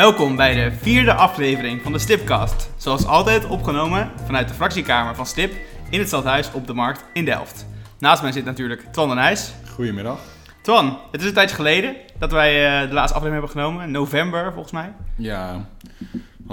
Welkom 0.00 0.36
bij 0.36 0.54
de 0.54 0.72
vierde 0.72 1.14
aflevering 1.14 1.82
van 1.82 1.92
de 1.92 1.98
Stipcast. 1.98 2.70
Zoals 2.76 3.06
altijd 3.06 3.46
opgenomen 3.46 4.10
vanuit 4.24 4.48
de 4.48 4.54
fractiekamer 4.54 5.14
van 5.14 5.26
Stip 5.26 5.52
in 5.90 5.98
het 5.98 6.08
stadhuis 6.08 6.52
op 6.52 6.66
de 6.66 6.74
Markt 6.74 7.04
in 7.12 7.24
Delft. 7.24 7.66
Naast 7.98 8.22
mij 8.22 8.32
zit 8.32 8.44
natuurlijk 8.44 8.84
Twan 8.92 9.08
de 9.08 9.14
Nijs. 9.14 9.52
Goedemiddag. 9.74 10.18
Twan, 10.62 10.98
het 11.10 11.20
is 11.20 11.26
een 11.26 11.34
tijdje 11.34 11.56
geleden 11.56 11.96
dat 12.18 12.32
wij 12.32 12.82
eh, 12.82 12.88
de 12.88 12.94
laatste 12.94 13.18
aflevering 13.18 13.32
hebben 13.32 13.62
genomen. 13.62 13.90
November 13.90 14.52
volgens 14.52 14.72
mij. 14.72 14.92
Ja, 15.16 15.66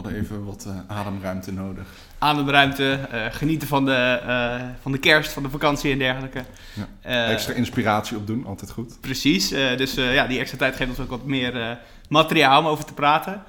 hadden 0.03 0.21
even 0.21 0.45
wat 0.45 0.65
eh, 0.65 0.97
ademruimte 0.97 1.53
nodig. 1.53 1.85
Ademruimte, 2.17 2.99
eh, 3.11 3.25
genieten 3.29 3.67
van 3.67 3.85
de, 3.85 4.19
eh, 4.25 4.61
van 4.81 4.91
de 4.91 4.97
kerst, 4.97 5.31
van 5.31 5.43
de 5.43 5.49
vakantie 5.49 5.91
en 5.91 5.97
dergelijke. 5.97 6.43
Ja. 6.73 7.27
Extra 7.27 7.53
inspiratie 7.53 8.17
opdoen, 8.17 8.45
altijd 8.45 8.71
goed. 8.71 8.97
Precies, 9.01 9.49
dus 9.49 9.93
ja, 9.93 10.27
die 10.27 10.39
extra 10.39 10.57
tijd 10.57 10.75
geeft 10.75 10.89
ons 10.89 10.99
ook 10.99 11.09
wat 11.09 11.25
meer 11.25 11.79
materiaal 12.09 12.59
om 12.59 12.67
over 12.67 12.85
te 12.85 12.93
praten. 12.93 13.43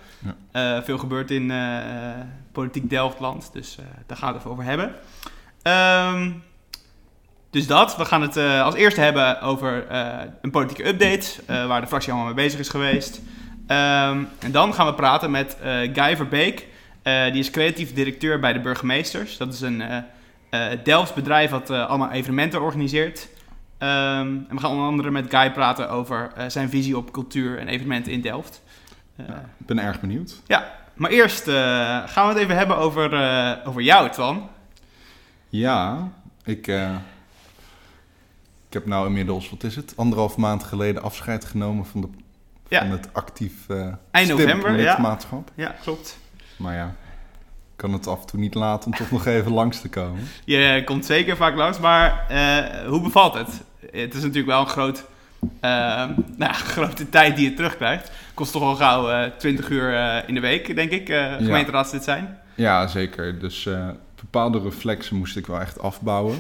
Ja. 0.53 0.83
Veel 0.83 0.99
gebeurt 0.99 1.31
in 1.31 1.53
politiek 2.53 2.91
Delftland, 2.91 3.51
dus 3.53 3.79
daar 4.07 4.17
gaan 4.17 4.29
we 4.29 4.35
het 4.35 4.39
even 4.39 4.51
over 4.51 4.65
hebben. 4.65 4.95
Ehm, 5.63 6.31
dus 7.51 7.67
dat, 7.67 7.97
we 7.97 8.05
gaan 8.05 8.23
het 8.23 8.37
als 8.63 8.75
eerste 8.75 9.01
hebben 9.01 9.41
over 9.41 9.87
een 10.43 10.51
politieke 10.51 10.89
update, 10.89 11.27
waar 11.67 11.81
de 11.81 11.87
fractie 11.87 12.13
allemaal 12.13 12.35
mee 12.35 12.45
bezig 12.45 12.61
is 12.61 12.69
geweest. 12.69 13.21
Ehm, 13.69 14.25
en 14.39 14.53
dan 14.53 14.75
gaan 14.75 14.87
we 14.87 14.95
praten 14.95 15.31
met 15.31 15.57
eh, 15.59 15.73
Guy 15.93 16.17
Verbeek, 16.17 16.67
Eh, 17.03 17.33
die 17.33 17.41
is 17.41 17.51
creatief 17.51 17.93
directeur 17.93 18.41
bij 18.41 18.53
de 18.53 18.61
Burgemeesters. 18.61 19.37
Dat 19.37 19.53
is 19.53 19.61
een 19.61 19.81
eh 19.81 20.71
Delfts 20.85 21.13
bedrijf 21.13 21.51
dat 21.51 21.71
allemaal 21.71 22.11
evenementen 22.11 22.63
organiseert. 22.63 23.29
Ehm, 23.79 24.27
en 24.27 24.49
we 24.49 24.59
gaan 24.59 24.71
onder 24.71 24.87
andere 24.87 25.11
met 25.11 25.31
Guy 25.35 25.51
praten 25.53 25.91
over 25.91 26.33
zijn 26.49 26.69
visie 26.69 26.97
op 26.97 27.13
cultuur 27.13 27.59
en 27.59 27.69
evenementen 27.69 28.13
in 28.13 28.21
Delft. 28.21 28.63
Ja, 29.15 29.25
ik 29.59 29.67
ben 29.67 29.79
erg 29.79 30.01
benieuwd. 30.01 30.43
Maar 30.95 31.11
eerst 31.11 31.45
gaan 32.05 32.27
we 32.27 32.33
het 32.33 32.37
even 32.37 32.57
hebben 32.57 32.77
over, 32.77 33.11
over 33.67 33.83
jou, 33.83 34.11
Twan. 34.11 34.49
Ja, 35.49 36.09
ik, 36.45 36.67
ik 38.69 38.75
heb 38.75 38.87
nou 38.87 39.07
inmiddels, 39.07 39.51
wat 39.51 39.63
is 39.63 39.77
het, 39.77 39.93
anderhalf 39.97 40.37
maand 40.37 40.63
geleden 40.63 41.03
afscheid 41.03 41.45
genomen 41.45 41.87
van, 41.87 42.01
de, 42.01 42.09
Ja. 42.69 42.81
van 42.81 42.91
het 42.91 43.09
actief 43.13 43.69
eh 43.69 43.93
Eind 44.11 44.29
november, 44.29 44.81
ja. 44.81 45.19
Ja, 45.55 45.75
klopt. 45.83 46.19
Maar 46.57 46.75
ja, 46.75 46.87
ik 47.45 47.77
kan 47.77 47.93
het 47.93 48.07
af 48.07 48.21
en 48.21 48.27
toe 48.27 48.41
niet 48.41 48.55
laten 48.55 48.93
om 48.93 48.99
toch 48.99 49.11
nog 49.11 49.27
even 49.27 49.53
langs 49.53 49.81
te 49.81 49.89
komen. 49.89 50.23
Je 50.45 50.83
komt 50.85 51.07
zeker 51.07 51.37
vaak 51.37 51.55
langs, 51.57 51.79
maar 51.79 52.27
eh, 52.29 52.87
hoe 52.87 53.01
bevalt 53.01 53.35
het? 53.35 53.63
Het 53.81 54.15
is 54.15 54.21
natuurlijk 54.21 54.47
wel 54.47 54.61
een 54.61 54.67
groot, 54.67 55.05
eh, 55.61 55.71
nou, 55.71 56.17
ja, 56.39 56.53
grote 56.75 57.09
tijd 57.09 57.37
die 57.37 57.51
je 57.51 57.57
terugkrijgt. 57.57 58.11
Kost 58.35 58.53
toch 58.53 58.63
al 58.63 58.75
gauw 58.75 59.11
eh 59.11 59.31
20 59.39 59.71
uur 59.71 60.25
in 60.27 60.35
de 60.35 60.41
week, 60.41 60.75
denk 60.75 60.91
ik, 60.91 61.07
gemeenteraadslid 61.39 62.05
zijn. 62.05 62.39
Ja, 62.55 62.87
zeker. 62.87 63.39
Dus 63.39 63.69
bepaalde 64.15 64.61
reflexen 64.61 65.17
moest 65.17 65.37
ik 65.37 65.47
wel 65.47 65.61
echt 65.61 65.81
afbouwen. 65.81 66.39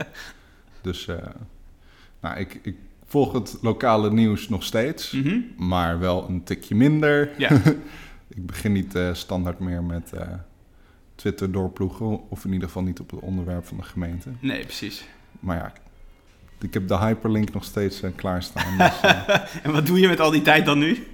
dus 0.82 1.08
nou, 2.20 2.38
ik, 2.38 2.60
ik 2.62 2.76
volg 3.08 3.32
het 3.32 3.56
lokale 3.62 4.10
nieuws 4.12 4.48
nog 4.48 4.62
steeds, 4.64 5.10
Mhm. 5.12 5.38
maar 5.56 5.98
wel 5.98 6.28
een 6.28 6.44
tikje 6.44 6.74
minder. 6.74 7.30
Ja. 7.38 7.50
Ik 8.36 8.46
begin 8.46 8.72
niet 8.72 8.94
eh, 8.94 9.08
standaard 9.12 9.58
meer 9.58 9.82
met 9.82 10.12
eh, 10.12 10.26
Twitter 11.14 11.52
doorploegen, 11.52 12.30
of 12.30 12.44
in 12.44 12.52
ieder 12.52 12.66
geval 12.68 12.82
niet 12.82 13.00
op 13.00 13.10
het 13.10 13.20
onderwerp 13.20 13.66
van 13.66 13.76
de 13.76 13.82
gemeente. 13.82 14.28
Nee, 14.40 14.64
precies. 14.64 15.04
Maar 15.40 15.56
ja, 15.56 15.72
ik 16.60 16.74
heb 16.74 16.88
de 16.88 16.98
hyperlink 16.98 17.52
nog 17.52 17.64
steeds 17.64 18.02
eh, 18.02 18.10
klaarstaan. 18.16 18.78
Dus, 18.78 19.00
En 19.62 19.72
wat 19.72 19.86
doe 19.86 20.00
je 20.00 20.08
met 20.08 20.20
al 20.20 20.30
die 20.30 20.42
tijd 20.42 20.66
dan 20.66 20.78
nu? 20.78 21.06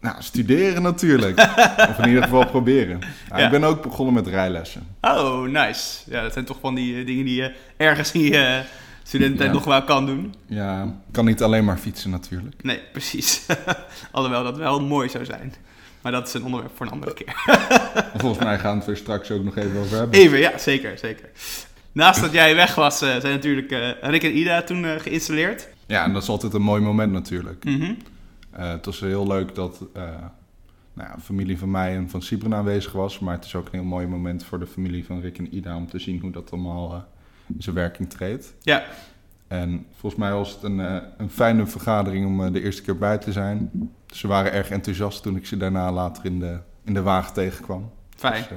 nou, 0.00 0.16
studeren 0.22 0.82
natuurlijk. 0.82 1.38
of 1.90 1.98
in 1.98 2.08
ieder 2.08 2.22
geval 2.22 2.46
proberen. 2.46 2.98
Nou, 2.98 3.40
Ja. 3.40 3.44
Ik 3.44 3.50
ben 3.50 3.64
ook 3.64 3.82
begonnen 3.82 4.14
met 4.14 4.26
rijlessen. 4.26 4.86
Oh, 5.00 5.42
nice. 5.48 6.10
Ja, 6.10 6.22
dat 6.22 6.32
zijn 6.32 6.44
toch 6.44 6.58
van 6.60 6.74
die 6.74 7.04
dingen 7.04 7.24
die 7.24 7.34
je 7.34 7.54
ergens 7.76 8.12
in 8.12 8.20
je 8.20 8.62
studententijd 9.12 9.48
Ja. 9.48 9.54
nog 9.54 9.64
wel 9.64 9.82
kan 9.84 10.06
doen. 10.06 10.34
Ja, 10.46 10.94
kan 11.10 11.24
niet 11.24 11.42
alleen 11.42 11.64
maar 11.64 11.76
fietsen 11.76 12.10
natuurlijk. 12.10 12.62
Nee, 12.62 12.80
precies. 12.92 13.46
Alhoewel 14.12 14.44
dat 14.44 14.56
wel 14.56 14.80
mooi 14.80 15.08
zou 15.08 15.24
zijn. 15.24 15.54
Maar 16.00 16.12
dat 16.12 16.26
is 16.26 16.34
een 16.34 16.44
onderwerp 16.44 16.76
voor 16.76 16.86
een 16.86 16.92
andere 16.92 17.14
keer. 17.14 17.34
Volgens 18.16 18.44
mij 18.44 18.58
gaan 18.58 18.74
we 18.74 18.78
het 18.78 18.88
er 18.88 18.96
straks 18.96 19.30
ook 19.30 19.44
nog 19.44 19.56
even 19.56 19.80
over 19.80 19.96
hebben. 19.96 20.20
Even, 20.20 20.38
ja, 20.38 20.58
zeker, 20.58 20.98
zeker. 20.98 21.28
Naast 21.92 22.20
dat 22.20 22.32
jij 22.32 22.54
weg 22.54 22.74
was, 22.74 23.02
eh, 23.02 23.08
zijn 23.08 23.32
natuurlijk 23.32 23.70
eh, 23.70 23.90
Rick 24.00 24.22
en 24.22 24.38
Ida 24.38 24.62
toen 24.62 24.84
eh, 24.84 25.00
geïnstalleerd. 25.00 25.68
Ja, 25.86 26.04
en 26.04 26.12
dat 26.12 26.22
is 26.22 26.28
altijd 26.28 26.54
een 26.54 26.62
mooi 26.62 26.82
moment 26.82 27.12
natuurlijk. 27.12 27.64
Mhm. 27.64 27.94
Het 28.50 28.86
was 28.86 29.00
heel 29.00 29.26
leuk 29.26 29.54
dat 29.54 29.84
nou 30.94 31.08
ja, 31.08 31.16
familie 31.22 31.58
van 31.58 31.70
mij 31.70 31.96
en 31.96 32.10
van 32.10 32.22
Sibren 32.22 32.54
aanwezig 32.54 32.92
was. 32.92 33.18
Maar 33.18 33.34
het 33.34 33.44
is 33.44 33.54
ook 33.54 33.64
een 33.66 33.78
heel 33.78 33.88
mooi 33.88 34.06
moment 34.06 34.44
voor 34.44 34.58
de 34.58 34.66
familie 34.66 35.04
van 35.04 35.20
Rick 35.20 35.38
en 35.38 35.56
Ida 35.56 35.76
om 35.76 35.88
te 35.88 35.98
zien 35.98 36.20
hoe 36.20 36.30
dat 36.30 36.50
allemaal 36.52 37.04
zijn 37.58 37.74
werking 37.74 38.10
treedt. 38.10 38.54
Ja, 38.60 38.82
En 39.48 39.86
volgens 39.98 40.20
mij 40.22 40.32
was 40.32 40.50
het 40.52 40.62
een, 40.62 40.80
eh, 40.80 40.96
een 41.16 41.30
fijne 41.30 41.66
vergadering 41.66 42.26
om 42.26 42.44
eh, 42.44 42.52
de 42.52 42.62
eerste 42.62 42.82
keer 42.82 42.98
bij 42.98 43.18
te 43.18 43.32
zijn. 43.32 43.70
Ze 44.06 44.26
waren 44.26 44.52
erg 44.52 44.70
enthousiast 44.70 45.22
toen 45.22 45.36
ik 45.36 45.46
ze 45.46 45.56
daarna 45.56 45.92
later 45.92 46.24
in 46.24 46.38
de, 46.40 46.58
in 46.84 46.94
de 46.94 47.02
wagen 47.02 47.32
tegenkwam. 47.34 47.90
fijn. 48.16 48.42
Dus, 48.42 48.50
eh, 48.50 48.56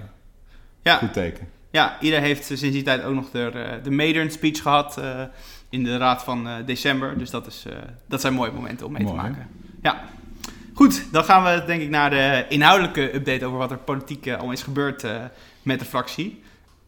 Ja, 0.82 0.98
Goed 0.98 1.14
teken. 1.14 1.48
ja, 1.70 1.98
Ida 2.02 2.20
heeft 2.20 2.46
sinds 2.46 2.62
die 2.62 2.84
tijd 2.84 3.04
ook 3.04 3.14
nog 3.16 3.32
de, 3.32 3.80
de 3.84 3.92
Maiden 3.92 4.32
speech 4.32 4.62
gehad 4.62 4.98
eh, 4.98 5.22
in 5.70 5.84
de 5.84 5.98
raad 5.98 6.24
van 6.24 6.48
december. 6.66 7.18
Dus 7.18 7.30
dat, 7.30 7.48
is, 7.48 7.66
dat 8.08 8.22
zijn 8.22 8.34
mooie 8.34 8.52
momenten 8.52 8.86
om 8.86 8.92
mee 8.92 9.04
Mooi, 9.04 9.16
te 9.18 9.22
hè? 9.24 9.30
maken. 9.30 9.48
Ja. 9.82 10.04
Goed, 10.74 11.04
dan 11.12 11.24
gaan 11.24 11.44
we 11.44 11.64
denk 11.66 11.82
ik 11.82 11.90
naar 11.90 12.10
de 12.10 12.46
inhoudelijke 12.50 13.16
update 13.16 13.46
over 13.46 13.58
wat 13.58 13.72
er 13.72 13.78
politiek 13.78 14.30
al 14.32 14.52
is 14.52 14.64
gebeurd 14.64 15.06
met 15.64 15.80
de 15.80 15.86
fractie. 15.86 16.44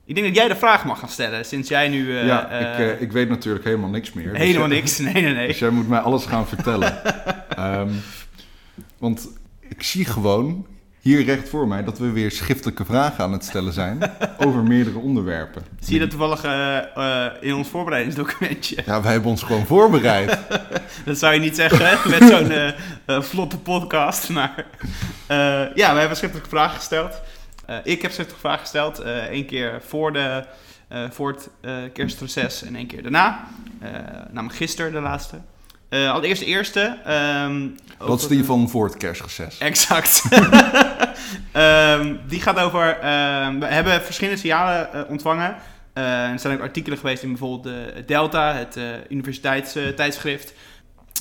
Ik 0.07 0.15
denk 0.15 0.27
dat 0.27 0.35
jij 0.35 0.47
de 0.47 0.55
vraag 0.55 0.85
mag 0.85 0.99
gaan 0.99 1.09
stellen, 1.09 1.45
sinds 1.45 1.69
jij 1.69 1.87
nu... 1.87 2.17
eh, 2.17 2.25
ja, 2.25 2.49
eh, 2.49 2.59
ik, 2.59 2.95
eh, 2.95 3.01
ik 3.01 3.11
weet 3.11 3.29
natuurlijk 3.29 3.65
helemaal 3.65 3.89
niks 3.89 4.13
meer. 4.13 4.29
Dus 4.29 4.37
helemaal 4.37 4.67
niks. 4.67 4.97
Nee, 4.97 5.13
nee, 5.13 5.33
nee. 5.33 5.47
Dus 5.47 5.59
jij 5.59 5.69
moet 5.69 5.87
mij 5.87 5.99
alles 5.99 6.25
gaan 6.25 6.47
vertellen. 6.47 7.01
Ehm, 7.49 7.89
want 8.97 9.27
ik 9.69 9.83
zie 9.83 10.05
gewoon 10.05 10.65
hier 10.99 11.23
recht 11.23 11.49
voor 11.49 11.67
mij 11.67 11.83
dat 11.83 11.99
we 11.99 12.11
weer 12.11 12.31
schriftelijke 12.31 12.85
vragen 12.85 13.23
aan 13.23 13.31
het 13.31 13.43
stellen 13.43 13.73
zijn 13.73 14.11
over 14.37 14.63
meerdere 14.63 14.97
onderwerpen. 14.97 15.63
Zie 15.79 15.93
je 15.93 15.99
dat 15.99 16.09
toevallig 16.09 16.43
in 17.41 17.55
ons 17.55 17.67
voorbereidingsdocumentje? 17.67 18.83
Ja, 18.85 19.01
wij 19.01 19.11
hebben 19.11 19.29
ons 19.29 19.43
gewoon 19.43 19.65
voorbereid. 19.65 20.37
Dat 21.05 21.17
zou 21.17 21.33
je 21.33 21.39
niet 21.39 21.55
zeggen 21.55 22.09
met 22.09 22.23
zo'n 22.23 23.23
vlotte 23.23 23.57
podcast. 23.57 24.29
Maar 24.29 24.65
ja, 25.75 25.93
we 25.93 25.99
hebben 25.99 26.17
schriftelijke 26.17 26.49
vragen 26.49 26.75
gesteld. 26.75 27.21
Eh, 27.67 27.75
ik 27.83 28.01
heb 28.01 28.11
schriftelijke 28.11 28.39
vragen 28.39 28.59
gesteld. 28.59 28.99
eh 28.99 29.31
Eén 29.31 29.45
keer 29.45 29.81
voor, 29.87 30.13
de, 30.13 30.43
eh, 30.87 31.03
voor 31.09 31.31
het 31.31 31.49
eh, 31.61 31.73
kerstreces 31.93 32.63
en 32.63 32.75
één 32.75 32.87
keer 32.87 33.01
daarna. 33.01 33.47
Eh 33.81 33.89
namelijk 34.31 34.55
gisteren 34.57 34.91
de 34.91 34.99
laatste. 34.99 35.37
Eh 35.89 36.11
allereerst 36.11 36.41
de 36.41 36.47
eerste. 36.47 36.97
ehm, 37.05 37.67
Dat 37.97 38.21
is 38.21 38.27
die 38.27 38.43
van 38.43 38.69
voor 38.69 38.85
het 38.85 38.97
kerstreces. 38.97 39.57
Exact. 39.57 40.23
Ehm, 41.51 42.15
die 42.27 42.41
gaat 42.41 42.59
over. 42.59 42.99
ehm, 42.99 43.59
we 43.59 43.65
hebben 43.65 44.01
verschillende 44.01 44.39
signalen 44.39 44.93
eh, 44.93 45.01
ontvangen. 45.09 45.55
Eh, 45.93 46.29
er 46.31 46.39
zijn 46.39 46.53
ook 46.57 46.61
artikelen 46.61 46.97
geweest 46.97 47.23
in 47.23 47.29
bijvoorbeeld 47.29 47.63
de 47.63 48.03
Delta, 48.05 48.53
het 48.53 48.75
eh, 48.77 48.83
universiteitstijdschrift. 49.09 50.53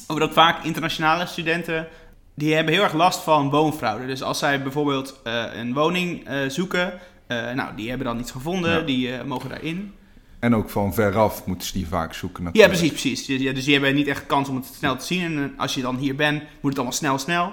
Over 0.06 0.22
dat 0.22 0.32
vaak 0.32 0.64
internationale 0.64 1.26
studenten. 1.26 1.86
Die 2.36 2.54
hebben 2.54 2.74
heel 2.74 2.82
erg 2.82 2.92
last 2.92 3.20
van 3.20 3.50
woonfraude. 3.50 4.06
Dus 4.06 4.22
als 4.22 4.38
zij 4.38 4.62
bijvoorbeeld 4.62 5.20
eh, 5.24 5.44
een 5.54 5.72
woning 5.74 6.26
eh, 6.26 6.38
zoeken. 6.48 6.92
eh, 7.26 7.52
nou, 7.52 7.76
die 7.76 7.88
hebben 7.88 8.06
dan 8.06 8.18
iets 8.18 8.30
gevonden, 8.30 8.70
Ja. 8.70 8.80
die 8.80 9.24
mogen 9.24 9.48
daarin. 9.48 9.94
En 10.38 10.54
ook 10.54 10.70
van 10.70 10.94
veraf 10.94 11.46
moeten 11.46 11.66
ze 11.68 11.72
die 11.72 11.86
vaak 11.86 12.14
zoeken 12.14 12.42
Ja, 12.44 12.48
natuurlijk. 12.50 12.72
precies, 12.78 13.00
precies. 13.00 13.26
Dus, 13.26 13.40
ja, 13.40 13.52
dus 13.52 13.64
die 13.64 13.72
hebben 13.74 13.94
niet 13.94 14.06
echt 14.06 14.26
kans 14.26 14.48
om 14.48 14.56
het 14.56 14.64
snel 14.64 14.96
te 14.96 15.04
zien. 15.04 15.22
En 15.22 15.54
als 15.56 15.74
je 15.74 15.80
dan 15.82 15.96
hier 15.96 16.14
bent, 16.16 16.42
moet 16.42 16.70
het 16.70 16.74
allemaal 16.76 16.92
snel, 16.96 17.18
snel. 17.18 17.52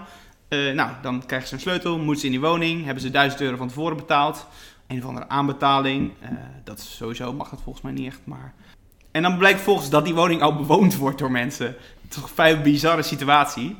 Nou, 0.50 0.90
dan 1.02 1.25
krijgen 1.25 1.48
ze 1.48 1.54
een 1.54 1.60
sleutel, 1.60 1.98
moeten 1.98 2.19
ze 2.19 2.25
in 2.25 2.31
die 2.31 2.42
woning, 2.42 2.86
hebben 2.86 3.04
ze 3.04 3.12
1000 3.12 3.42
euro 3.42 3.58
van 3.58 3.68
tevoren 3.68 3.98
betaald. 3.98 4.48
Een 4.88 4.98
of 4.98 5.06
andere 5.06 5.30
aanbetaling. 5.30 6.12
Dat 6.63 6.78
is 6.80 6.96
sowieso 6.96 7.34
mag 7.34 7.50
het 7.50 7.60
volgens 7.63 7.84
mij 7.84 7.94
niet 7.94 8.08
echt, 8.08 8.19
maar... 8.24 8.54
En 9.12 9.22
dan 9.22 9.38
blijkt 9.38 9.62
volgens 9.62 9.90
dat 9.90 10.06
die 10.06 10.13
woning 10.13 10.42
al 10.42 10.56
bewoond 10.56 10.96
wordt 10.96 11.18
door 11.19 11.31
mensen. 11.31 11.75
Toch 12.08 12.24
een 12.24 12.30
vrij 12.30 12.62
bizarre 12.62 13.02
situatie. 13.04 13.75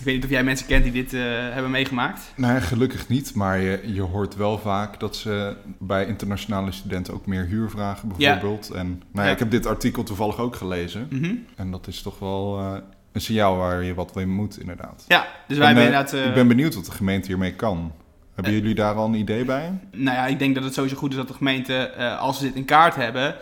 Ik 0.00 0.06
weet 0.06 0.14
niet 0.14 0.24
of 0.24 0.30
jij 0.30 0.44
mensen 0.44 0.66
kent 0.66 0.82
die 0.84 0.92
dit 0.92 1.12
eh, 1.14 1.20
hebben 1.24 1.70
meegemaakt. 1.70 2.32
Nee, 2.36 2.60
gelukkig 2.60 3.08
niet. 3.08 3.34
Maar 3.34 3.58
je, 3.58 3.80
je 3.92 4.00
hoort 4.00 4.36
wel 4.36 4.58
vaak 4.58 5.00
dat 5.00 5.16
ze 5.16 5.56
bij 5.78 6.06
internationale 6.06 6.72
studenten 6.72 7.14
ook 7.14 7.26
meer 7.26 7.44
huur 7.44 7.70
vragen 7.70 8.08
bijvoorbeeld. 8.08 8.70
En 8.70 8.86
nou 8.86 8.98
ja, 9.12 9.24
Ja. 9.24 9.30
ik 9.30 9.38
heb 9.38 9.50
dit 9.50 9.66
artikel 9.66 10.02
toevallig 10.02 10.38
ook 10.38 10.56
gelezen. 10.56 11.06
Mhm. 11.10 11.34
En 11.56 11.70
dat 11.70 11.86
is 11.86 12.02
toch 12.02 12.18
wel 12.18 12.58
eh, 12.58 12.72
een 13.12 13.20
signaal 13.20 13.56
waar 13.56 13.82
je 13.84 13.94
wat 13.94 14.14
mee 14.14 14.26
moet 14.26 14.60
inderdaad. 14.60 15.04
Ja, 15.08 15.26
dus 15.48 15.58
wij 15.58 15.68
En, 15.68 15.76
hebben 15.76 15.94
eh, 15.94 15.98
inderdaad... 15.98 16.28
Ik 16.28 16.34
ben 16.34 16.48
benieuwd 16.48 16.74
wat 16.74 16.84
de 16.86 16.92
gemeente 16.92 17.26
hiermee 17.26 17.54
kan. 17.54 17.92
Hebben 18.34 18.52
jullie 18.52 18.74
daar 18.74 18.94
al 18.94 19.06
een 19.06 19.14
idee 19.14 19.44
bij? 19.44 19.78
Nou 19.92 20.16
ja, 20.16 20.26
ik 20.26 20.38
denk 20.38 20.54
dat 20.54 20.64
het 20.64 20.74
sowieso 20.74 20.96
goed 20.96 21.10
is 21.10 21.16
dat 21.16 21.28
de 21.28 21.34
gemeente, 21.34 21.94
als 22.18 22.38
ze 22.38 22.44
dit 22.44 22.54
in 22.54 22.64
kaart 22.64 22.94
hebben, 22.94 23.34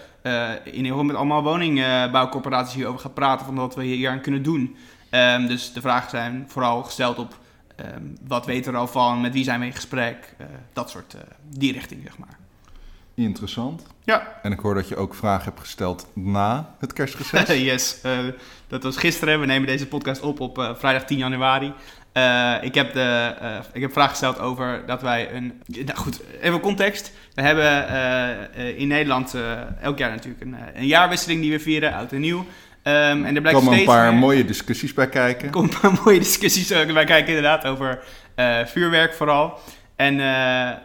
in 0.64 0.74
ieder 0.74 0.86
geval 0.86 1.04
met 1.04 1.16
allemaal 1.16 1.42
woningbouwcorporaties 1.42 2.74
hierover 2.74 3.00
gaat 3.00 3.14
praten 3.14 3.46
van 3.46 3.54
wat 3.54 3.74
we 3.74 3.84
hier 3.84 4.10
aan 4.10 4.20
kunnen 4.20 4.42
doen. 4.42 4.76
Ehm, 5.10 5.46
dus 5.46 5.72
de 5.72 5.80
vragen 5.80 6.10
zijn 6.10 6.44
vooral 6.48 6.82
gesteld 6.82 7.18
op 7.18 7.38
ehm, 7.76 8.02
wat 8.26 8.46
weten 8.46 8.70
we 8.70 8.76
er 8.76 8.82
al 8.84 8.88
van? 8.88 9.20
Met 9.20 9.32
wie 9.32 9.44
zijn 9.44 9.60
we 9.60 9.66
in 9.66 9.72
gesprek? 9.72 10.34
Eh, 10.36 10.46
dat 10.72 10.90
soort, 10.90 11.14
eh, 11.14 11.20
die 11.48 11.72
richting, 11.72 12.02
zeg 12.04 12.18
maar. 12.18 12.38
Interessant. 13.14 13.86
Ja. 14.04 14.38
En 14.42 14.52
ik 14.52 14.58
hoor 14.58 14.74
dat 14.74 14.88
je 14.88 14.96
ook 14.96 15.14
vragen 15.14 15.44
hebt 15.44 15.60
gesteld 15.60 16.06
na 16.14 16.74
het 16.78 16.92
kerstreces. 16.92 17.48
yes, 17.70 18.00
eh, 18.00 18.18
dat 18.66 18.82
was 18.82 18.96
gisteren. 18.96 19.40
We 19.40 19.46
nemen 19.46 19.66
deze 19.66 19.86
podcast 19.86 20.20
op 20.20 20.40
op 20.40 20.74
vrijdag 20.78 21.04
10 21.04 21.18
januari. 21.18 21.72
Ik, 22.60 22.74
heb 22.74 22.92
de, 22.92 23.34
ik 23.72 23.80
heb 23.80 23.92
vragen 23.92 24.10
gesteld 24.10 24.38
over 24.38 24.82
dat 24.86 25.02
wij 25.02 25.32
een... 25.32 25.62
Nou 25.66 25.98
goed, 25.98 26.20
even 26.40 26.60
context. 26.60 27.12
We 27.34 27.42
hebben 27.42 28.76
in 28.76 28.88
Nederland 28.88 29.34
elk 29.80 29.98
jaar 29.98 30.10
natuurlijk 30.10 30.42
een, 30.42 30.56
een 30.74 30.86
jaarwisseling 30.86 31.40
die 31.40 31.50
we 31.50 31.60
vieren, 31.60 31.94
oud 31.94 32.12
en 32.12 32.20
nieuw. 32.20 32.46
Ehm, 32.88 33.24
en 33.24 33.34
er 33.34 33.40
blijkt 33.40 33.58
komen 33.58 33.78
een 33.78 33.84
paar 33.84 34.10
meer- 34.10 34.20
mooie 34.20 34.44
discussies 34.44 34.94
bij 34.94 35.08
kijken. 35.08 35.44
er 35.44 35.50
komen 35.50 35.70
een 35.72 35.80
paar 35.80 36.00
mooie 36.04 36.18
discussies 36.18 36.68
bij 36.68 37.04
kijken, 37.04 37.26
inderdaad, 37.26 37.64
over 37.64 37.98
eh, 38.34 38.58
vuurwerk 38.64 39.14
vooral. 39.14 39.58
En 39.96 40.12
eh, 40.12 40.26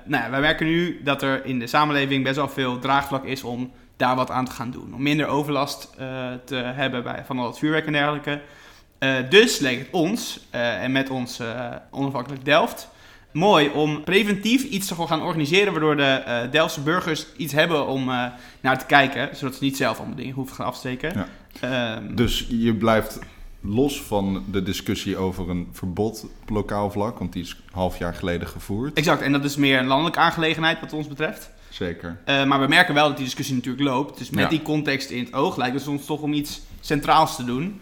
nou 0.03 0.23
ja, 0.23 0.29
wij 0.29 0.39
merken 0.39 0.65
nu 0.65 1.01
dat 1.03 1.21
er 1.21 1.45
in 1.45 1.59
de 1.59 1.67
samenleving 1.67 2.23
best 2.23 2.35
wel 2.35 2.49
veel 2.49 2.79
draagvlak 2.79 3.25
is 3.25 3.43
om 3.43 3.71
daar 3.97 4.15
wat 4.15 4.31
aan 4.31 4.45
te 4.45 4.51
gaan 4.51 4.71
doen. 4.71 4.93
Om 4.95 5.01
minder 5.01 5.27
overlast 5.27 5.89
eh, 5.97 6.07
te 6.45 6.55
hebben 6.55 7.03
bij, 7.03 7.23
van 7.25 7.39
al 7.39 7.47
het 7.47 7.57
vuurwerk 7.57 7.85
en 7.85 7.93
dergelijke. 7.93 8.41
Dus 9.29 9.59
leek 9.59 9.79
het 9.79 9.87
ons, 9.91 10.47
en 10.51 10.91
met 10.91 11.09
ons 11.09 11.39
onafhankelijk 11.91 12.45
Delft, 12.45 12.89
mooi 13.33 13.69
om 13.69 14.03
preventief 14.03 14.63
iets 14.63 14.87
te 14.87 14.95
gaan 14.95 15.21
organiseren... 15.21 15.71
waardoor 15.71 15.95
de 15.97 16.47
Delftse 16.51 16.81
burgers 16.81 17.25
iets 17.37 17.53
hebben 17.53 17.87
om 17.87 18.09
eh, 18.09 18.25
naar 18.61 18.79
te 18.79 18.85
kijken... 18.85 19.35
zodat 19.35 19.55
ze 19.55 19.63
niet 19.63 19.77
zelf 19.77 19.97
allemaal 19.97 20.15
dingen 20.15 20.33
hoeven 20.33 20.55
gaan 20.55 20.65
afsteken. 20.65 21.13
Ja. 21.15 21.27
Ehm, 21.95 22.15
Dus 22.15 22.45
je 22.49 22.73
blijft 22.75 23.19
los 23.61 24.01
van 24.01 24.43
de 24.51 24.63
discussie 24.63 25.17
over 25.17 25.49
een 25.49 25.67
verbod 25.71 26.25
op 26.41 26.49
lokaal 26.49 26.91
vlak, 26.91 27.19
want 27.19 27.33
die 27.33 27.43
is 27.43 27.55
half 27.71 27.97
jaar 27.97 28.13
geleden 28.15 28.47
gevoerd. 28.47 28.93
Exact, 28.93 29.21
en 29.21 29.31
dat 29.31 29.43
is 29.43 29.55
meer 29.55 29.79
een 29.79 29.87
landelijke 29.87 30.19
aangelegenheid 30.19 30.79
wat 30.79 30.93
ons 30.93 31.07
betreft. 31.07 31.49
Zeker. 31.69 32.17
Eh, 32.25 32.43
maar 32.45 32.59
we 32.61 32.67
merken 32.67 32.93
wel 32.93 33.07
dat 33.07 33.15
die 33.15 33.25
discussie 33.25 33.55
natuurlijk 33.55 33.83
loopt. 33.83 34.17
Dus 34.17 34.29
met 34.29 34.43
Ja. 34.43 34.49
die 34.49 34.61
context 34.61 35.09
in 35.09 35.23
het 35.23 35.33
oog 35.33 35.57
lijkt 35.57 35.75
het 35.79 35.87
ons 35.87 36.05
toch 36.05 36.21
om 36.21 36.33
iets 36.33 36.61
centraals 36.79 37.35
te 37.35 37.43
doen. 37.45 37.81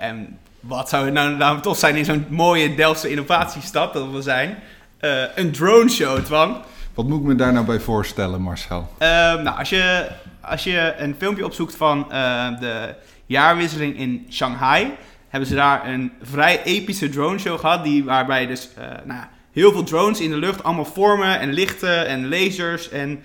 En 0.00 0.38
wat 0.62 0.88
zou 0.88 1.04
het 1.04 1.14
nou, 1.14 1.36
nou 1.36 1.60
tof 1.60 1.78
zijn 1.78 1.96
in 1.96 2.04
zo'n 2.04 2.26
mooie 2.28 2.74
Delftse 2.74 3.10
innovatiestad 3.10 3.92
dat 3.92 4.10
we 4.10 4.22
zijn? 4.22 4.58
Eh, 4.98 5.22
een 5.34 5.52
drone 5.52 5.90
show, 5.90 6.18
Twan. 6.18 6.62
Wat 6.94 7.08
moet 7.08 7.20
ik 7.20 7.26
me 7.26 7.34
daar 7.34 7.52
nou 7.52 7.66
bij 7.66 7.80
voorstellen, 7.80 8.42
Marcel? 8.42 8.88
Ehm, 8.98 9.42
nou, 9.42 9.58
als 9.58 9.68
je, 9.68 10.08
als 10.40 10.64
je 10.64 10.94
een 10.98 11.14
filmpje 11.18 11.44
opzoekt 11.44 11.76
van 11.76 12.12
eh, 12.12 12.60
de 12.60 12.94
jaarwisseling 13.26 13.98
in 13.98 14.26
Shanghai, 14.30 14.94
hebben 15.28 15.48
ze 15.48 15.54
daar 15.54 15.88
een 15.88 16.12
vrij 16.22 16.62
epische 16.62 17.08
drone 17.08 17.38
show 17.38 17.58
gehad, 17.58 17.84
die, 17.84 18.04
waarbij 18.04 18.46
dus 18.46 18.68
eh, 18.76 18.84
nou, 19.04 19.20
heel 19.52 19.72
veel 19.72 19.84
drones 19.84 20.20
in 20.20 20.30
de 20.30 20.36
lucht, 20.36 20.62
allemaal 20.62 20.84
vormen 20.84 21.40
en 21.40 21.52
lichten 21.52 22.06
en 22.06 22.28
lasers 22.28 22.88
en 22.88 23.22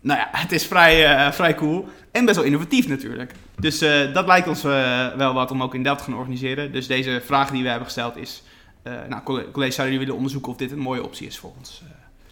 nou 0.00 0.18
ja, 0.18 0.28
het 0.32 0.52
is 0.52 0.66
vrij, 0.66 1.32
vrij 1.32 1.54
cool 1.54 1.88
en 2.12 2.24
best 2.24 2.36
wel 2.36 2.44
innovatief 2.44 2.88
natuurlijk. 2.88 3.32
Dus 3.60 3.80
eh, 3.80 4.12
dat 4.14 4.26
lijkt 4.26 4.48
ons 4.48 4.64
eh, 4.64 5.06
wel 5.16 5.34
wat 5.34 5.50
om 5.50 5.62
ook 5.62 5.74
in 5.74 5.82
Delft 5.82 5.98
te 6.04 6.04
gaan 6.10 6.18
organiseren. 6.18 6.72
Dus 6.72 6.86
deze 6.86 7.22
vraag 7.24 7.50
die 7.50 7.62
we 7.62 7.68
hebben 7.68 7.86
gesteld 7.86 8.16
is, 8.16 8.42
eh 8.82 8.92
nou 9.08 9.22
colle- 9.22 9.50
collega's 9.50 9.74
zouden 9.74 9.96
jullie 9.96 9.98
willen 9.98 10.14
onderzoeken 10.14 10.50
of 10.52 10.56
dit 10.58 10.70
een 10.70 10.78
mooie 10.78 11.04
optie 11.04 11.26
is 11.26 11.38
voor 11.38 11.52
ons? 11.58 11.82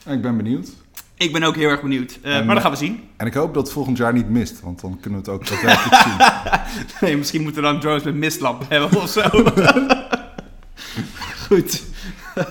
Ik 0.07 0.23
ben 0.23 0.37
benieuwd. 0.37 0.69
ik 1.17 1.33
ben 1.33 1.43
ook 1.43 1.57
heel 1.57 1.69
erg 1.69 1.83
benieuwd, 1.83 2.19
En- 2.23 2.45
maar 2.47 2.55
dat 2.55 2.63
gaan 2.65 2.73
we 2.73 2.79
zien. 2.79 3.09
En 3.17 3.27
ik 3.27 3.35
hoop 3.35 3.55
dat 3.55 3.63
het 3.63 3.73
volgend 3.73 3.97
jaar 3.97 4.13
niet 4.13 4.29
mist, 4.29 4.61
want 4.61 4.81
dan 4.81 4.99
kunnen 5.01 5.23
we 5.25 5.31
het 5.31 5.41
ook 5.41 5.49
daadwerkelijk 5.49 6.03
zien. 6.03 6.15
Nee, 7.01 7.17
misschien 7.17 7.43
moeten 7.43 7.63
we 7.63 7.69
dan 7.69 7.81
drones 7.81 8.03
met 8.03 8.15
mistlamp 8.15 8.63
hebben 8.69 9.01
of 9.03 9.09
zo. 9.11 9.21
Goed. 11.49 11.83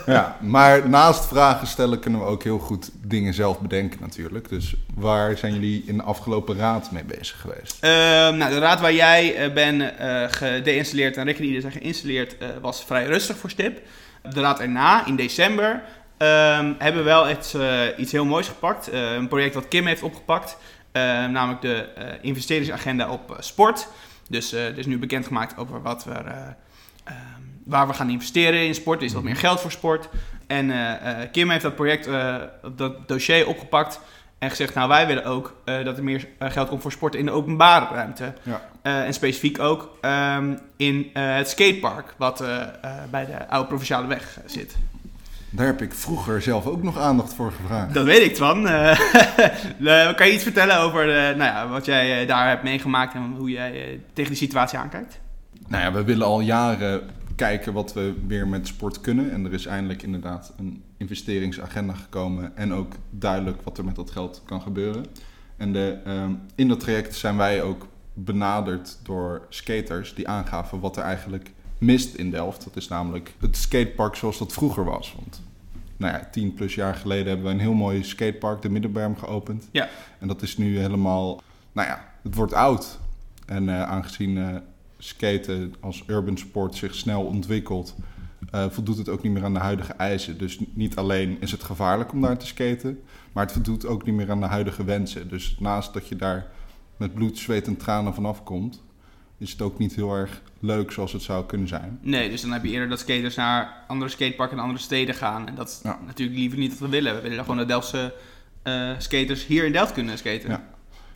Ja, 0.05 0.37
maar 0.41 0.89
naast 0.89 1.25
vragen 1.25 1.67
stellen 1.67 1.99
kunnen 1.99 2.19
we 2.19 2.25
ook 2.25 2.43
heel 2.43 2.59
goed 2.59 2.91
dingen 3.01 3.33
zelf 3.33 3.59
bedenken 3.59 3.99
natuurlijk. 4.01 4.49
Dus 4.49 4.75
waar 4.95 5.37
zijn 5.37 5.53
jullie 5.53 5.83
in 5.85 5.97
de 5.97 6.03
afgelopen 6.03 6.57
raad 6.57 6.91
mee 6.91 7.03
bezig 7.03 7.41
geweest? 7.41 7.77
Ehm, 7.79 8.37
nou, 8.37 8.51
de 8.51 8.59
raad 8.59 8.79
waar 8.79 8.93
jij 8.93 9.35
eh, 9.35 9.53
bent 9.53 9.93
gedeinstalleerd 10.33 11.17
en 11.17 11.25
Rick 11.25 11.39
en 11.39 11.61
zijn 11.61 11.73
geïnstalleerd, 11.73 12.37
eh, 12.37 12.47
was 12.61 12.83
vrij 12.83 13.05
rustig 13.05 13.37
voor 13.37 13.49
Stip. 13.49 13.81
De 14.33 14.41
raad 14.41 14.59
erna, 14.59 15.05
in 15.05 15.15
december, 15.15 15.81
ehm, 16.17 16.73
hebben 16.77 17.03
we 17.03 17.09
wel 17.09 17.29
iets, 17.29 17.55
iets 17.97 18.11
heel 18.11 18.25
moois 18.25 18.47
gepakt. 18.47 18.89
Een 18.91 19.27
project 19.27 19.53
wat 19.53 19.67
Kim 19.67 19.85
heeft 19.85 20.03
opgepakt. 20.03 20.57
namelijk 21.29 21.61
de 21.61 21.87
investeringsagenda 22.21 23.11
op 23.11 23.37
sport. 23.39 23.87
Dus 24.29 24.51
er 24.51 24.77
is 24.77 24.85
nu 24.85 24.97
bekendgemaakt 24.97 25.57
over 25.57 25.81
wat 25.81 26.03
we, 26.03 26.11
eh, 26.11 26.47
ehm, 27.03 27.41
waar 27.65 27.87
we 27.87 27.93
gaan 27.93 28.09
investeren 28.09 28.65
in 28.65 28.75
sport. 28.75 28.99
Er 28.99 29.05
is 29.05 29.13
wat 29.13 29.23
meer 29.23 29.35
geld 29.35 29.59
voor 29.59 29.71
sport. 29.71 30.09
En 30.47 30.71
eh, 30.71 31.21
eh, 31.21 31.31
Kim 31.31 31.49
heeft 31.49 31.61
dat 31.61 31.75
project, 31.75 32.07
eh, 32.07 32.35
dat 32.75 33.07
dossier 33.07 33.47
opgepakt. 33.47 33.99
En 34.39 34.49
gezegd, 34.49 34.73
nou 34.73 34.87
wij 34.87 35.07
willen 35.07 35.25
ook 35.25 35.55
dat 35.65 35.97
er 35.97 36.03
meer 36.03 36.27
geld 36.39 36.69
komt 36.69 36.81
voor 36.81 36.91
sport 36.91 37.15
in 37.15 37.25
de 37.25 37.31
openbare 37.31 37.95
ruimte. 37.95 38.33
Ja. 38.41 38.61
En 38.81 39.13
specifiek 39.13 39.59
ook 39.59 39.97
ehm, 40.01 40.55
in 40.77 41.09
het 41.13 41.49
skatepark, 41.49 42.13
wat 42.17 42.43
bij 43.09 43.25
de 43.25 43.47
oude 43.47 43.67
provinciale 43.67 44.07
weg 44.07 44.39
zit. 44.45 44.75
Daar 45.49 45.65
heb 45.65 45.81
ik 45.81 45.93
vroeger 45.93 46.41
zelf 46.41 46.65
ook 46.65 46.83
nog 46.83 46.97
aandacht 46.97 47.33
voor 47.33 47.51
gevraagd. 47.51 47.93
Dat 47.93 48.05
weet 48.05 48.25
ik, 48.25 48.35
Twan. 48.35 48.63
Kan 50.15 50.27
je 50.27 50.33
iets 50.33 50.43
vertellen 50.43 50.79
over 50.79 51.05
nou 51.05 51.43
ja, 51.43 51.67
wat 51.67 51.85
jij 51.85 52.25
daar 52.25 52.47
hebt 52.47 52.63
meegemaakt 52.63 53.13
en 53.13 53.35
hoe 53.37 53.49
jij 53.49 53.99
tegen 54.13 54.31
die 54.31 54.39
situatie 54.39 54.77
aankijkt? 54.77 55.19
Nou 55.67 55.83
ja, 55.83 55.91
we 55.91 56.03
willen 56.03 56.25
al 56.25 56.39
jaren 56.39 57.01
kijken 57.35 57.73
wat 57.73 57.93
we 57.93 58.13
weer 58.27 58.47
met 58.47 58.67
sport 58.67 59.01
kunnen. 59.01 59.31
En 59.31 59.45
er 59.45 59.53
is 59.53 59.65
eindelijk 59.65 60.03
inderdaad 60.03 60.53
een 60.57 60.83
investeringsagenda 60.97 61.93
gekomen. 61.93 62.57
En 62.57 62.73
ook 62.73 62.93
duidelijk 63.09 63.61
wat 63.61 63.77
er 63.77 63.85
met 63.85 63.95
dat 63.95 64.11
geld 64.11 64.41
kan 64.45 64.61
gebeuren. 64.61 65.05
En 65.57 65.73
de, 65.73 65.97
ehm, 66.05 66.31
in 66.55 66.67
dat 66.67 66.79
traject 66.79 67.15
zijn 67.15 67.37
wij 67.37 67.61
ook 67.61 67.87
benaderd 68.13 68.97
door 69.03 69.45
skaters 69.49 70.13
die 70.13 70.27
aangaven 70.27 70.79
wat 70.79 70.97
er 70.97 71.03
eigenlijk 71.03 71.51
mist 71.77 72.15
in 72.15 72.31
Delft. 72.31 72.63
Dat 72.63 72.75
is 72.75 72.87
namelijk 72.87 73.33
het 73.39 73.57
skatepark 73.57 74.15
zoals 74.15 74.37
dat 74.37 74.53
vroeger 74.53 74.85
was. 74.85 75.15
Want 75.15 75.41
nou 75.97 76.13
ja, 76.13 76.27
tien 76.31 76.53
plus 76.53 76.75
jaar 76.75 76.95
geleden 76.95 77.27
hebben 77.27 77.45
we 77.45 77.51
een 77.51 77.59
heel 77.59 77.73
mooi 77.73 78.03
skatepark, 78.03 78.61
de 78.61 78.69
Middenberm, 78.69 79.17
geopend. 79.17 79.67
Ja. 79.71 79.89
En 80.19 80.27
dat 80.27 80.41
is 80.41 80.57
nu 80.57 80.77
helemaal, 80.77 81.41
nou 81.71 81.87
ja, 81.87 82.05
het 82.21 82.35
wordt 82.35 82.53
oud. 82.53 82.99
En 83.45 83.69
eh, 83.69 83.83
aangezien 83.83 84.37
eh, 84.37 84.55
skaten 85.03 85.73
als 85.79 86.03
urban 86.07 86.37
sport 86.37 86.75
zich 86.75 86.95
snel 86.95 87.23
ontwikkelt, 87.23 87.95
eh, 88.51 88.65
voldoet 88.69 88.97
het 88.97 89.09
ook 89.09 89.23
niet 89.23 89.31
meer 89.31 89.43
aan 89.43 89.53
de 89.53 89.59
huidige 89.59 89.93
eisen. 89.93 90.37
Dus 90.37 90.59
niet 90.73 90.95
alleen 90.95 91.37
is 91.39 91.51
het 91.51 91.63
gevaarlijk 91.63 92.11
om 92.11 92.21
daar 92.21 92.37
te 92.37 92.45
skaten, 92.47 92.99
maar 93.31 93.43
het 93.43 93.53
voldoet 93.53 93.85
ook 93.85 94.05
niet 94.05 94.15
meer 94.15 94.31
aan 94.31 94.39
de 94.39 94.45
huidige 94.45 94.83
wensen. 94.83 95.29
Dus 95.29 95.55
naast 95.59 95.93
dat 95.93 96.07
je 96.07 96.15
daar 96.15 96.45
met 96.97 97.13
bloed, 97.13 97.37
zweet 97.37 97.67
en 97.67 97.77
tranen 97.77 98.13
vanaf 98.13 98.43
komt, 98.43 98.83
is 99.37 99.51
het 99.51 99.61
ook 99.61 99.77
niet 99.77 99.95
heel 99.95 100.15
erg 100.15 100.41
leuk 100.59 100.91
zoals 100.91 101.11
het 101.13 101.21
zou 101.21 101.45
kunnen 101.45 101.67
zijn. 101.67 101.99
Nee, 102.01 102.29
dus 102.29 102.41
dan 102.41 102.51
heb 102.51 102.63
je 102.63 102.69
eerder 102.71 102.89
dat 102.89 102.99
skaters 102.99 103.35
naar 103.35 103.83
andere 103.87 104.11
skateparken 104.11 104.57
en 104.57 104.63
andere 104.63 104.81
steden 104.81 105.15
gaan. 105.15 105.47
En 105.47 105.55
dat 105.55 105.67
is 105.69 105.79
Ja. 105.83 105.99
natuurlijk 106.05 106.37
liever 106.37 106.57
niet 106.57 106.69
wat 106.69 106.79
we 106.79 106.87
willen. 106.89 107.15
We 107.15 107.21
willen 107.21 107.39
gewoon 107.39 107.57
dat 107.57 107.67
Delftse 107.67 108.13
eh, 108.63 108.91
skaters 108.97 109.45
hier 109.45 109.65
in 109.65 109.71
Delft 109.71 109.93
kunnen 109.93 110.17
skaten. 110.17 110.49
Ja. 110.49 110.63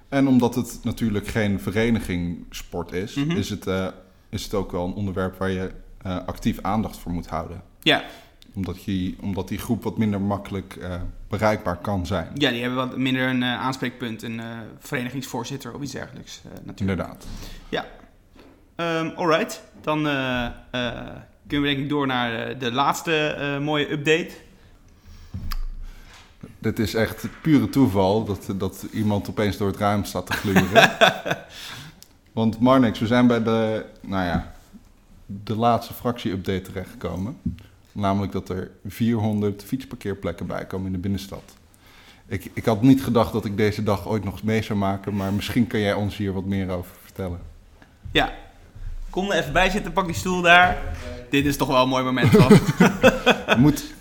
En 0.09 0.27
omdat 0.27 0.55
het 0.55 0.79
natuurlijk 0.83 1.27
geen 1.27 1.59
verenigingsport 1.59 2.91
is, 2.91 3.13
Mhm. 3.15 3.37
is, 3.37 3.49
het, 3.49 3.67
eh, 3.67 3.87
is 4.29 4.43
het 4.43 4.53
ook 4.53 4.71
wel 4.71 4.85
een 4.85 4.93
onderwerp 4.93 5.37
waar 5.37 5.49
je 5.51 5.71
eh, 6.01 6.17
actief 6.25 6.61
aandacht 6.61 6.97
voor 6.97 7.11
moet 7.11 7.27
houden. 7.27 7.61
Ja. 7.81 8.03
Omdat, 8.53 8.83
je, 8.83 9.15
omdat 9.21 9.47
die 9.47 9.57
groep 9.57 9.83
wat 9.83 9.97
minder 9.97 10.21
makkelijk 10.21 10.75
eh, 10.75 11.01
bereikbaar 11.27 11.77
kan 11.77 12.05
zijn. 12.05 12.27
Ja, 12.33 12.49
die 12.49 12.61
hebben 12.61 12.77
wat 12.87 12.97
minder 12.97 13.27
een 13.29 13.43
aanspreekpunt, 13.43 14.23
een 14.23 14.41
verenigingsvoorzitter 14.79 15.73
of 15.73 15.81
iets 15.81 15.91
dergelijks. 15.91 16.41
natuurlijk. 16.43 16.79
Inderdaad. 16.79 17.27
Ehm 18.75 19.09
alright, 19.15 19.63
dan 19.81 20.01
kunnen 21.47 21.67
we 21.69 21.73
denk 21.75 21.77
ik 21.77 21.89
door 21.89 22.07
naar 22.07 22.57
de 22.57 22.71
laatste 22.71 23.57
mooie 23.61 23.91
update. 23.91 24.29
Dit 26.59 26.79
is 26.79 26.93
echt 26.93 27.27
pure 27.41 27.69
toeval 27.69 28.23
dat, 28.23 28.47
dat 28.55 28.85
iemand 28.91 29.29
opeens 29.29 29.57
door 29.57 29.67
het 29.67 29.77
ruim 29.77 30.03
staat 30.03 30.25
te 30.25 30.33
gluren. 30.33 30.91
Want 32.37 32.59
Marnix, 32.59 32.99
we 32.99 33.07
zijn 33.07 33.27
bij 33.27 33.43
de, 33.43 33.85
nou 34.01 34.25
ja, 34.25 34.53
de 35.25 35.55
laatste 35.55 35.93
fractie-update 35.93 36.61
terechtgekomen. 36.61 37.37
Namelijk 37.91 38.31
dat 38.31 38.49
er 38.49 38.71
400 38.85 39.63
fietsparkeerplekken 39.63 40.47
bij 40.47 40.65
komen 40.65 40.85
in 40.85 40.91
de 40.91 40.97
binnenstad. 40.97 41.55
Ik, 42.27 42.51
ik 42.53 42.65
had 42.65 42.81
niet 42.81 43.03
gedacht 43.03 43.33
dat 43.33 43.45
ik 43.45 43.57
deze 43.57 43.83
dag 43.83 44.07
ooit 44.07 44.23
nog 44.23 44.43
mee 44.43 44.61
zou 44.61 44.79
maken, 44.79 45.15
maar 45.15 45.33
misschien 45.33 45.67
kan 45.67 45.79
jij 45.79 45.93
ons 45.93 46.17
hier 46.17 46.33
wat 46.33 46.45
meer 46.45 46.69
over 46.69 46.91
vertellen. 47.03 47.39
Ja, 48.11 48.33
kom 49.09 49.31
er 49.31 49.37
even 49.37 49.53
bij 49.53 49.69
zitten, 49.69 49.93
pak 49.93 50.05
die 50.05 50.15
stoel 50.15 50.41
daar. 50.41 50.77
Dit 51.29 51.45
is 51.45 51.57
toch 51.57 51.67
wel 51.67 51.83
een 51.83 51.89
mooi 51.89 52.03
moment, 52.03 52.31
moet, 53.57 53.93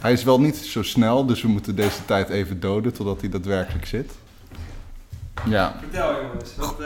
hij 0.00 0.12
is 0.12 0.24
wel 0.24 0.40
niet 0.40 0.56
zo 0.56 0.82
snel, 0.82 1.26
dus 1.26 1.42
we 1.42 1.48
moeten 1.48 1.76
deze 1.76 2.04
tijd 2.04 2.28
even 2.28 2.60
doden 2.60 2.92
totdat 2.92 3.20
hij 3.20 3.30
daadwerkelijk 3.30 3.86
zit. 3.86 4.12
Ja, 5.44 5.74
Vertel 5.80 6.14
jongens. 6.22 6.56
Wat, 6.56 6.78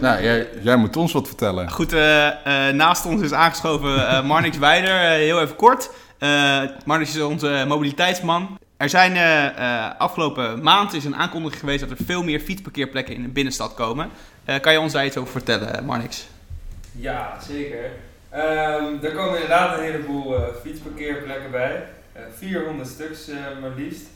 nou, 0.00 0.22
jij, 0.22 0.48
jij 0.62 0.76
moet 0.76 0.96
ons 0.96 1.12
wat 1.12 1.26
vertellen. 1.26 1.70
Goed, 1.70 1.92
eh, 1.92 2.68
eh, 2.68 2.74
naast 2.74 3.06
ons 3.06 3.22
is 3.22 3.32
aangeschoven 3.32 4.08
eh, 4.08 4.24
Marnix 4.24 4.58
Weider. 4.58 4.94
Eh, 4.94 5.10
heel 5.10 5.40
even 5.40 5.56
kort. 5.56 5.90
Uh, 6.18 6.62
Marnix 6.84 7.14
is 7.16 7.22
onze 7.22 7.64
mobiliteitsman. 7.68 8.58
Er 8.76 8.88
zijn 8.88 9.16
uh, 9.16 9.90
afgelopen 9.98 10.62
maand 10.62 10.92
is 10.92 11.04
een 11.04 11.16
aankondiging 11.16 11.60
geweest 11.60 11.80
dat 11.80 11.98
er 11.98 12.04
veel 12.04 12.22
meer 12.22 12.40
fietsparkeerplekken 12.40 13.14
in 13.14 13.22
de 13.22 13.28
binnenstad 13.28 13.74
komen. 13.74 14.10
kan 14.60 14.72
je 14.72 14.80
ons 14.80 14.92
daar 14.92 15.06
iets 15.06 15.16
over 15.16 15.32
vertellen, 15.32 15.84
Marnix? 15.84 16.26
Ja, 16.92 17.36
zeker. 17.48 17.84
Um, 18.34 18.98
er 19.02 19.12
komen 19.12 19.34
inderdaad 19.34 19.78
een 19.78 19.84
heleboel 19.84 20.36
fietsparkeerplekken 20.62 21.50
bij. 21.50 21.82
400 22.32 22.88
stuks 22.88 23.30
maar 23.60 23.74
liefst. 23.76 24.06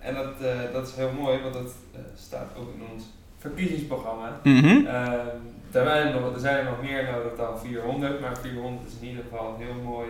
en 0.00 0.14
dat, 0.14 0.34
dat 0.72 0.88
is 0.88 0.94
heel 0.94 1.12
mooi, 1.12 1.38
want 1.42 1.54
dat 1.54 1.72
staat 2.16 2.50
ook 2.56 2.74
in 2.74 2.82
ons 2.92 3.04
verkiezingsprogramma. 3.38 4.40
Mm 4.42 4.60
-hmm. 4.60 4.86
er, 4.86 5.84
zijn 5.84 6.14
nog, 6.14 6.34
er 6.34 6.40
zijn 6.40 6.56
er 6.56 6.64
nog 6.64 6.82
meer 6.82 7.04
nodig 7.12 7.36
dan 7.36 7.58
400, 7.58 8.20
maar 8.20 8.38
400 8.38 8.86
is 8.88 8.94
in 9.00 9.08
ieder 9.08 9.22
geval 9.22 9.54
een 9.54 9.66
heel 9.66 9.82
mooi, 9.82 10.08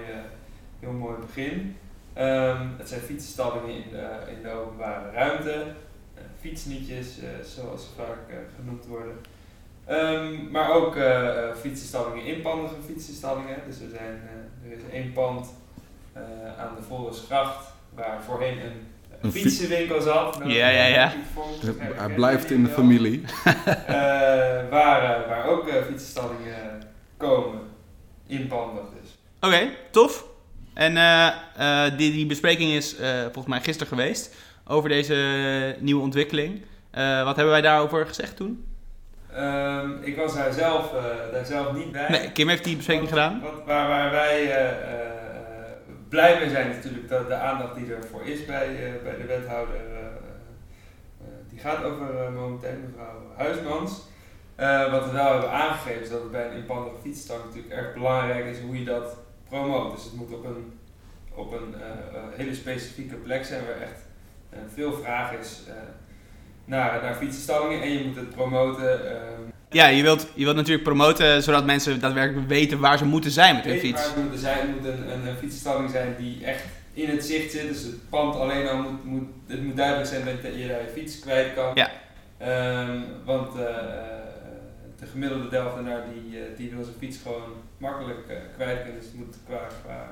heel 0.80 0.92
mooi 0.92 1.16
begin. 1.26 1.76
Um, 2.18 2.74
het 2.78 2.88
zijn 2.88 3.00
fietsenstallingen 3.00 3.74
in 3.74 3.90
de, 3.90 4.08
in 4.36 4.42
de 4.42 4.50
openbare 4.50 5.10
ruimte, 5.10 5.54
uh, 5.54 6.22
fietsnietjes 6.40 7.18
uh, 7.18 7.28
zoals 7.44 7.82
ze 7.82 7.88
vaak 7.96 8.18
genoemd 8.56 8.86
worden. 8.86 9.16
Um, 9.90 10.50
maar 10.50 10.70
ook 10.70 10.96
fietsenstallingen, 11.60 12.24
inpandige 12.24 12.74
fietsenstallingen. 12.86 13.56
Dus 13.66 13.80
er, 13.80 13.88
zijn, 13.88 14.20
er 14.64 14.72
is 14.72 14.92
één 14.92 15.12
pand 15.12 15.46
aan 16.58 16.76
de 16.76 16.82
Vollersgracht 16.82 17.66
waar 17.94 18.22
voorheen 18.22 18.60
een 18.60 18.86
een 19.20 19.32
fietsenwinkel 19.32 20.00
zat. 20.00 20.38
Ja, 20.44 20.68
ja, 20.68 20.84
ja. 20.84 21.12
Hij 21.78 22.14
blijft 22.14 22.50
in 22.50 22.64
de 22.64 22.70
familie. 22.70 23.20
uh, 23.20 23.54
waar, 24.70 25.28
waar 25.28 25.46
ook 25.46 25.68
uh, 25.68 25.74
fietsenstallingen 25.86 26.82
komen. 27.16 27.60
Inpandig 28.26 28.84
dus. 29.00 29.18
Oké, 29.40 29.70
tof. 29.90 30.24
En 30.74 30.96
uh, 30.96 31.96
die, 31.96 32.12
die 32.12 32.26
bespreking 32.26 32.70
is 32.70 32.96
volgens 33.22 33.46
mij 33.46 33.60
gisteren 33.60 33.88
geweest 33.88 34.34
over 34.66 34.88
deze 34.88 35.76
nieuwe 35.78 36.02
ontwikkeling. 36.02 36.64
wat 37.24 37.36
hebben 37.36 37.48
wij 37.48 37.60
daarover 37.60 38.06
gezegd 38.06 38.36
toen? 38.36 38.66
Um, 39.36 40.02
ik 40.02 40.16
was 40.16 40.34
daar 40.34 40.52
zelf, 40.52 40.92
daar 41.32 41.44
zelf 41.44 41.72
niet 41.72 41.92
bij. 41.92 42.08
Nee, 42.08 42.32
Kim 42.32 42.48
heeft 42.48 42.64
die 42.64 42.76
bespreking 42.76 43.08
gedaan. 43.08 43.40
Wat, 43.40 43.52
waar, 43.66 43.88
waar 43.88 44.10
wij 44.10 44.52
blij 46.08 46.38
mee 46.38 46.50
zijn 46.50 46.68
natuurlijk 46.68 47.08
dat 47.08 47.28
de 47.28 47.34
aandacht 47.34 47.74
die 47.74 47.94
ervoor 47.94 48.22
is 48.22 48.44
bij, 48.44 48.68
uh, 48.68 49.02
bij 49.02 49.16
de 49.16 49.26
wethouder, 49.26 49.74
uh, 49.74 51.26
die 51.48 51.58
gaat 51.58 51.82
over 51.82 52.32
momenteel 52.32 52.76
mevrouw 52.86 53.32
Huismans. 53.36 53.90
wat 54.90 55.04
we 55.04 55.12
wel 55.12 55.32
hebben 55.32 55.50
aangegeven 55.50 56.02
is 56.02 56.10
dat 56.10 56.20
het 56.20 56.30
bij 56.30 56.46
een 56.46 56.56
inpandige 56.56 56.96
fietsstang 57.02 57.44
natuurlijk 57.44 57.74
erg 57.74 57.94
belangrijk 57.94 58.44
is 58.44 58.60
hoe 58.60 58.78
je 58.78 58.84
dat 58.84 59.16
promoot. 59.48 59.94
Dus 59.94 60.04
het 60.04 60.14
moet 60.14 60.32
op 60.32 60.44
een, 60.44 60.78
op 61.34 61.52
een 61.52 61.74
hele 62.36 62.54
specifieke 62.54 63.14
plek 63.14 63.44
zijn 63.44 63.64
waar 63.66 63.80
echt 63.80 64.00
veel 64.74 64.92
vraag 64.92 65.32
is 65.32 65.62
naar, 66.64 67.02
naar 67.02 67.14
fietsenstallingen 67.14 67.82
en 67.82 67.92
je 67.92 68.04
moet 68.04 68.16
het 68.16 68.30
promoten. 68.30 69.00
Ehm, 69.68 69.76
ja, 69.76 69.86
je 69.86 70.02
wilt, 70.02 70.26
je 70.34 70.44
wilt 70.44 70.56
natuurlijk 70.56 70.84
promoten 70.84 71.42
zodat 71.42 71.64
mensen 71.64 72.00
daadwerkelijk 72.00 72.48
weten 72.48 72.78
waar 72.78 72.98
ze 72.98 73.04
moeten 73.04 73.30
zijn 73.30 73.54
met 73.54 73.64
hun 73.64 73.78
fiets. 73.78 74.00
Waar 74.00 74.14
ze 74.14 74.20
moeten 74.20 74.38
zijn, 74.38 74.58
het 74.58 74.76
moet 74.76 74.84
een, 74.84 75.12
een, 75.12 75.26
een 75.26 75.36
fietsenstalling 75.36 75.90
zijn 75.90 76.14
die 76.18 76.44
echt 76.44 76.64
in 76.92 77.08
het 77.08 77.24
zicht 77.24 77.52
zit. 77.52 77.68
Dus 77.68 77.82
het 77.82 78.08
pand 78.08 78.34
alleen 78.34 78.68
al 78.68 78.76
moet, 78.76 79.04
moet, 79.04 79.28
het 79.46 79.62
moet 79.62 79.76
duidelijk 79.76 80.08
zijn 80.08 80.24
dat 80.24 80.54
je 80.54 80.68
daar 80.68 80.82
je 80.82 80.92
fiets 80.94 81.18
kwijt 81.18 81.54
kan. 81.54 81.70
Ja. 81.74 81.90
Um, 82.82 83.04
want 83.24 83.48
uh, 83.48 83.64
de 84.98 85.06
gemiddelde 85.10 85.48
Delftenaar 85.48 86.04
die, 86.12 86.38
uh, 86.38 86.44
die 86.56 86.70
wil 86.70 86.84
zijn 86.84 86.96
fiets 86.98 87.18
gewoon 87.22 87.52
makkelijk 87.78 88.18
uh, 88.28 88.36
kwijt 88.54 88.82
kunnen. 88.82 89.00
Dus 89.00 89.10
het 89.10 89.18
moet, 89.18 89.36
qua, 89.46 89.66
qua, 89.84 90.10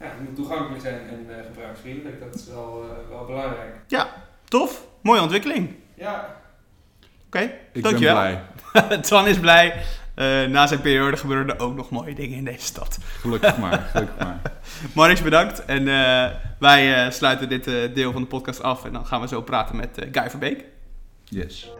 ja, 0.00 0.06
het 0.06 0.20
moet 0.20 0.34
toegankelijk 0.34 0.82
zijn 0.82 1.00
en 1.08 1.44
gebruiksvriendelijk. 1.46 2.20
Dat 2.20 2.34
is 2.34 2.46
wel, 2.46 2.84
wel 3.10 3.24
belangrijk. 3.24 3.74
Ja, 3.86 4.08
tof. 4.44 4.86
Mooie 5.00 5.20
ontwikkeling. 5.20 5.74
Ja. 5.94 6.36
Oké, 7.30 7.38
okay, 7.38 7.58
ik 7.72 7.82
dankjewel. 7.82 8.22
ben 8.22 8.42
blij. 8.72 9.00
Twan 9.00 9.26
is 9.26 9.38
blij. 9.38 9.74
Uh, 10.16 10.44
na 10.44 10.66
zijn 10.66 10.80
periode 10.80 11.16
gebeuren 11.16 11.48
er 11.48 11.60
ook 11.60 11.76
nog 11.76 11.90
mooie 11.90 12.14
dingen 12.14 12.38
in 12.38 12.44
deze 12.44 12.64
stad. 12.64 12.98
Gelukkig 13.20 13.58
maar, 13.58 13.78
gelukkig 13.92 14.16
maar. 14.94 15.22
Bedankt. 15.22 15.64
En 15.64 15.86
uh, 15.86 16.26
wij 16.58 17.06
uh, 17.06 17.12
sluiten 17.12 17.48
dit 17.48 17.64
deel 17.94 18.12
van 18.12 18.22
de 18.22 18.28
podcast 18.28 18.62
af. 18.62 18.84
En 18.84 18.92
dan 18.92 19.06
gaan 19.06 19.20
we 19.20 19.28
zo 19.28 19.42
praten 19.42 19.76
met 19.76 20.06
Guy 20.12 20.30
Verbeek. 20.30 20.64
Yes. 21.24 21.70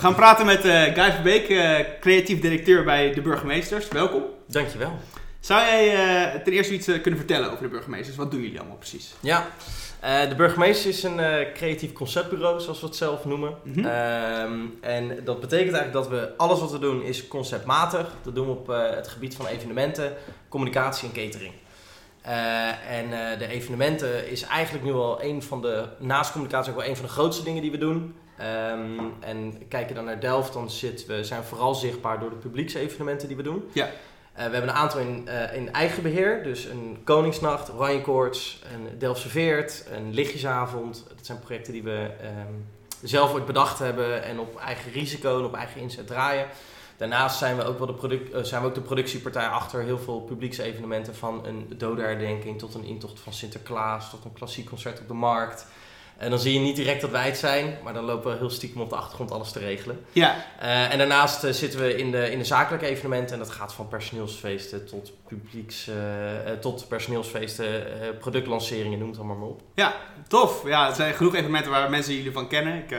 We 0.00 0.06
gaan 0.06 0.14
praten 0.14 0.46
met 0.46 0.64
uh, 0.64 0.82
Guy 0.82 1.12
Verbeek, 1.12 1.48
uh, 1.48 1.78
creatief 2.00 2.40
directeur 2.40 2.84
bij 2.84 3.12
de 3.12 3.20
burgemeesters. 3.20 3.88
Welkom. 3.88 4.22
Dankjewel. 4.46 4.92
Zou 5.40 5.60
jij 5.60 5.94
uh, 6.34 6.40
ten 6.42 6.52
eerste 6.52 6.74
iets 6.74 6.86
kunnen 6.86 7.16
vertellen 7.16 7.50
over 7.50 7.62
de 7.62 7.68
burgemeesters? 7.68 8.16
Wat 8.16 8.30
doen 8.30 8.40
jullie 8.40 8.58
allemaal 8.58 8.76
precies? 8.76 9.14
Ja, 9.20 9.46
de 10.00 10.34
burgemeester 10.36 10.90
is 10.90 11.02
een 11.02 11.20
creatief 11.54 11.92
conceptbureau, 11.92 12.60
zoals 12.60 12.80
we 12.80 12.86
het 12.86 12.96
zelf 12.96 13.24
noemen. 13.24 13.54
Mm 13.62 13.72
-hmm. 13.72 14.78
en 14.80 15.24
dat 15.24 15.40
betekent 15.40 15.76
eigenlijk 15.76 15.92
dat 15.92 16.08
we 16.08 16.32
alles 16.36 16.60
wat 16.60 16.70
we 16.70 16.78
doen 16.78 17.02
is 17.02 17.28
conceptmatig. 17.28 18.14
Dat 18.22 18.34
doen 18.34 18.46
we 18.46 18.52
op 18.52 18.66
het 18.66 19.08
gebied 19.08 19.34
van 19.34 19.46
evenementen, 19.46 20.12
communicatie 20.48 21.08
en 21.08 21.14
catering. 21.14 21.52
en 22.88 23.38
de 23.38 23.46
evenementen 23.46 24.30
is 24.30 24.42
eigenlijk 24.42 24.84
nu 24.84 24.92
al 24.92 25.22
een 25.22 25.42
van 25.42 25.62
de, 25.62 25.84
naast 25.98 26.32
communicatie 26.32 26.72
ook 26.72 26.78
wel 26.78 26.88
een 26.88 26.96
van 26.96 27.04
de 27.04 27.12
grootste 27.12 27.44
dingen 27.44 27.62
die 27.62 27.70
we 27.70 27.78
doen. 27.78 28.14
Um, 28.42 29.14
en 29.20 29.68
kijk 29.68 29.88
je 29.88 29.94
dan 29.94 30.04
naar 30.04 30.20
Delft, 30.20 30.52
dan 30.52 30.70
zit, 30.70 31.06
we 31.06 31.24
zijn 31.24 31.44
vooral 31.44 31.74
zichtbaar 31.74 32.20
door 32.20 32.30
de 32.30 32.36
publieksevenementen 32.36 33.28
die 33.28 33.36
we 33.36 33.42
doen. 33.42 33.64
Ja. 33.72 33.84
Uh, 33.86 33.90
we 34.46 34.52
hebben 34.52 34.62
een 34.62 34.76
aantal 34.76 35.00
in, 35.00 35.24
uh, 35.28 35.54
in 35.54 35.72
eigen 35.72 36.02
beheer, 36.02 36.42
dus 36.42 36.64
een 36.64 36.98
Koningsnacht, 37.04 37.72
Oranjekoorts, 37.72 38.62
een 38.74 38.98
Delft 38.98 39.20
Serveert, 39.20 39.84
een 39.92 40.14
Lichtjesavond. 40.14 41.04
Dat 41.08 41.26
zijn 41.26 41.38
projecten 41.40 41.72
die 41.72 41.82
we 41.82 42.10
um, 42.22 42.66
zelf 43.02 43.32
ooit 43.32 43.46
bedacht 43.46 43.78
hebben 43.78 44.22
en 44.22 44.38
op 44.38 44.58
eigen 44.58 44.92
risico 44.92 45.38
en 45.38 45.44
op 45.44 45.54
eigen 45.54 45.80
inzet 45.80 46.06
draaien. 46.06 46.46
Daarnaast 46.96 47.38
zijn 47.38 47.56
we 47.56 47.64
ook 47.64 47.78
wel 47.78 47.86
de, 47.86 47.94
product, 47.94 48.34
uh, 48.34 48.42
zijn 48.42 48.62
we 48.62 48.68
ook 48.68 48.74
de 48.74 48.80
productiepartij 48.80 49.46
achter 49.46 49.82
heel 49.82 49.98
veel 49.98 50.20
publieksevenementen 50.20 51.14
van 51.14 51.46
een 51.46 51.72
dodenherdenking 51.76 52.58
tot 52.58 52.74
een 52.74 52.84
intocht 52.84 53.20
van 53.20 53.32
Sinterklaas, 53.32 54.10
tot 54.10 54.24
een 54.24 54.32
klassiek 54.32 54.68
concert 54.68 55.00
op 55.00 55.08
de 55.08 55.14
markt. 55.14 55.66
En 56.20 56.30
dan 56.30 56.38
zie 56.38 56.52
je 56.52 56.58
niet 56.58 56.76
direct 56.76 57.00
dat 57.00 57.10
wij 57.10 57.26
het 57.26 57.38
zijn, 57.38 57.78
maar 57.84 57.92
dan 57.92 58.04
lopen 58.04 58.32
we 58.32 58.38
heel 58.38 58.50
stiekem 58.50 58.80
op 58.80 58.90
de 58.90 58.96
achtergrond 58.96 59.30
alles 59.30 59.52
te 59.52 59.58
regelen. 59.58 60.04
Ja. 60.12 60.36
Uh, 60.62 60.92
en 60.92 60.98
daarnaast 60.98 61.44
uh, 61.44 61.52
zitten 61.52 61.80
we 61.80 61.96
in 61.96 62.10
de, 62.10 62.30
in 62.30 62.38
de 62.38 62.44
zakelijke 62.44 62.86
evenementen 62.86 63.32
en 63.32 63.38
dat 63.38 63.50
gaat 63.50 63.74
van 63.74 63.88
personeelsfeesten 63.88 64.86
tot 64.86 65.12
publieks, 65.28 65.88
uh, 65.88 65.94
tot 66.60 66.88
personeelsfeesten, 66.88 67.84
productlanceringen, 68.18 68.98
noem 68.98 69.08
het 69.08 69.18
allemaal 69.18 69.36
maar 69.36 69.48
op. 69.48 69.62
Ja, 69.74 69.94
tof. 70.28 70.62
Ja, 70.66 70.88
er 70.88 70.94
zijn 70.94 71.14
genoeg 71.14 71.34
evenementen 71.34 71.70
waar 71.70 71.90
mensen 71.90 72.14
jullie 72.14 72.32
van 72.32 72.48
kennen. 72.48 72.74
Ik 72.76 72.96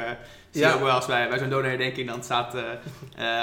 zie 0.52 0.62
ja. 0.62 0.74
ook 0.74 0.82
wel 0.82 0.90
als 0.90 1.06
wij 1.06 1.30
bij 1.30 1.40
zo'n 1.40 1.50
donorherdenking, 1.50 2.10
dan 2.10 2.24
staat 2.24 2.56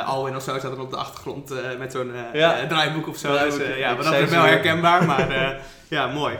Alwin 0.04 0.36
of 0.36 0.42
zo 0.42 0.58
staat 0.58 0.72
er 0.72 0.80
op 0.80 0.90
de 0.90 0.96
achtergrond 0.96 1.52
met 1.78 1.92
zo'n 1.92 2.12
ja. 2.32 2.66
draaiboek 2.66 3.08
of 3.08 3.16
zo. 3.16 3.38
Dus, 3.38 3.76
ja, 3.76 3.94
maar 3.94 4.04
dat 4.04 4.14
is 4.14 4.30
wel 4.30 4.44
herkenbaar, 4.44 5.06
maar 5.06 5.60
ja, 5.88 6.06
mooi. 6.06 6.36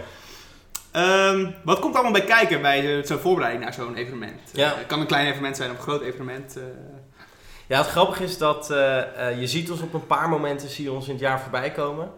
Um, 0.97 1.54
wat 1.64 1.78
komt 1.78 1.95
allemaal 1.95 2.12
bij 2.12 2.25
kijken 2.25 2.62
bij 2.62 3.07
zo'n 3.07 3.18
voorbereiding 3.18 3.64
naar 3.64 3.75
zo'n 3.75 3.95
evenement? 3.95 4.40
Ja. 4.52 4.75
Het 4.76 4.87
kan 4.87 5.00
een 5.00 5.07
klein 5.07 5.26
evenement 5.26 5.57
zijn 5.57 5.71
of 5.71 5.76
een 5.76 5.83
groot 5.83 6.02
evenement. 6.02 6.57
Uh. 6.57 6.64
Ja, 7.66 7.78
het 7.78 7.87
grappige 7.87 8.25
is 8.25 8.38
dat 8.38 8.71
uh, 8.71 8.76
je 9.40 9.47
ziet 9.47 9.71
ons 9.71 9.80
op 9.80 9.95
een 9.95 10.07
paar 10.07 10.28
momenten 10.28 10.68
zie 10.68 10.85
je 10.85 10.92
ons 10.92 11.07
in 11.07 11.12
het 11.12 11.21
jaar 11.21 11.40
voorbij 11.40 11.71
komen. 11.71 12.11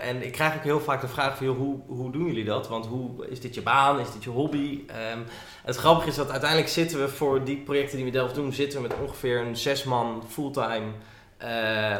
en 0.00 0.22
ik 0.22 0.32
krijg 0.32 0.56
ook 0.56 0.62
heel 0.62 0.80
vaak 0.80 1.00
de 1.00 1.08
vraag 1.08 1.36
van, 1.36 1.46
hoe, 1.46 1.80
hoe 1.86 2.12
doen 2.12 2.26
jullie 2.26 2.44
dat? 2.44 2.68
Want 2.68 2.86
hoe, 2.86 3.26
is 3.28 3.40
dit 3.40 3.54
je 3.54 3.62
baan? 3.62 4.00
Is 4.00 4.12
dit 4.12 4.24
je 4.24 4.30
hobby? 4.30 4.84
Um, 5.12 5.24
het 5.64 5.76
grappige 5.76 6.08
is 6.08 6.14
dat 6.14 6.30
uiteindelijk 6.30 6.70
zitten 6.70 7.00
we 7.00 7.08
voor 7.08 7.44
die 7.44 7.56
projecten 7.56 7.96
die 7.96 8.04
we 8.06 8.12
Delft 8.12 8.34
doen, 8.34 8.52
zitten 8.52 8.82
we 8.82 8.88
met 8.88 8.96
ongeveer 9.00 9.40
een 9.40 9.56
zes 9.56 9.84
man 9.84 10.24
fulltime 10.28 10.86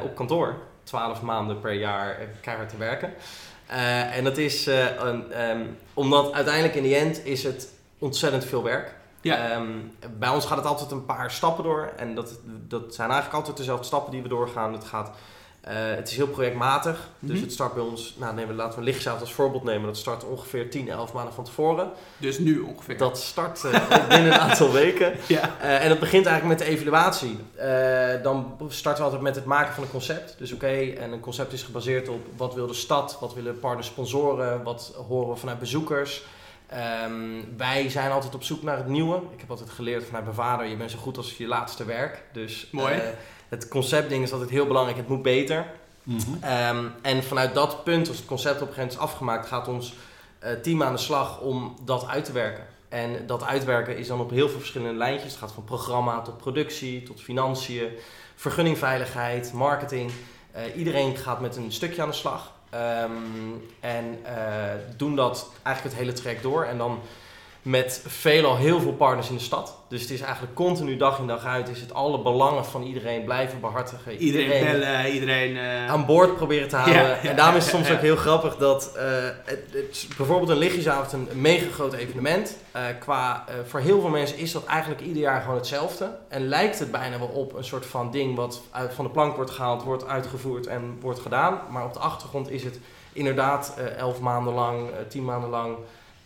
op 0.03 0.15
kantoor. 0.15 0.55
Twaalf 0.83 1.23
maanden 1.23 1.61
per 1.61 1.73
jaar 1.73 2.19
keihard 2.41 2.69
te 2.69 2.77
werken. 2.77 3.13
Uh, 3.71 4.17
en 4.17 4.25
dat 4.25 4.37
is 4.37 4.69
uh, 4.69 4.85
een, 4.99 5.51
um, 5.51 5.77
omdat 5.95 6.33
uiteindelijk 6.33 6.75
in 6.75 6.83
die 6.83 6.97
end 6.97 7.25
is 7.25 7.43
het 7.43 7.69
ontzettend 7.99 8.45
veel 8.45 8.63
werk. 8.63 8.95
Ja. 9.21 9.57
Um, 9.57 9.97
bij 10.19 10.29
ons 10.29 10.45
gaat 10.45 10.57
het 10.57 10.67
altijd 10.67 10.91
een 10.91 11.05
paar 11.05 11.31
stappen 11.31 11.65
door. 11.65 11.93
En 11.97 12.15
dat, 12.15 12.39
dat 12.45 12.95
zijn 12.95 13.11
eigenlijk 13.11 13.39
altijd 13.39 13.57
dezelfde 13.57 13.85
stappen 13.85 14.13
die 14.13 14.23
we 14.23 14.29
doorgaan. 14.29 14.73
Het, 14.73 14.85
gaat, 14.85 15.11
het 15.75 16.11
is 16.11 16.17
heel 16.17 16.27
projectmatig. 16.29 16.97
Mm 16.97 17.05
-hmm. 17.19 17.29
Dus 17.29 17.41
het 17.41 17.53
start 17.53 17.75
bij 17.75 17.83
ons, 17.83 18.15
nou 18.19 18.35
nemen, 18.35 18.55
laten 18.55 18.73
we 18.73 18.79
een 18.79 18.93
lichtzaal 18.93 19.19
als 19.19 19.33
voorbeeld 19.33 19.65
nemen. 19.65 19.87
Dat 19.87 19.97
start 19.97 20.25
ongeveer 20.25 20.71
10, 20.71 20.89
11 20.89 21.13
maanden 21.13 21.35
van 21.35 21.45
tevoren. 21.45 21.91
Dus 22.17 22.39
nu 22.39 22.61
ongeveer? 22.61 22.99
Dat 22.99 23.19
start 23.19 23.63
binnen 24.09 24.33
een 24.33 24.39
aantal 24.39 24.73
weken. 24.73 25.15
Ja. 25.27 25.59
en 25.61 25.89
dat 25.89 25.99
begint 25.99 26.27
eigenlijk 26.27 26.59
met 26.59 26.69
de 26.69 26.75
evaluatie. 26.75 27.39
dan 28.23 28.57
starten 28.69 28.99
we 28.99 29.05
altijd 29.05 29.23
met 29.23 29.35
het 29.35 29.45
maken 29.45 29.75
van 29.75 29.83
een 29.83 29.91
concept. 29.91 30.35
Dus 30.39 30.53
oké, 30.53 30.65
okay, 30.65 30.95
en 30.95 31.13
een 31.13 31.21
concept 31.21 31.53
is 31.53 31.63
gebaseerd 31.63 32.09
op 32.09 32.27
wat 32.37 32.55
wil 32.55 32.67
de 32.67 32.75
stad, 32.75 33.17
wat 33.21 33.35
willen 33.35 33.59
partners 33.59 33.87
sponsoren, 33.87 34.63
wat 34.63 34.95
horen 35.09 35.29
we 35.29 35.37
vanuit 35.37 35.59
bezoekers. 35.59 36.25
Ehm, 36.67 37.57
wij 37.57 37.91
zijn 37.91 38.11
altijd 38.11 38.35
op 38.35 38.43
zoek 38.43 38.63
naar 38.63 38.77
het 38.77 38.89
nieuwe. 38.89 39.17
Ik 39.17 39.41
heb 39.41 39.51
altijd 39.51 39.71
geleerd 39.71 40.05
vanuit 40.05 40.25
mijn 40.25 40.37
vader, 40.37 40.67
je 40.67 40.77
bent 40.77 40.91
zo 40.91 40.99
goed 40.99 41.17
als 41.17 41.37
je 41.37 41.47
laatste 41.47 41.85
werk. 41.85 42.23
Dus 42.33 42.69
Mooi. 42.71 42.95
eh, 42.95 43.09
het 43.49 43.69
conceptding 43.69 44.23
is 44.23 44.33
altijd 44.33 44.51
heel 44.51 44.67
belangrijk, 44.67 44.99
het 44.99 45.09
moet 45.09 45.23
beter. 45.23 45.67
Mhm. 46.03 46.21
Ehm, 46.41 46.85
en 47.03 47.23
vanuit 47.23 47.55
dat 47.55 47.85
punt, 47.85 48.09
als 48.09 48.17
het 48.17 48.27
concept 48.27 48.63
op 48.63 48.69
een 48.69 48.75
gegeven 48.75 48.83
moment 48.83 48.99
is 48.99 49.13
afgemaakt, 49.13 49.47
gaat 49.47 49.69
ons 49.69 49.95
eh, 50.39 50.53
team 50.53 50.83
aan 50.83 50.93
de 50.93 50.99
slag 50.99 51.41
om 51.41 51.77
dat 51.85 52.07
uit 52.07 52.25
te 52.25 52.33
werken. 52.33 52.67
En 52.89 53.27
dat 53.27 53.45
uitwerken 53.45 53.97
is 53.97 54.07
dan 54.07 54.21
op 54.21 54.31
heel 54.31 54.49
veel 54.49 54.59
verschillende 54.59 54.99
lijntjes. 54.99 55.31
Het 55.31 55.41
gaat 55.41 55.53
van 55.53 55.65
programma 55.65 56.21
tot 56.21 56.37
productie, 56.37 57.03
tot 57.03 57.21
financiën, 57.21 57.89
vergunningveiligheid, 58.35 59.53
marketing. 59.53 60.11
Eh, 60.53 60.77
iedereen 60.77 61.17
gaat 61.17 61.41
met 61.41 61.57
een 61.57 61.73
stukje 61.73 62.03
aan 62.03 62.09
de 62.09 62.15
slag. 62.15 62.53
Ehm, 62.71 63.11
en 63.81 64.19
eh, 64.25 64.35
doen 64.97 65.17
dat 65.17 65.51
eigenlijk 65.63 65.97
het 65.97 66.05
hele 66.05 66.17
traject 66.17 66.43
door. 66.43 66.65
En 66.65 66.79
dan 66.79 67.01
met 67.67 68.03
veelal 68.07 68.57
heel 68.57 68.81
veel 68.81 68.93
partners 68.93 69.29
in 69.29 69.35
de 69.35 69.43
stad. 69.43 69.77
Dus 69.89 70.01
het 70.01 70.11
is 70.11 70.21
eigenlijk 70.21 70.55
continu 70.55 70.97
dag 70.97 71.19
in 71.19 71.27
dag 71.27 71.45
uit. 71.45 71.69
Is 71.69 71.81
het 71.81 71.95
alle 71.95 72.23
belangen 72.23 72.65
van 72.65 72.83
iedereen 72.83 73.25
blijven 73.25 73.61
behartigen. 73.61 74.17
Iedereen 74.17 74.65
bellen, 74.65 75.13
iedereen... 75.13 75.57
eh, 75.57 75.91
aan 75.91 76.07
boord 76.07 76.37
proberen 76.37 76.69
te 76.69 76.77
houden. 76.77 77.03
Ja, 77.03 77.09
ja, 77.09 77.31
en 77.31 77.37
daarom 77.37 77.57
is 77.57 77.63
het 77.63 77.75
soms 77.75 77.89
ja. 77.89 77.95
ook 77.95 78.01
heel 78.01 78.17
grappig 78.17 78.57
dat 78.57 78.93
eh, 78.97 79.05
het, 79.45 80.09
bijvoorbeeld 80.17 80.49
een 80.49 80.57
lichtjesavond 80.57 81.13
een, 81.13 81.29
een 81.31 81.41
mega 81.41 81.71
groot 81.73 81.93
evenement. 81.93 82.57
Eh, 82.73 82.83
qua, 82.99 83.45
voor 83.67 83.81
heel 83.81 84.01
veel 84.01 84.11
mensen 84.11 84.39
is 84.39 84.53
dat 84.53 84.65
eigenlijk 84.65 85.01
ieder 85.01 85.23
jaar 85.23 85.41
gewoon 85.41 85.57
hetzelfde. 85.57 86.17
En 86.29 86.49
lijkt 86.49 86.79
het 86.79 86.91
bijna 86.91 87.19
wel 87.19 87.29
op 87.29 87.55
een 87.55 87.65
soort 87.65 87.87
van 87.87 88.11
ding 88.11 88.37
wat 88.37 88.63
uit, 88.71 88.95
van 88.95 89.05
de 89.05 89.11
plank 89.11 89.37
wordt 89.37 89.51
gehaald, 89.51 89.83
wordt 89.83 90.07
uitgevoerd 90.07 90.67
en 90.67 90.99
wordt 91.01 91.21
gedaan. 91.21 91.61
Maar 91.71 91.85
op 91.85 91.93
de 91.93 91.99
achtergrond 91.99 92.51
is 92.51 92.65
het 92.65 92.79
inderdaad 93.13 93.75
elf 93.97 94.21
maanden 94.21 94.55
lang, 94.55 94.89
tien 95.09 95.25
maanden 95.25 95.51
lang. 95.51 95.77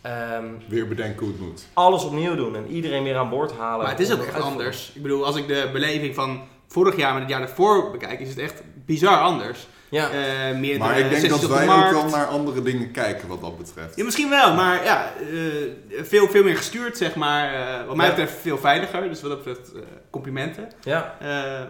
Ehm, 0.01 0.45
Weer 0.69 0.89
bedenken 0.89 1.27
hoe 1.27 1.35
het 1.35 1.41
moet. 1.47 1.67
alles 1.75 2.05
opnieuw 2.05 2.35
doen 2.37 2.57
en 2.57 2.67
iedereen 2.69 3.03
weer 3.03 3.17
aan 3.17 3.29
boord 3.31 3.53
halen. 3.53 3.83
Maar 3.83 3.91
het 3.97 4.01
is 4.01 4.13
ook 4.13 4.23
echt 4.25 4.41
anders. 4.41 4.93
Ik 4.95 5.03
bedoel, 5.03 5.25
als 5.27 5.37
ik 5.37 5.49
de 5.49 5.69
beleving 5.73 6.15
van 6.15 6.43
vorig 6.69 6.97
jaar 6.97 7.13
met 7.13 7.23
het 7.23 7.31
jaar 7.31 7.41
daarvoor 7.41 7.91
bekijk, 7.91 8.21
is 8.21 8.29
het 8.29 8.39
echt 8.39 8.63
bizar 8.87 9.19
anders. 9.19 9.67
Ja. 9.89 10.09
Eh 10.11 10.57
meer 10.59 10.79
Maar 10.79 10.95
de 10.95 11.01
ik 11.01 11.11
denk 11.11 11.23
dat 11.29 11.33
op 11.33 11.41
de 11.41 11.55
wij 11.67 11.69
ook 11.87 11.91
wel 11.91 12.09
naar 12.09 12.27
andere 12.27 12.63
dingen 12.63 12.91
kijken 12.91 13.29
wat 13.29 13.41
dat 13.41 13.59
betreft. 13.59 13.97
Ja, 13.97 14.05
misschien 14.05 14.29
wel, 14.31 14.55
maar 14.55 14.85
ja, 14.85 15.13
eh, 15.21 16.03
veel, 16.03 16.29
veel 16.29 16.43
meer 16.45 16.57
gestuurd, 16.57 16.97
zeg 16.97 17.15
maar. 17.15 17.55
Eh, 17.55 17.87
wat 17.87 17.97
mij 17.97 18.07
Ja. 18.07 18.13
betreft 18.15 18.41
veel 18.41 18.59
veiliger, 18.59 19.09
dus 19.09 19.21
wat 19.21 19.31
dat 19.31 19.45
betreft 19.45 19.73
eh, 19.75 19.81
complimenten. 20.11 20.69
ja. 20.83 21.17
Eh, 21.21 21.27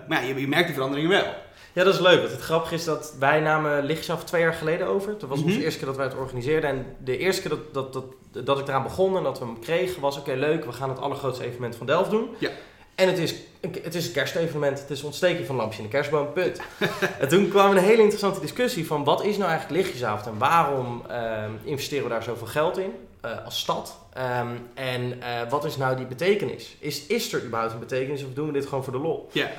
maar 0.09 0.23
ja, 0.23 0.29
je, 0.35 0.41
je 0.41 0.49
merkt 0.49 0.65
die 0.67 0.75
veranderingen 0.75 1.11
wel. 1.11 1.35
Ja, 1.73 1.85
dat 1.85 1.95
is 1.95 2.01
leuk. 2.01 2.19
Want 2.19 2.31
het 2.33 2.41
grappige 2.41 2.75
is 2.75 2.85
dat 2.85 3.15
wij 3.19 3.41
namen 3.41 3.85
Lichtjesaf 3.85 4.25
twee 4.25 4.43
jaar 4.43 4.53
geleden 4.53 4.87
over. 4.87 5.19
Dat 5.19 5.29
was 5.29 5.39
Mhm. 5.39 5.49
onze 5.49 5.63
eerste 5.63 5.79
keer 5.79 5.89
dat 5.89 5.97
wij 5.97 6.07
het 6.07 6.17
organiseerden. 6.17 6.71
En 6.71 6.97
de 7.05 7.19
eerste 7.19 7.41
keer 7.41 7.51
dat, 7.51 7.93
dat, 7.93 7.93
dat, 8.33 8.47
dat 8.47 8.59
ik 8.59 8.69
eraan 8.69 8.83
begon 8.83 9.17
en 9.17 9.23
dat 9.23 9.39
we 9.39 9.45
hem 9.45 9.59
kregen, 9.61 10.01
was 10.01 10.19
oké, 10.19 10.33
leuk, 10.33 10.65
we 10.65 10.73
gaan 10.73 10.89
het 10.89 10.99
allergrootste 11.01 11.45
evenement 11.45 11.77
van 11.77 11.87
Delft 11.87 12.11
doen. 12.11 12.29
Ja. 12.39 12.51
En 12.95 13.07
het 13.09 13.19
is, 13.19 13.35
een- 13.61 13.77
het 13.83 13.95
is 13.95 14.07
een 14.07 14.13
kerstevenement. 14.13 14.79
Het 14.81 14.91
is 14.91 15.03
ontsteken 15.03 15.47
van 15.47 15.57
lampje 15.57 15.79
in 15.79 15.85
de 15.85 15.91
kerstboom, 15.91 16.33
punt. 16.33 16.61
en 17.21 17.29
toen 17.29 17.49
kwam 17.49 17.71
een 17.71 17.77
hele 17.83 18.03
interessante 18.03 18.41
discussie 18.41 18.87
van 18.87 19.05
wat 19.05 19.25
is 19.25 19.37
nou 19.37 19.51
eigenlijk 19.51 19.81
Lichtjesavond 19.83 20.27
en 20.27 20.39
waarom 20.39 21.03
ehm, 21.09 21.51
investeren 21.65 22.05
we 22.05 22.11
daar 22.11 22.23
zoveel 22.23 22.47
geld 22.47 22.79
in 22.79 22.93
eh, 23.21 23.45
als 23.45 23.59
stad? 23.59 23.99
Ehm, 24.13 24.49
en 24.75 25.23
eh, 25.23 25.51
wat 25.51 25.65
is 25.65 25.77
nou 25.77 25.97
die 25.97 26.07
betekenis? 26.07 26.77
Is, 26.79 27.07
is 27.07 27.33
er 27.33 27.45
überhaupt 27.45 27.73
een 27.73 27.79
betekenis 27.79 28.25
of 28.25 28.33
doen 28.35 28.47
we 28.47 28.53
dit 28.53 28.67
gewoon 28.67 28.85
voor 28.85 28.93
de 28.93 28.99
lol? 28.99 29.29
Ja. 29.33 29.51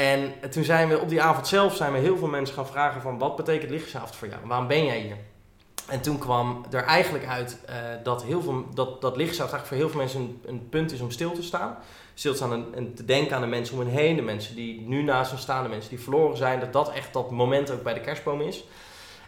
En 0.00 0.50
toen 0.50 0.64
zijn 0.64 0.88
we 0.88 0.98
op 0.98 1.08
die 1.08 1.22
avond 1.22 1.48
zelf 1.48 1.76
zijn 1.76 1.92
we 1.92 1.98
heel 1.98 2.16
veel 2.16 2.28
mensen 2.28 2.54
gaan 2.54 2.66
vragen 2.66 3.00
van 3.02 3.18
wat 3.18 3.36
betekent 3.36 3.70
lichtjesavond 3.70 4.16
voor 4.16 4.28
jou? 4.28 4.40
Waarom 4.44 4.66
ben 4.66 4.84
jij 4.84 4.98
hier? 4.98 5.16
En 5.88 6.00
toen 6.00 6.18
kwam 6.18 6.64
er 6.70 6.84
eigenlijk 6.84 7.26
uit 7.26 7.58
eh, 7.66 7.74
dat, 8.02 8.24
heel 8.24 8.42
veel, 8.42 8.64
dat, 8.74 9.00
dat 9.00 9.16
eigenlijk 9.16 9.66
voor 9.66 9.76
heel 9.76 9.88
veel 9.88 10.00
mensen 10.00 10.20
een, 10.20 10.40
een 10.46 10.68
punt 10.68 10.92
is 10.92 11.00
om 11.00 11.10
stil 11.10 11.32
te 11.32 11.42
staan. 11.42 11.76
Stil 12.14 12.30
te 12.30 12.36
staan 12.36 12.52
en, 12.52 12.66
en 12.74 12.94
te 12.94 13.04
denken 13.04 13.36
aan 13.36 13.40
de 13.40 13.48
mensen 13.48 13.78
om 13.78 13.80
hen 13.80 13.90
heen, 13.90 14.16
de 14.16 14.22
mensen 14.22 14.54
die 14.54 14.80
nu 14.80 15.02
naast 15.02 15.32
ons 15.32 15.40
staan, 15.40 15.62
de 15.62 15.68
mensen 15.68 15.90
die 15.90 16.00
verloren 16.00 16.36
zijn. 16.36 16.60
Dat 16.60 16.72
dat 16.72 16.92
echt 16.92 17.12
dat 17.12 17.30
moment 17.30 17.70
ook 17.70 17.82
bij 17.82 17.94
de 17.94 18.00
kerstboom 18.00 18.40
is. 18.40 18.64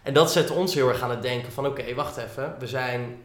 En 0.03 0.15
dat 0.15 0.33
zette 0.33 0.53
ons 0.53 0.75
heel 0.75 0.89
erg 0.89 1.03
aan 1.03 1.11
het 1.11 1.23
denken 1.23 1.53
van 1.53 1.67
oké, 1.67 1.95
wacht 1.95 2.17
even. 2.17 2.57
We 2.59 2.67
zijn 2.67 3.17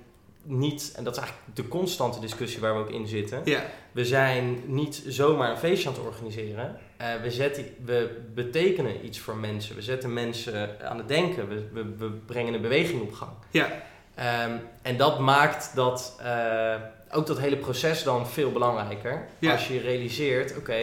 niet, 0.43 0.93
en 0.95 1.03
dat 1.03 1.13
is 1.13 1.19
eigenlijk 1.19 1.55
de 1.55 1.67
constante 1.67 2.19
discussie 2.19 2.61
waar 2.61 2.73
we 2.73 2.79
ook 2.79 2.91
in 2.91 3.07
zitten. 3.07 3.41
Ja, 3.43 3.63
We 3.91 4.05
zijn 4.05 4.61
niet 4.65 5.03
zomaar 5.07 5.51
een 5.51 5.57
feestje 5.57 5.89
aan 5.89 5.95
het 5.95 6.03
organiseren. 6.03 6.79
Eh, 6.97 7.07
we, 7.21 7.31
zetten, 7.31 7.65
we 7.85 8.17
betekenen 8.33 9.05
iets 9.05 9.19
voor 9.19 9.35
mensen. 9.37 9.75
We 9.75 9.81
zetten 9.81 10.13
mensen 10.13 10.69
aan 10.89 10.97
het 10.97 11.07
denken. 11.07 11.47
We, 11.49 11.67
we, 11.73 11.85
we 11.97 12.09
brengen 12.09 12.53
een 12.53 12.61
beweging 12.61 13.01
op 13.01 13.13
gang. 13.13 13.31
ja. 13.51 13.67
Ehm, 14.15 14.51
en 14.81 14.97
dat 14.97 15.19
maakt 15.19 15.71
dat, 15.75 16.19
eh, 16.23 16.75
ook 17.11 17.27
dat 17.27 17.39
hele 17.39 17.55
proces 17.57 18.03
dan 18.03 18.27
veel 18.27 18.51
belangrijker. 18.51 19.27
Ja. 19.39 19.51
Als 19.51 19.67
je 19.67 19.79
realiseert, 19.79 20.57
oké, 20.57 20.73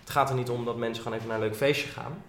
het 0.00 0.10
gaat 0.10 0.28
er 0.30 0.36
niet 0.36 0.48
om 0.50 0.64
dat 0.64 0.76
mensen 0.76 1.02
gewoon 1.02 1.18
even 1.18 1.30
naar 1.30 1.40
een 1.40 1.44
leuk 1.44 1.56
feestje 1.56 1.88
gaan. 1.88 2.22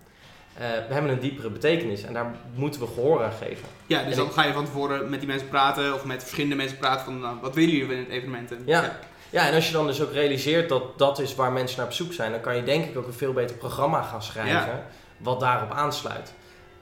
Eh, 0.53 0.61
we 0.87 0.93
hebben 0.93 1.11
een 1.11 1.19
diepere 1.19 1.49
betekenis 1.49 2.03
en 2.03 2.13
daar 2.13 2.35
moeten 2.53 2.81
we 2.81 2.87
gehoor 2.87 3.23
aan 3.23 3.31
geven. 3.31 3.67
ja 3.87 4.01
dus 4.03 4.11
En 4.11 4.17
dan 4.17 4.25
ik- 4.27 4.31
ga 4.33 4.43
je 4.43 4.53
van 4.53 4.65
tevoren 4.65 5.09
met 5.09 5.19
die 5.19 5.27
mensen 5.27 5.49
praten 5.49 5.93
of 5.93 6.05
met 6.05 6.21
verschillende 6.21 6.55
mensen 6.55 6.77
praten 6.77 7.05
van 7.05 7.19
nou, 7.19 7.37
wat 7.41 7.55
willen 7.55 7.75
jullie 7.75 7.93
in 7.93 7.99
het 8.03 8.09
evenement? 8.09 8.51
En, 8.51 8.61
Ja. 8.65 8.81
Ja, 8.81 8.99
en 9.31 9.53
als 9.53 9.67
je 9.67 9.73
dan 9.73 9.87
dus 9.87 10.01
ook 10.01 10.11
realiseert 10.11 10.69
dat 10.69 10.97
dat 10.97 11.19
is 11.19 11.35
waar 11.35 11.51
mensen 11.51 11.77
naar 11.77 11.85
op 11.85 11.93
zoek 11.93 12.13
zijn, 12.13 12.31
dan 12.31 12.41
kan 12.41 12.55
je 12.55 12.63
denk 12.63 12.85
ik 12.85 12.97
ook 12.97 13.07
een 13.07 13.13
veel 13.13 13.33
beter 13.33 13.55
programma 13.55 14.01
gaan 14.01 14.23
schrijven 14.23 14.85
wat 15.17 15.39
daarop 15.39 15.71
aansluit. 15.71 16.33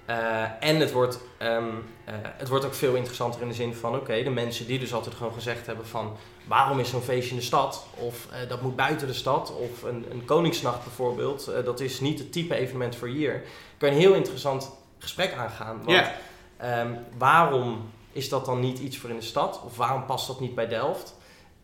Eh, 0.05 0.43
en 0.59 0.79
het 0.79 0.91
wordt, 0.91 1.19
ehm, 1.37 1.63
eh, 2.05 2.13
het 2.21 2.47
wordt 2.47 2.65
ook 2.65 2.73
veel 2.73 2.95
interessanter 2.95 3.41
in 3.41 3.47
de 3.47 3.53
zin 3.53 3.75
van, 3.75 3.95
oké, 3.95 4.23
de 4.23 4.29
mensen 4.29 4.67
die 4.67 4.79
dus 4.79 4.93
altijd 4.93 5.15
gewoon 5.15 5.33
gezegd 5.33 5.65
hebben 5.65 5.87
van, 5.87 6.17
waarom 6.47 6.79
is 6.79 6.89
zo'n 6.89 7.01
feestje 7.01 7.29
in 7.29 7.35
de 7.37 7.41
stad? 7.45 7.85
Of 7.95 8.27
eh, 8.31 8.49
dat 8.49 8.61
moet 8.61 8.75
buiten 8.75 9.07
de 9.07 9.13
stad, 9.13 9.53
of 9.55 9.83
een, 9.83 10.05
een 10.11 10.25
Koningsnacht 10.25 10.83
bijvoorbeeld, 10.83 11.51
dat 11.65 11.79
is 11.79 11.99
niet 11.99 12.19
het 12.19 12.31
type 12.31 12.55
evenement 12.55 12.95
voor 12.95 13.07
hier. 13.07 13.43
Kan 13.77 13.89
je 13.89 13.95
een 13.95 14.01
heel 14.01 14.13
interessant 14.13 14.71
gesprek 14.99 15.33
aangaan. 15.33 15.83
Want 15.83 15.89
Ja. 15.97 16.11
ehm, 16.57 16.93
waarom 17.17 17.91
is 18.11 18.29
dat 18.29 18.45
dan 18.45 18.59
niet 18.59 18.79
iets 18.79 18.97
voor 18.97 19.09
in 19.09 19.15
de 19.15 19.21
stad? 19.21 19.61
Of 19.65 19.77
waarom 19.77 20.05
past 20.05 20.27
dat 20.27 20.39
niet 20.39 20.55
bij 20.55 20.67
Delft? 20.67 21.15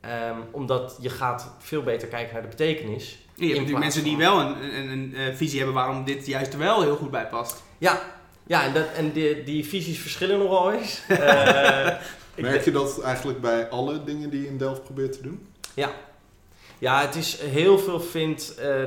Ehm, 0.02 0.38
omdat 0.52 0.98
je 1.02 1.10
gaat 1.10 1.52
veel 1.60 1.84
beter 1.84 2.08
kijken 2.08 2.34
naar 2.34 2.42
de 2.42 2.48
betekenis. 2.48 3.18
Je 3.34 3.46
hebt 3.46 3.58
natuurlijk 3.58 3.84
mensen 3.84 4.04
die 4.04 4.18
wel 4.18 4.40
een, 4.40 4.64
een, 4.64 4.90
een, 4.90 5.16
eh, 5.16 5.36
visie 5.36 5.58
hebben 5.58 5.76
waarom 5.76 6.04
dit 6.04 6.26
juist 6.26 6.54
er 6.54 6.60
wel 6.60 6.82
heel 6.82 6.96
goed 6.96 7.12
bij 7.12 7.28
past. 7.28 7.64
Ja, 7.78 8.02
ja 8.48 8.64
en, 8.64 8.74
dat, 8.74 8.86
en 8.96 9.12
die, 9.12 9.44
die 9.44 9.66
visies 9.66 10.00
verschillen 10.00 10.40
nogal 10.40 10.74
eens. 10.74 11.02
Eh, 12.40 12.46
Merk 12.46 12.66
je 12.66 12.72
dat 12.72 13.02
eigenlijk 13.02 13.42
bij 13.42 13.70
alle 13.70 14.04
dingen 14.04 14.30
die 14.30 14.42
je 14.42 14.48
in 14.48 14.58
Delft 14.58 14.84
probeert 14.84 15.14
te 15.14 15.22
doen? 15.22 15.48
Ja, 16.80 17.02
het 17.02 17.16
is 17.16 17.42
heel 17.42 17.80
veel 17.80 18.00
vindt, 18.00 18.56
eh, 18.56 18.82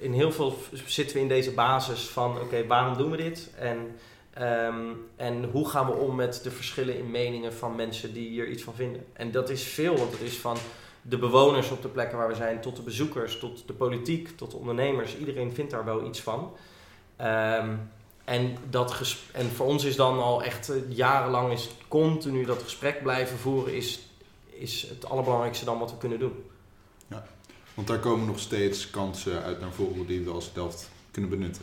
in 0.00 0.12
heel 0.12 0.32
veel 0.32 0.58
zitten 0.86 1.16
we 1.16 1.22
in 1.22 1.28
deze 1.28 1.50
basis 1.50 2.00
van, 2.00 2.40
oké, 2.40 2.66
waarom 2.66 2.96
doen 2.96 3.10
we 3.10 3.16
dit? 3.16 3.50
En, 3.58 3.96
ehm, 4.40 4.92
en 5.16 5.44
hoe 5.44 5.68
gaan 5.68 5.86
we 5.86 5.92
om 5.92 6.14
met 6.14 6.40
de 6.42 6.50
verschillen 6.50 6.98
in 6.98 7.10
meningen 7.10 7.54
van 7.54 7.76
mensen 7.76 8.12
die 8.12 8.28
hier 8.28 8.48
iets 8.48 8.62
van 8.62 8.74
vinden? 8.74 9.06
En 9.12 9.30
dat 9.30 9.50
is 9.50 9.62
veel, 9.62 9.96
want 9.96 10.12
het 10.12 10.20
is 10.20 10.38
van 10.38 10.56
de 11.02 11.18
bewoners 11.18 11.70
op 11.70 11.82
de 11.82 11.88
plekken 11.88 12.18
waar 12.18 12.28
we 12.28 12.34
zijn, 12.34 12.60
tot 12.60 12.76
de 12.76 12.82
bezoekers, 12.82 13.38
tot 13.38 13.66
de 13.66 13.72
politiek, 13.72 14.36
tot 14.36 14.50
de 14.50 14.56
ondernemers. 14.56 15.16
Iedereen 15.16 15.52
vindt 15.52 15.70
daar 15.70 15.84
wel 15.84 16.06
iets 16.06 16.20
van. 16.20 16.52
Ehm, 17.16 17.76
en, 18.24 18.56
dat 18.70 19.16
en 19.32 19.50
voor 19.50 19.66
ons 19.66 19.84
is 19.84 19.96
dan 19.96 20.18
al 20.18 20.42
echt 20.42 20.68
eh, 20.68 20.76
jarenlang 20.88 21.52
is 21.52 21.70
continu 21.88 22.44
dat 22.44 22.62
gesprek 22.62 23.02
blijven 23.02 23.38
voeren, 23.38 23.74
is, 23.74 24.00
is 24.50 24.86
het 24.88 25.04
allerbelangrijkste 25.04 25.64
dan 25.64 25.78
wat 25.78 25.90
we 25.90 25.98
kunnen 25.98 26.18
doen. 26.18 26.44
Want 27.74 27.92
daar 27.92 27.98
komen 27.98 28.26
nog 28.26 28.38
steeds 28.38 28.90
kansen 28.90 29.42
uit 29.42 29.60
naar 29.60 29.72
voren 29.72 30.06
die 30.06 30.20
we 30.20 30.30
als 30.30 30.52
Delft 30.52 30.90
kunnen 31.10 31.30
benutten. 31.30 31.62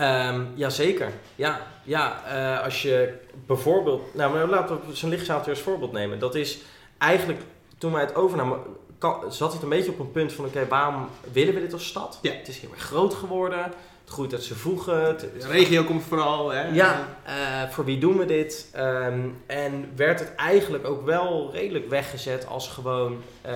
Ehm 0.00 0.40
jazeker. 0.54 1.12
Ja, 1.36 1.60
ja 1.82 2.22
eh, 2.26 2.64
als 2.64 2.82
je 2.82 3.14
bijvoorbeeld... 3.46 4.14
Nou, 4.14 4.32
maar 4.32 4.46
laten 4.46 4.80
we 4.86 4.94
zijn 4.96 5.10
lichtzaal 5.10 5.42
als 5.48 5.60
voorbeeld 5.60 5.92
nemen. 5.92 6.18
Dat 6.18 6.34
is 6.34 6.58
eigenlijk, 6.98 7.40
toen 7.78 7.92
wij 7.92 8.00
het 8.00 8.14
overnamen, 8.14 8.58
kan- 8.98 9.32
zat 9.32 9.52
het 9.52 9.62
een 9.62 9.68
beetje 9.68 9.90
op 9.90 9.98
een 9.98 10.10
punt 10.12 10.32
van... 10.32 10.44
Oké, 10.44 10.66
waarom 10.68 11.08
willen 11.32 11.54
we 11.54 11.60
dit 11.60 11.72
als 11.72 11.86
stad? 11.86 12.18
Ja. 12.22 12.32
Het 12.32 12.48
is 12.48 12.58
heel 12.58 12.70
erg 12.72 12.82
groot 12.82 13.14
geworden. 13.14 13.62
Het 14.04 14.10
groeit 14.18 14.32
uit 14.32 14.42
zijn 14.42 14.58
voegen. 14.58 15.06
Het, 15.06 15.20
het- 15.20 15.40
De 15.42 15.48
regio 15.48 15.84
komt 15.84 16.02
vooral. 16.02 16.50
Hè? 16.50 16.68
ja, 16.68 17.06
eh, 17.24 17.68
voor 17.70 17.84
wie 17.84 17.98
doen 17.98 18.18
we 18.18 18.24
dit? 18.24 18.68
Ehm, 18.72 19.20
en 19.46 19.92
werd 19.96 20.20
het 20.20 20.34
eigenlijk 20.34 20.86
ook 20.86 21.04
wel 21.04 21.50
redelijk 21.52 21.88
weggezet 21.88 22.46
als 22.46 22.68
gewoon 22.68 23.22
eh, 23.42 23.52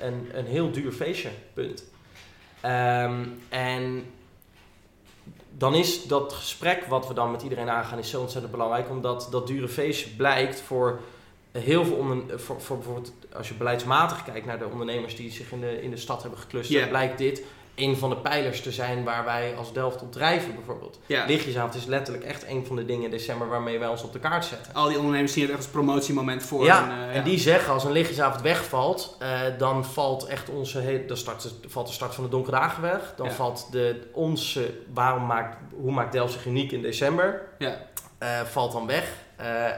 een, 0.00 0.30
een 0.32 0.46
heel 0.46 0.70
duur 0.70 0.92
feestje, 0.92 1.28
punt. 1.54 1.84
Ehm, 2.60 3.24
en 3.48 4.04
dan 5.56 5.74
is 5.74 6.06
dat 6.06 6.32
gesprek 6.32 6.84
wat 6.84 7.08
we 7.08 7.14
dan 7.14 7.30
met 7.30 7.42
iedereen 7.42 7.70
aangaan 7.70 7.98
is 7.98 8.10
zo 8.10 8.20
ontzettend 8.20 8.52
belangrijk, 8.52 8.90
omdat 8.90 9.28
dat 9.30 9.46
dure 9.46 9.68
feestje 9.68 10.10
blijkt 10.10 10.60
voor 10.60 11.00
heel 11.52 11.84
veel 11.84 11.96
onder, 11.96 12.40
voor, 12.40 12.60
voor 12.60 12.76
bijvoorbeeld 12.76 13.12
als 13.32 13.48
je 13.48 13.54
beleidsmatig 13.54 14.24
kijkt 14.24 14.46
naar 14.46 14.58
de 14.58 14.68
ondernemers 14.68 15.16
die 15.16 15.30
zich 15.30 15.52
in 15.52 15.60
de, 15.60 15.82
in 15.82 15.90
de 15.90 15.96
stad 15.96 16.22
hebben 16.22 16.40
geclusterd, 16.40 16.88
blijkt 16.88 17.18
dit 17.18 17.42
een 17.74 17.96
van 17.96 18.10
de 18.10 18.16
pijlers 18.16 18.60
te 18.62 18.72
zijn 18.72 19.04
waar 19.04 19.24
wij 19.24 19.54
als 19.56 19.72
Delft 19.72 20.02
op 20.02 20.12
drijven 20.12 20.54
bijvoorbeeld. 20.54 20.98
Ja. 21.06 21.24
Lichtjesavond 21.26 21.74
is 21.74 21.84
letterlijk 21.84 22.24
echt 22.24 22.46
een 22.48 22.66
van 22.66 22.76
de 22.76 22.84
dingen 22.84 23.04
in 23.04 23.10
december 23.10 23.48
waarmee 23.48 23.78
wij 23.78 23.88
ons 23.88 24.02
op 24.02 24.12
de 24.12 24.18
kaart 24.18 24.44
zetten. 24.44 24.74
Al 24.74 24.88
die 24.88 24.96
ondernemers 24.98 25.32
zien 25.32 25.42
het 25.42 25.50
echt 25.52 25.60
als 25.62 25.68
promotiemoment 25.70 26.42
voor. 26.42 26.64
ja, 26.64 26.88
eh, 27.08 27.16
en 27.16 27.24
die 27.24 27.38
zeggen 27.38 27.72
als 27.72 27.84
een 27.84 27.92
lichtjesavond 27.92 28.40
wegvalt, 28.42 29.16
eh, 29.18 29.40
dan 29.58 29.84
valt 29.84 30.24
echt 30.26 30.48
onze 30.50 30.78
hele, 30.78 31.04
dan 31.06 31.16
start, 31.16 31.42
de- 31.42 31.68
valt 31.68 31.86
de 31.86 31.92
start 31.92 32.14
van 32.14 32.24
de 32.24 32.30
donkere 32.30 32.56
dagen 32.56 32.82
weg. 32.82 33.12
Dan 33.16 33.26
Ja. 33.26 33.32
valt 33.32 33.68
de, 33.70 34.08
onze, 34.12 34.74
waarom 34.92 35.26
maakt, 35.26 35.56
hoe 35.80 35.92
maakt 35.92 36.12
Delft 36.12 36.32
zich 36.32 36.46
uniek 36.46 36.72
in 36.72 36.82
december, 36.82 37.42
Ja. 37.58 37.78
eh, 38.18 38.40
valt 38.40 38.72
dan 38.72 38.86
weg. 38.86 39.12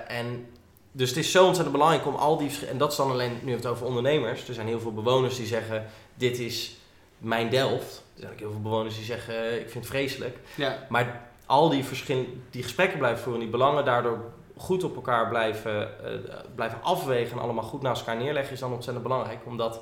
En 0.08 0.46
dus 0.92 1.08
het 1.08 1.18
is 1.18 1.30
zo 1.30 1.44
ontzettend 1.46 1.72
belangrijk 1.76 2.06
om 2.06 2.14
al 2.14 2.36
die, 2.36 2.50
en 2.70 2.78
dat 2.78 2.90
is 2.90 2.96
dan 2.96 3.10
alleen, 3.10 3.30
nu 3.30 3.34
hebben 3.36 3.50
we 3.50 3.56
het 3.56 3.66
over 3.66 3.86
ondernemers. 3.86 4.48
Er 4.48 4.54
zijn 4.54 4.66
heel 4.66 4.80
veel 4.80 4.92
bewoners 4.94 5.36
die 5.36 5.46
zeggen, 5.46 5.86
dit 6.14 6.38
is 6.38 6.76
mijn 7.24 7.50
Delft. 7.50 8.04
Er 8.14 8.20
zijn 8.20 8.32
ook 8.32 8.38
heel 8.38 8.50
veel 8.50 8.60
bewoners 8.60 8.94
die 8.94 9.04
zeggen, 9.04 9.34
eh, 9.34 9.54
ik 9.54 9.70
vind 9.70 9.84
het 9.84 9.86
vreselijk. 9.86 10.38
Ja. 10.54 10.86
Maar 10.88 11.20
al 11.46 11.68
die, 11.68 11.84
verschil, 11.84 12.26
die 12.50 12.62
gesprekken 12.62 12.98
blijven 12.98 13.22
voeren, 13.22 13.40
die 13.40 13.50
belangen 13.50 13.84
daardoor 13.84 14.18
goed 14.56 14.84
op 14.84 14.94
elkaar 14.94 15.28
blijven, 15.28 16.04
eh, 16.04 16.12
blijven 16.54 16.82
afwegen 16.82 17.36
en 17.36 17.42
allemaal 17.42 17.64
goed 17.64 17.82
naast 17.82 18.00
elkaar 18.00 18.22
neerleggen, 18.22 18.52
is 18.52 18.60
dan 18.60 18.72
ontzettend 18.72 19.06
belangrijk. 19.06 19.40
Omdat 19.44 19.80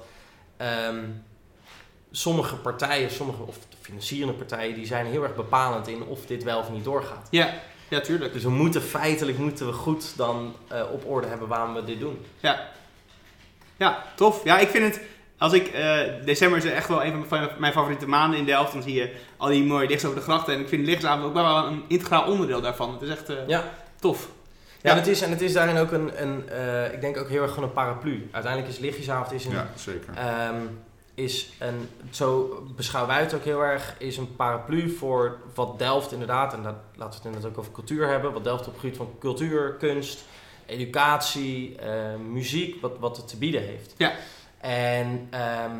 ehm, 0.57 1.05
sommige 2.11 2.57
partijen, 2.57 3.11
sommige, 3.11 3.43
of 3.43 3.59
de 3.69 3.77
financierende 3.81 4.33
partijen, 4.33 4.75
die 4.75 4.87
zijn 4.87 5.07
heel 5.07 5.23
erg 5.23 5.35
bepalend 5.35 5.89
in 5.89 6.03
of 6.03 6.27
dit 6.27 6.43
wel 6.43 6.59
of 6.59 6.71
niet 6.71 6.85
doorgaat. 6.85 7.29
Ja. 7.31 7.55
ja, 7.89 8.01
tuurlijk. 8.01 8.33
Dus 8.33 8.43
we 8.43 8.51
moeten 8.51 8.83
feitelijk 8.83 9.39
moeten 9.39 9.67
we 9.67 9.73
goed 9.73 10.17
dan 10.17 10.55
eh, 10.69 10.83
op 10.93 11.11
orde 11.11 11.27
hebben 11.27 11.49
waarom 11.49 11.75
we 11.75 11.85
dit 11.85 12.01
doen. 12.01 12.25
Ja. 12.41 12.69
Ja, 13.77 14.05
tof. 14.15 14.45
Ja, 14.45 14.59
ik 14.59 14.69
vind 14.69 14.95
het... 14.95 15.05
Als 15.43 15.53
ik... 15.53 15.67
eh, 15.67 15.99
december 16.25 16.59
is 16.59 16.65
echt 16.65 16.89
wel 16.89 17.05
een 17.05 17.25
van 17.29 17.49
mijn 17.59 17.73
favoriete 17.73 18.09
maanden 18.09 18.39
in 18.39 18.45
Delft. 18.45 18.73
Dan 18.73 18.83
zie 18.83 18.95
je 18.95 19.15
al 19.37 19.49
die 19.49 19.65
mooie 19.65 19.87
lichts 19.89 20.05
over 20.05 20.17
de 20.17 20.23
grachten. 20.23 20.55
En 20.55 20.61
ik 20.61 20.69
vind 20.69 20.87
lichtsavond 20.87 21.25
ook 21.25 21.35
wel 21.35 21.67
een 21.67 21.83
integraal 21.89 22.31
onderdeel 22.31 22.61
daarvan. 22.61 22.93
Het 22.93 23.03
is 23.03 23.09
echt 23.09 23.29
eh, 23.29 23.37
Ja. 23.47 23.65
tof. 24.01 24.29
Ja, 24.83 24.91
Ja. 24.91 24.91
En, 24.91 24.97
het 24.97 25.07
is, 25.07 25.21
en 25.23 25.31
het 25.31 25.41
is 25.41 25.53
daarin 25.53 25.77
ook 25.77 25.93
een, 25.93 26.23
een 26.23 26.49
eh, 26.49 26.93
ik 26.93 27.01
denk 27.01 27.17
ook 27.17 27.29
heel 27.29 27.43
erg 27.43 27.53
gewoon 27.53 27.69
een 27.69 27.75
paraplu. 27.75 28.29
Uiteindelijk 28.31 28.73
is 28.73 28.79
lichtjesavond 28.79 29.33
is 29.33 29.45
een 29.45 29.53
Ja, 29.53 29.69
zeker. 29.77 30.15
Ehm, 30.15 30.57
is 31.15 31.53
een, 31.59 31.89
zo 32.11 32.63
beschouwen 32.77 33.15
wij 33.15 33.23
het 33.23 33.35
ook 33.35 33.45
heel 33.45 33.61
erg, 33.65 33.95
is 33.99 34.17
een 34.17 34.37
paraplu 34.37 34.91
voor 34.91 35.39
wat 35.55 35.79
Delft 35.79 36.13
inderdaad, 36.13 36.53
en 36.53 36.63
dat, 36.63 36.75
laten 36.97 37.11
we 37.11 37.17
het 37.17 37.25
inderdaad 37.25 37.51
ook 37.51 37.59
over 37.59 37.73
cultuur 37.73 38.09
hebben, 38.09 38.33
wat 38.33 38.45
Delft 38.45 38.67
op 38.67 38.73
het 38.73 38.81
gebied 38.81 38.97
van 38.97 39.11
cultuur, 39.21 39.75
kunst, 39.79 40.25
educatie, 40.67 41.77
eh, 41.77 41.91
muziek, 42.31 42.81
wat, 42.81 42.93
wat 42.99 43.17
het 43.17 43.29
te 43.29 43.37
bieden 43.37 43.63
heeft. 43.63 43.95
Ja. 43.97 44.13
En 44.63 45.27
ehm, 45.31 45.77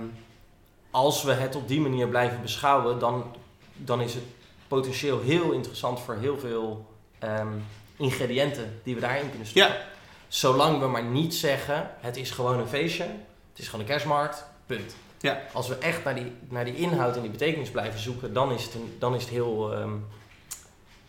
als 0.91 1.23
we 1.23 1.33
het 1.33 1.57
op 1.57 1.69
die 1.69 1.81
manier 1.81 2.09
blijven 2.09 2.43
beschouwen, 2.43 2.99
dan, 2.99 3.37
dan 3.77 4.01
is 4.01 4.15
het 4.15 4.25
potentieel 4.69 5.21
heel 5.21 5.53
interessant 5.53 6.01
voor 6.01 6.17
heel 6.17 6.39
veel 6.39 6.87
ehm, 7.19 7.53
ingrediënten 7.97 8.81
die 8.83 8.95
we 8.95 9.01
daarin 9.01 9.29
kunnen 9.31 9.47
stoppen. 9.47 9.73
Ja. 9.73 9.87
Zolang 10.29 10.81
we 10.81 10.87
maar 10.87 11.05
niet 11.05 11.35
zeggen, 11.35 11.91
het 12.01 12.17
is 12.17 12.31
gewoon 12.31 12.59
een 12.59 12.69
feestje, 12.69 13.05
het 13.51 13.59
is 13.59 13.65
gewoon 13.65 13.81
een 13.81 13.91
kerstmarkt, 13.91 14.45
punt. 14.67 14.95
Ja. 15.21 15.43
Als 15.53 15.69
we 15.69 15.79
echt 15.79 16.05
naar 16.05 16.15
die, 16.15 16.33
naar 16.49 16.65
die 16.65 16.77
inhoud 16.77 17.17
en 17.17 17.23
die 17.23 17.31
betekenis 17.31 17.71
blijven 17.71 18.01
zoeken, 18.01 18.33
dan 18.33 18.53
is 18.53 18.65
het, 18.65 18.75
een, 18.75 18.97
dan 18.99 19.15
is 19.15 19.23
het 19.23 19.31
heel, 19.31 19.73
ehm, 19.73 19.95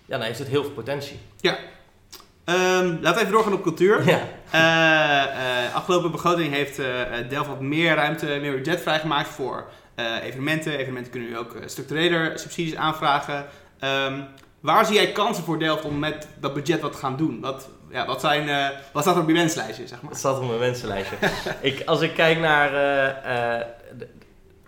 ja, 0.06 0.18
dan 0.18 0.22
heeft 0.22 0.40
het 0.40 0.48
heel 0.48 0.64
veel 0.64 0.72
potentie. 0.72 1.20
Ehm, 2.46 2.88
laten 3.02 3.14
we 3.14 3.20
even 3.20 3.32
doorgaan 3.32 3.54
op 3.54 3.64
cultuur. 3.64 4.02
Ja. 4.06 4.20
Eh, 4.52 5.76
afgelopen 5.76 6.12
begroting 6.12 6.54
heeft 6.54 6.80
eh, 6.80 6.86
Delft 7.30 7.48
wat 7.48 7.60
meer 7.62 7.96
ruimte, 7.96 8.26
meer 8.26 8.56
budget 8.56 8.82
vrijgemaakt 8.82 9.28
voor 9.30 9.66
evenementen. 10.24 10.74
Evenementen 10.78 11.12
kunnen 11.12 11.30
nu 11.30 11.38
ook 11.38 11.54
uh, 11.56 11.62
structureler 11.66 12.40
subsidies 12.40 12.76
aanvragen. 12.76 13.46
Ehm, 13.80 14.22
waar 14.60 14.86
zie 14.86 14.96
jij 14.96 15.12
kansen 15.12 15.44
voor 15.44 15.60
Delft 15.60 15.84
om 15.86 16.00
met 16.00 16.28
dat 16.40 16.54
budget 16.54 16.82
wat 16.82 16.92
te 16.92 16.98
gaan 16.98 17.18
doen? 17.18 17.40
Wat, 17.42 17.70
ja, 17.92 18.06
wat, 18.06 18.22
zijn, 18.22 18.72
wat 18.92 19.04
staat 19.04 19.16
er 19.16 19.22
op 19.22 19.28
je 19.28 19.34
wenslijstje, 19.34 19.88
zeg 19.88 20.02
maar? 20.02 20.10
Dat 20.12 20.20
staat 20.20 20.38
op 20.40 20.48
mijn 20.48 20.60
wensenlijstje. 20.60 21.16
ik, 21.62 21.82
als 21.86 22.02
ik 22.02 22.14
kijk 22.14 22.40
naar. 22.40 22.72
de- 23.98 24.08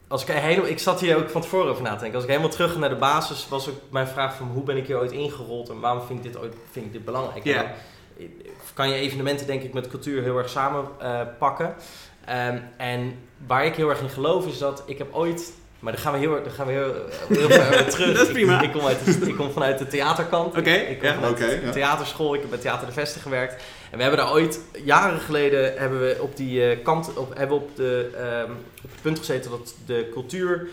als 0.07 0.21
ik, 0.21 0.27
helemaal, 0.27 0.69
ik 0.69 0.79
zat 0.79 0.99
hier 0.99 1.17
ook 1.17 1.29
van 1.29 1.41
tevoren 1.41 1.71
over 1.71 1.83
na 1.83 1.93
te 1.93 1.99
denken. 1.99 2.15
Als 2.15 2.23
ik 2.23 2.29
helemaal 2.29 2.51
terug 2.51 2.77
naar 2.77 2.89
de 2.89 2.95
basis, 2.95 3.47
was 3.49 3.69
ook 3.69 3.81
mijn 3.89 4.07
vraag 4.07 4.35
van 4.35 4.47
hoe 4.47 4.63
ben 4.63 4.77
ik 4.77 4.87
hier 4.87 4.99
ooit 4.99 5.11
ingerold 5.11 5.69
en 5.69 5.79
waarom 5.79 6.01
vind 6.07 6.25
ik 6.25 6.31
dit, 6.31 6.41
ooit, 6.41 6.53
vind 6.71 6.85
ik 6.85 6.91
dit 6.91 7.05
belangrijk? 7.05 7.45
Dan 7.45 7.65
kan 8.73 8.89
je 8.89 8.95
evenementen 8.95 9.47
denk 9.47 9.61
ik 9.61 9.73
met 9.73 9.87
cultuur 9.87 10.23
heel 10.23 10.37
erg 10.37 10.49
samen 10.49 10.85
eh, 10.99 11.21
pakken. 11.39 11.75
Ehm, 12.25 12.57
en 12.77 13.19
waar 13.47 13.65
ik 13.65 13.75
heel 13.75 13.89
erg 13.89 14.01
in 14.01 14.09
geloof 14.09 14.47
is 14.47 14.57
dat 14.57 14.83
ik 14.85 14.97
heb 14.97 15.07
ooit, 15.13 15.53
maar 15.79 15.93
dan 15.93 16.01
gaan 16.01 16.13
we 16.13 16.19
heel, 16.19 16.43
dan 16.43 16.51
gaan 16.51 16.65
we 16.65 16.71
heel, 16.71 16.93
heel 17.27 17.49
ver 17.61 17.89
terug. 17.89 18.17
Dat 18.17 18.27
is 18.27 18.33
prima. 18.33 18.57
Ik, 18.57 18.65
ik, 18.65 18.71
kom 18.71 18.85
uit 18.85 19.05
de, 19.05 19.27
ik 19.29 19.35
kom 19.35 19.51
vanuit 19.51 19.77
de 19.77 19.87
theaterkant. 19.87 20.57
Oké, 20.57 20.71
ik, 20.71 20.89
ik 20.89 20.99
kom 20.99 21.07
ja. 21.07 21.13
vanuit 21.13 21.33
Oké, 21.33 21.61
de 21.65 21.69
theaterschool. 21.69 22.33
Ik 22.33 22.41
heb 22.41 22.49
bij 22.49 22.59
Theater 22.59 22.87
de 22.87 22.93
Vesten 22.93 23.21
gewerkt. 23.21 23.63
En 23.91 23.97
we 23.97 24.01
hebben 24.03 24.19
daar 24.19 24.33
ooit, 24.33 24.59
jaren 24.83 25.19
geleden, 25.19 25.77
hebben 25.77 25.99
we 25.99 26.17
op 26.21 26.37
die 26.37 26.69
eh, 26.69 26.83
kant, 26.83 27.17
op, 27.17 27.37
hebben 27.37 27.57
we 27.57 27.63
op, 27.63 27.75
de, 27.75 28.11
ehm, 28.17 28.51
op 28.83 28.91
het 28.91 29.01
punt 29.01 29.19
gezeten 29.19 29.51
dat 29.51 29.75
de 29.85 30.09
cultuur 30.11 30.67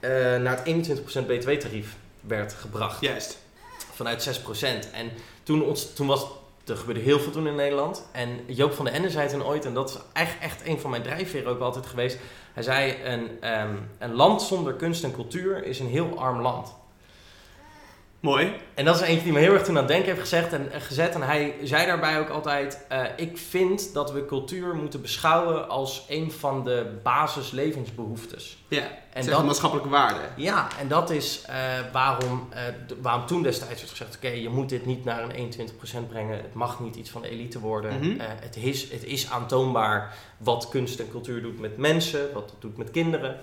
eh, 0.00 0.10
naar 0.36 0.62
het 0.64 0.66
21% 0.66 1.26
btw-tarief 1.26 1.96
werd 2.20 2.52
gebracht. 2.52 3.00
Juist. 3.00 3.38
Vanuit 3.92 4.22
6%. 4.22 4.90
En 4.92 5.10
toen, 5.42 5.62
ons, 5.62 5.94
toen 5.94 6.06
was, 6.06 6.26
er 6.66 6.76
gebeurde 6.76 7.00
heel 7.00 7.20
veel 7.20 7.32
toen 7.32 7.46
in 7.46 7.54
Nederland. 7.54 8.08
En 8.12 8.28
Joop 8.46 8.72
van 8.72 8.84
den 8.84 8.94
Ende 8.94 9.10
zei 9.10 9.28
toen 9.28 9.44
ooit, 9.44 9.64
en 9.64 9.74
dat 9.74 9.90
is 9.90 9.98
echt, 10.12 10.38
echt 10.40 10.66
een 10.66 10.80
van 10.80 10.90
mijn 10.90 11.02
drijfveren 11.02 11.50
ook 11.50 11.60
altijd 11.60 11.86
geweest. 11.86 12.18
Hij 12.52 12.62
zei, 12.62 12.94
een, 13.04 13.30
ehm, 13.40 13.74
een 13.98 14.14
land 14.14 14.42
zonder 14.42 14.74
kunst 14.74 15.04
en 15.04 15.12
cultuur 15.12 15.64
is 15.64 15.78
een 15.78 15.88
heel 15.88 16.18
arm 16.18 16.40
land. 16.40 16.74
Mooi. 18.24 18.52
En 18.74 18.84
dat 18.84 18.94
is 18.94 19.00
eentje 19.00 19.22
die 19.24 19.32
me 19.32 19.38
heel 19.38 19.52
erg 19.52 19.62
toen 19.62 19.74
aan 19.74 19.82
het 19.82 19.88
denken 19.88 20.06
heeft 20.06 20.20
gezegd 20.20 20.52
en, 20.52 20.72
eh, 20.72 20.80
gezet. 20.80 21.14
En 21.14 21.22
hij 21.22 21.54
zei 21.62 21.86
daarbij 21.86 22.18
ook 22.18 22.28
altijd: 22.28 22.84
eh, 22.88 23.02
Ik 23.16 23.38
vind 23.38 23.94
dat 23.94 24.12
we 24.12 24.26
cultuur 24.26 24.74
moeten 24.74 25.00
beschouwen 25.00 25.68
als 25.68 26.04
een 26.08 26.32
van 26.32 26.64
de 26.64 27.00
basislevensbehoeftes. 27.02 28.64
Ja, 28.68 28.82
En 29.12 29.26
dat... 29.26 29.44
maatschappelijke 29.44 29.90
waarde. 29.90 30.20
ja, 30.36 30.68
en 30.80 30.88
dat 30.88 31.10
is 31.10 31.42
eh, 31.46 31.56
waarom, 31.92 32.48
waarom 33.00 33.26
toen 33.26 33.42
destijds 33.42 33.80
werd 33.80 33.90
gezegd: 33.90 34.16
Oké, 34.16 34.28
je 34.28 34.48
moet 34.48 34.68
dit 34.68 34.86
niet 34.86 35.04
naar 35.04 35.22
een 35.22 35.34
21% 35.34 36.08
brengen. 36.08 36.36
Het 36.36 36.54
mag 36.54 36.80
niet 36.80 36.96
iets 36.96 37.10
van 37.10 37.22
de 37.22 37.28
elite 37.28 37.60
worden. 37.60 37.98
Mhm. 37.98 38.20
Het, 38.20 38.56
is, 38.56 38.90
het 38.90 39.04
is 39.04 39.30
aantoonbaar 39.30 40.14
wat 40.38 40.68
kunst 40.68 41.00
en 41.00 41.10
cultuur 41.10 41.42
doet 41.42 41.60
met 41.60 41.76
mensen, 41.76 42.32
wat 42.32 42.50
het 42.50 42.60
doet 42.60 42.76
met 42.76 42.90
kinderen. 42.90 43.40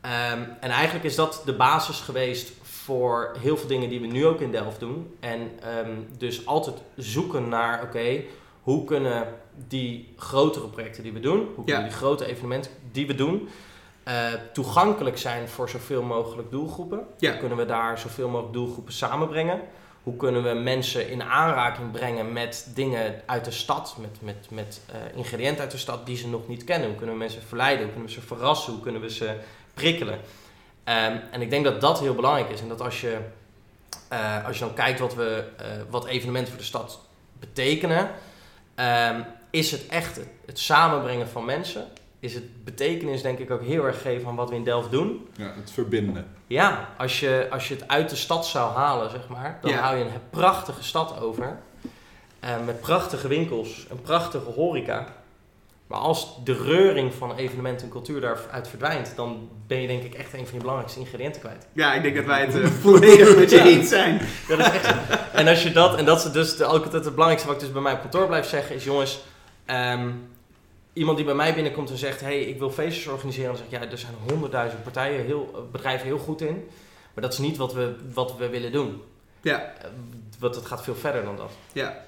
Ehm, 0.00 0.42
en 0.60 0.70
eigenlijk 0.70 1.04
is 1.04 1.14
dat 1.14 1.42
de 1.44 1.54
basis 1.54 2.00
geweest 2.00 2.52
voor 2.88 3.36
heel 3.40 3.56
veel 3.56 3.68
dingen 3.68 3.88
die 3.88 4.00
we 4.00 4.06
nu 4.06 4.26
ook 4.26 4.40
in 4.40 4.50
Delft 4.50 4.80
doen. 4.80 5.16
En 5.20 5.50
ehm, 5.62 5.90
dus 6.18 6.46
altijd 6.46 6.76
zoeken 6.96 7.48
naar, 7.48 7.82
oké, 7.82 8.22
hoe 8.62 8.84
kunnen 8.84 9.26
die 9.68 10.14
grotere 10.16 10.66
projecten 10.68 11.02
die 11.02 11.12
we 11.12 11.20
doen, 11.20 11.38
hoe 11.54 11.64
kunnen 11.64 11.82
Ja. 11.82 11.88
die 11.88 11.96
grote 11.96 12.26
evenementen 12.26 12.70
die 12.92 13.06
we 13.06 13.14
doen, 13.14 13.48
eh, 14.02 14.14
toegankelijk 14.52 15.18
zijn 15.18 15.48
voor 15.48 15.68
zoveel 15.68 16.02
mogelijk 16.02 16.50
doelgroepen? 16.50 17.06
Ja. 17.18 17.30
Hoe 17.30 17.38
kunnen 17.38 17.58
we 17.58 17.64
daar 17.64 17.98
zoveel 17.98 18.28
mogelijk 18.28 18.52
doelgroepen 18.54 18.92
samenbrengen? 18.92 19.60
Hoe 20.02 20.16
kunnen 20.16 20.42
we 20.42 20.52
mensen 20.54 21.10
in 21.10 21.22
aanraking 21.22 21.90
brengen 21.90 22.32
met 22.32 22.70
dingen 22.74 23.22
uit 23.26 23.44
de 23.44 23.50
stad, 23.50 23.96
met, 24.00 24.18
met, 24.22 24.46
met 24.50 24.80
eh, 24.92 25.16
ingrediënten 25.18 25.62
uit 25.62 25.70
de 25.70 25.78
stad 25.78 26.06
die 26.06 26.16
ze 26.16 26.28
nog 26.28 26.48
niet 26.48 26.64
kennen? 26.64 26.88
Hoe 26.88 26.96
kunnen 26.96 27.14
we 27.14 27.20
mensen 27.20 27.42
verleiden? 27.42 27.82
Hoe 27.84 27.92
kunnen 27.92 28.08
we 28.14 28.20
ze 28.20 28.26
verrassen? 28.26 28.72
Hoe 28.72 28.82
kunnen 28.82 29.00
we 29.00 29.10
ze 29.10 29.34
prikkelen? 29.74 30.18
Ehm, 30.88 31.16
en 31.30 31.40
ik 31.40 31.50
denk 31.50 31.64
dat 31.64 31.80
dat 31.80 32.00
heel 32.00 32.14
belangrijk 32.14 32.48
is. 32.50 32.60
En 32.60 32.68
dat 32.68 32.80
als 32.80 33.00
je, 33.00 33.16
eh, 34.08 34.46
als 34.46 34.58
je 34.58 34.64
dan 34.64 34.74
kijkt 34.74 34.98
wat, 35.00 35.14
we, 35.14 35.44
eh, 35.58 35.66
wat 35.90 36.06
evenementen 36.06 36.52
voor 36.52 36.60
de 36.60 36.66
stad 36.66 37.00
betekenen, 37.40 38.10
ehm, 38.74 39.20
is 39.50 39.70
het 39.70 39.86
echt 39.86 40.16
het, 40.16 40.28
het 40.46 40.58
samenbrengen 40.58 41.28
van 41.28 41.44
mensen. 41.44 41.84
Is 42.20 42.34
het 42.34 42.64
betekenis 42.64 43.22
denk 43.22 43.38
ik 43.38 43.50
ook 43.50 43.62
heel 43.62 43.84
erg 43.84 44.02
geven 44.02 44.28
aan 44.28 44.34
wat 44.36 44.48
we 44.50 44.54
in 44.54 44.64
Delft 44.64 44.90
doen. 44.90 45.28
Ja, 45.36 45.52
het 45.56 45.70
verbinden. 45.70 46.26
Ja, 46.46 46.88
als 46.98 47.20
je, 47.20 47.46
als 47.50 47.68
je 47.68 47.74
het 47.74 47.88
uit 47.88 48.10
de 48.10 48.16
stad 48.16 48.46
zou 48.46 48.74
halen, 48.74 49.10
zeg 49.10 49.28
maar, 49.28 49.58
dan 49.60 49.70
Ja. 49.70 49.78
hou 49.80 49.96
je 49.96 50.04
een 50.04 50.10
prachtige 50.30 50.82
stad 50.82 51.20
over. 51.20 51.58
eh, 52.40 52.50
met 52.64 52.80
prachtige 52.80 53.28
winkels, 53.28 53.86
een 53.90 54.02
prachtige 54.02 54.50
horeca. 54.50 55.06
Maar 55.88 55.98
als 55.98 56.44
de 56.44 56.52
reuring 56.52 57.14
van 57.14 57.36
evenement 57.36 57.82
en 57.82 57.88
cultuur 57.88 58.20
daaruit 58.20 58.68
verdwijnt, 58.68 59.12
dan 59.16 59.48
ben 59.66 59.80
je 59.80 59.86
denk 59.86 60.02
ik 60.02 60.14
echt 60.14 60.32
een 60.32 60.44
van 60.44 60.52
je 60.54 60.58
belangrijkste 60.60 61.00
ingrediënten 61.00 61.40
kwijt. 61.40 61.66
Ja, 61.72 61.94
ik 61.94 62.02
denk 62.02 62.16
dat 62.16 62.24
wij 62.24 62.40
het 62.40 62.54
eh, 62.60 62.66
volledig 62.82 63.36
met 63.36 63.50
je 63.50 63.62
eens 63.62 63.88
zijn. 63.88 64.20
Ja, 64.48 64.56
dat 64.56 64.66
is 64.66 64.72
echt. 64.72 64.94
En 65.32 65.48
als 65.48 65.62
je 65.62 65.72
dat, 65.72 65.96
en 65.96 66.04
dat 66.04 66.24
is 66.24 66.32
dus 66.32 66.56
de, 66.56 66.64
ook 66.64 66.84
altijd 66.84 67.04
het 67.04 67.12
belangrijkste 67.12 67.46
wat 67.46 67.56
ik 67.56 67.62
dus 67.62 67.72
bij 67.72 67.82
mij 67.82 67.92
op 67.92 68.00
kantoor 68.00 68.26
blijf 68.26 68.46
zeggen, 68.46 68.74
is 68.74 68.84
jongens, 68.84 69.20
ehm, 69.64 70.10
iemand 70.92 71.16
die 71.16 71.26
bij 71.26 71.34
mij 71.34 71.54
binnenkomt 71.54 71.90
en 71.90 71.96
zegt, 71.98 72.20
hey, 72.20 72.40
ik 72.40 72.58
wil 72.58 72.70
feestjes 72.70 73.06
organiseren, 73.06 73.48
dan 73.48 73.56
zeg 73.56 73.66
ik, 73.66 73.84
ja, 73.84 73.90
er 73.90 73.98
zijn 73.98 74.14
honderdduizend 74.28 74.82
partijen, 74.82 75.24
heel, 75.24 75.50
eh, 75.54 75.60
bedrijven 75.72 76.06
heel 76.06 76.18
goed 76.18 76.40
in, 76.40 76.68
maar 77.14 77.22
dat 77.24 77.32
is 77.32 77.38
niet 77.38 77.56
wat 77.56 77.72
we, 77.74 77.94
wat 78.14 78.36
we 78.36 78.48
willen 78.48 78.72
doen. 78.72 79.02
Ja, 79.40 79.60
Eh, 79.82 79.88
Want 80.38 80.54
het 80.54 80.66
gaat 80.66 80.82
veel 80.82 80.94
verder 80.94 81.24
dan 81.24 81.36
dat. 81.36 81.50
ja. 81.72 82.06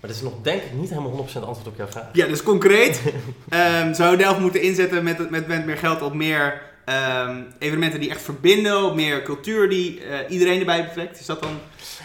Maar 0.00 0.10
dat 0.10 0.18
is 0.18 0.22
nog 0.22 0.32
denk 0.42 0.62
ik 0.62 0.72
niet 0.72 0.88
helemaal 0.90 1.26
100% 1.28 1.32
antwoord 1.34 1.66
op 1.66 1.76
jouw 1.76 1.86
vraag. 1.86 2.08
Ja, 2.12 2.26
dus 2.26 2.42
concreet 2.42 3.00
ehm, 3.48 3.94
zou 3.94 4.16
Delft 4.16 4.40
moeten 4.40 4.62
inzetten 4.62 5.04
met, 5.04 5.30
met, 5.30 5.46
met 5.46 5.66
meer 5.66 5.76
geld 5.78 6.02
op 6.02 6.14
meer 6.14 6.68
Ehm, 6.84 7.42
evenementen 7.58 8.00
die 8.00 8.10
echt 8.10 8.22
verbinden, 8.22 8.84
of 8.84 8.94
meer 8.94 9.22
cultuur 9.22 9.68
die 9.68 10.04
eh, 10.04 10.30
iedereen 10.30 10.58
erbij 10.60 10.84
betrekt. 10.84 11.20
Is 11.20 11.26
dat 11.26 11.42
dan... 11.42 11.58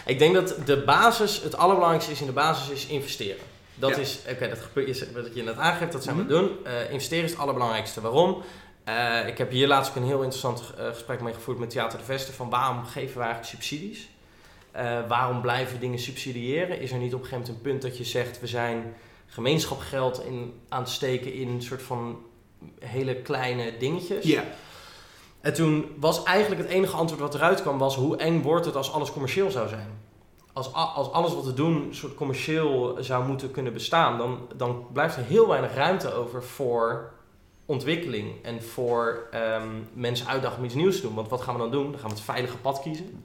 Ik 0.06 0.18
denk 0.18 0.34
dat 0.34 0.54
de 0.64 0.82
basis, 0.82 1.42
het 1.42 1.56
allerbelangrijkste 1.56 2.12
is 2.12 2.20
in 2.20 2.26
de 2.26 2.32
basis, 2.32 2.68
is 2.70 2.86
investeren. 2.86 3.42
Dat 3.74 3.90
Ja. 3.90 3.96
is, 3.96 4.18
oké, 4.30 4.48
dat 4.48 4.58
gebeurt, 4.58 4.88
is 4.88 5.04
wat 5.14 5.28
je 5.34 5.42
net 5.42 5.56
aangeeft, 5.56 5.92
dat 5.92 6.02
zijn 6.04 6.16
Mhm. 6.16 6.26
we 6.26 6.32
doen. 6.32 6.50
Eh, 6.64 6.90
investeren 6.90 7.24
is 7.24 7.30
het 7.30 7.40
allerbelangrijkste. 7.40 8.00
Waarom? 8.00 8.42
Eh, 8.84 9.26
ik 9.26 9.38
heb 9.38 9.50
hier 9.50 9.66
laatst 9.66 9.90
ook 9.90 9.96
een 9.96 10.04
heel 10.04 10.22
interessant 10.22 10.62
gesprek 10.76 11.20
mee 11.20 11.34
gevoerd 11.34 11.58
met 11.58 11.70
Theater 11.70 11.98
de 11.98 12.04
Vesten. 12.04 12.34
Van 12.34 12.50
waarom 12.50 12.84
geven 12.84 13.20
eigenlijk 13.20 13.50
subsidies? 13.50 14.08
Eh, 14.76 14.98
waarom 15.08 15.40
blijven 15.40 15.74
we 15.74 15.80
dingen 15.80 15.98
subsidiëren? 15.98 16.80
Is 16.80 16.92
er 16.92 16.98
niet 16.98 17.14
op 17.14 17.20
een 17.20 17.26
gegeven 17.26 17.46
moment 17.46 17.64
een 17.64 17.70
punt 17.70 17.82
dat 17.82 17.98
je 17.98 18.04
zegt, 18.04 18.40
we 18.40 18.46
zijn 18.46 18.94
gemeenschapgeld 19.26 20.24
in, 20.24 20.60
aan 20.68 20.80
het 20.80 20.90
steken 20.90 21.32
in 21.32 21.48
een 21.48 21.62
soort 21.62 21.82
van 21.82 22.18
hele 22.78 23.16
kleine 23.16 23.76
dingetjes? 23.78 24.24
Ja. 24.24 24.44
En 25.40 25.52
toen 25.52 25.86
was 25.98 26.22
eigenlijk 26.22 26.62
het 26.62 26.70
enige 26.70 26.96
antwoord 26.96 27.20
wat 27.20 27.34
eruit 27.34 27.62
kwam, 27.62 27.78
was 27.78 27.96
hoe 27.96 28.16
eng 28.16 28.42
wordt 28.42 28.66
het 28.66 28.76
als 28.76 28.92
alles 28.92 29.12
commercieel 29.12 29.50
zou 29.50 29.68
zijn? 29.68 29.88
Als, 30.52 30.72
als 30.72 31.12
alles 31.12 31.34
wat 31.34 31.44
we 31.44 31.54
doen 31.54 31.74
een 31.74 31.94
soort 31.94 32.14
commercieel 32.14 32.96
zou 33.00 33.26
moeten 33.26 33.50
kunnen 33.50 33.72
bestaan, 33.72 34.18
dan, 34.18 34.48
dan 34.56 34.86
blijft 34.92 35.16
er 35.16 35.24
heel 35.24 35.48
weinig 35.48 35.74
ruimte 35.74 36.12
over 36.12 36.42
voor 36.42 37.12
ontwikkeling 37.66 38.44
en 38.44 38.62
voor 38.62 39.26
ehm, 39.30 39.68
mensen 39.92 40.26
uitdagen 40.26 40.58
om 40.58 40.64
iets 40.64 40.74
nieuws 40.74 40.96
te 40.96 41.02
doen. 41.02 41.14
Want 41.14 41.28
wat 41.28 41.40
gaan 41.40 41.54
we 41.54 41.60
dan 41.60 41.70
doen? 41.70 41.90
Dan 41.90 42.00
gaan 42.00 42.08
we 42.08 42.14
het 42.14 42.24
veilige 42.24 42.56
pad 42.56 42.80
kiezen. 42.80 43.24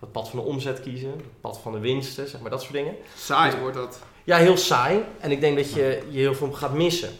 Het 0.00 0.12
pad 0.12 0.28
van 0.30 0.38
de 0.38 0.44
omzet 0.44 0.80
kiezen, 0.80 1.10
het 1.10 1.40
pad 1.40 1.60
van 1.62 1.72
de 1.72 1.78
winsten, 1.78 2.28
zeg 2.28 2.40
maar 2.40 2.50
dat 2.50 2.60
soort 2.62 2.72
dingen. 2.72 2.94
Saai 3.16 3.56
wordt 3.60 3.76
dat. 3.76 4.00
Ja, 4.24 4.36
heel 4.36 4.56
saai. 4.56 5.02
En 5.18 5.30
ik 5.30 5.40
denk 5.40 5.56
dat 5.56 5.72
je, 5.72 6.02
je 6.08 6.18
heel 6.18 6.34
veel 6.34 6.52
gaat 6.52 6.72
missen. 6.72 7.10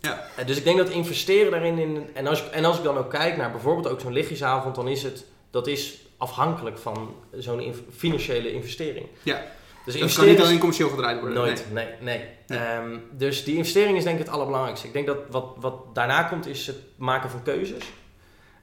Ja. 0.00 0.24
Dus 0.46 0.56
ik 0.56 0.64
denk 0.64 0.76
dat 0.78 0.88
investeren 0.88 1.50
daarin... 1.50 1.78
In, 1.78 2.06
en, 2.14 2.26
als, 2.26 2.42
ik- 2.44 2.50
en 2.52 2.64
als 2.64 2.76
ik 2.78 2.84
dan 2.84 2.96
ook 2.98 3.10
kijk 3.10 3.36
naar 3.36 3.50
bijvoorbeeld 3.50 3.88
ook 3.88 4.00
zo'n 4.00 4.12
lichtjesavond... 4.12 4.74
dan 4.74 4.88
is 4.88 5.02
het 5.02 5.24
dat 5.50 5.66
is 5.66 5.98
afhankelijk 6.16 6.78
van 6.78 7.14
zo'n 7.38 7.74
financiële 7.96 8.52
investering. 8.52 9.06
Ja. 9.22 9.42
Dus 9.84 9.98
Dat 10.00 10.14
kan 10.14 10.26
niet 10.26 10.40
alleen 10.40 10.58
commercieel 10.58 10.88
gedraaid 10.88 11.18
worden. 11.20 11.36
Nooit, 11.38 11.64
nee, 11.72 11.86
nee. 12.00 12.24
Nee. 12.46 12.58
Ehm, 12.58 12.98
dus 13.12 13.44
die 13.44 13.56
investering 13.56 13.96
is 13.96 14.04
denk 14.04 14.18
ik 14.18 14.24
het 14.24 14.32
allerbelangrijkste. 14.34 14.86
Ik 14.86 14.92
denk 14.92 15.06
dat 15.06 15.16
wat, 15.30 15.44
wat 15.60 15.94
daarna 15.94 16.22
komt 16.22 16.46
is 16.46 16.66
het 16.66 16.76
maken 16.96 17.30
van 17.30 17.42
keuzes. 17.42 17.84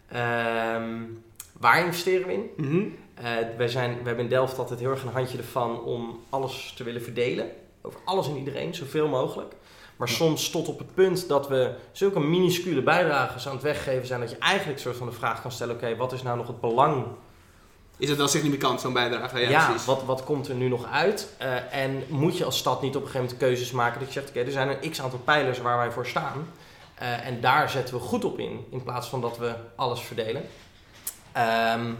Ehm, 0.07 0.93
waar 1.59 1.85
investeren 1.85 2.27
we 2.27 2.33
in? 2.33 2.49
Mhm. 2.57 2.83
Eh, 3.17 3.31
wij, 3.57 3.67
zijn, 3.67 3.97
we 3.97 4.07
hebben 4.07 4.23
in 4.23 4.29
Delft 4.29 4.57
altijd 4.57 4.79
heel 4.79 4.91
erg 4.91 5.03
een 5.03 5.13
handje 5.13 5.37
ervan 5.37 5.83
om 5.83 6.19
alles 6.29 6.73
te 6.75 6.83
willen 6.83 7.03
verdelen. 7.03 7.49
Over 7.81 7.99
alles 8.05 8.27
en 8.27 8.37
iedereen, 8.37 8.75
zoveel 8.75 9.07
mogelijk. 9.07 9.53
Maar 9.95 10.09
soms 10.09 10.49
tot 10.49 10.67
op 10.67 10.77
het 10.77 10.93
punt 10.93 11.27
dat 11.27 11.47
we 11.47 11.73
zulke 11.91 12.19
minuscule 12.19 12.81
bijdragen 12.81 13.49
aan 13.49 13.55
het 13.55 13.63
weggeven 13.63 14.07
zijn... 14.07 14.19
dat 14.19 14.29
je 14.29 14.37
eigenlijk 14.37 14.79
soort 14.79 14.95
van 14.95 15.07
de 15.07 15.13
vraag 15.13 15.41
kan 15.41 15.51
stellen... 15.51 15.75
oké, 15.75 15.95
wat 15.95 16.13
is 16.13 16.23
nou 16.23 16.37
nog 16.37 16.47
het 16.47 16.61
belang 16.61 17.05
Is 17.97 18.09
het 18.09 18.17
wel 18.17 18.27
significant, 18.27 18.81
zo'n 18.81 18.93
bijdrage? 18.93 19.39
Ja, 19.39 19.49
ja, 19.49 19.65
precies. 19.65 19.85
wat, 19.85 20.03
wat 20.03 20.23
komt 20.23 20.47
er 20.47 20.55
nu 20.55 20.67
nog 20.67 20.85
uit? 20.85 21.29
Eh, 21.37 21.73
en 21.73 22.03
moet 22.07 22.37
je 22.37 22.45
als 22.45 22.57
stad 22.57 22.81
niet 22.81 22.95
op 22.95 23.01
een 23.01 23.07
gegeven 23.07 23.25
moment 23.25 23.39
keuzes 23.39 23.71
maken 23.71 23.99
dat 23.99 24.13
je 24.13 24.19
zegt, 24.19 24.29
oké, 24.29 24.39
er 24.39 24.51
zijn 24.51 24.69
een 24.69 24.91
x 24.91 25.01
aantal 25.01 25.19
pijlers 25.19 25.59
waar 25.59 25.77
wij 25.77 25.91
voor 25.91 26.07
staan. 26.07 26.47
Eh, 26.95 27.25
en 27.25 27.41
daar 27.41 27.69
zetten 27.69 27.95
we 27.95 28.01
goed 28.01 28.25
op 28.25 28.39
in, 28.39 28.65
in 28.69 28.83
plaats 28.83 29.07
van 29.07 29.21
dat 29.21 29.37
we 29.37 29.53
alles 29.75 30.01
verdelen. 30.01 30.43
Ehm, 31.31 31.91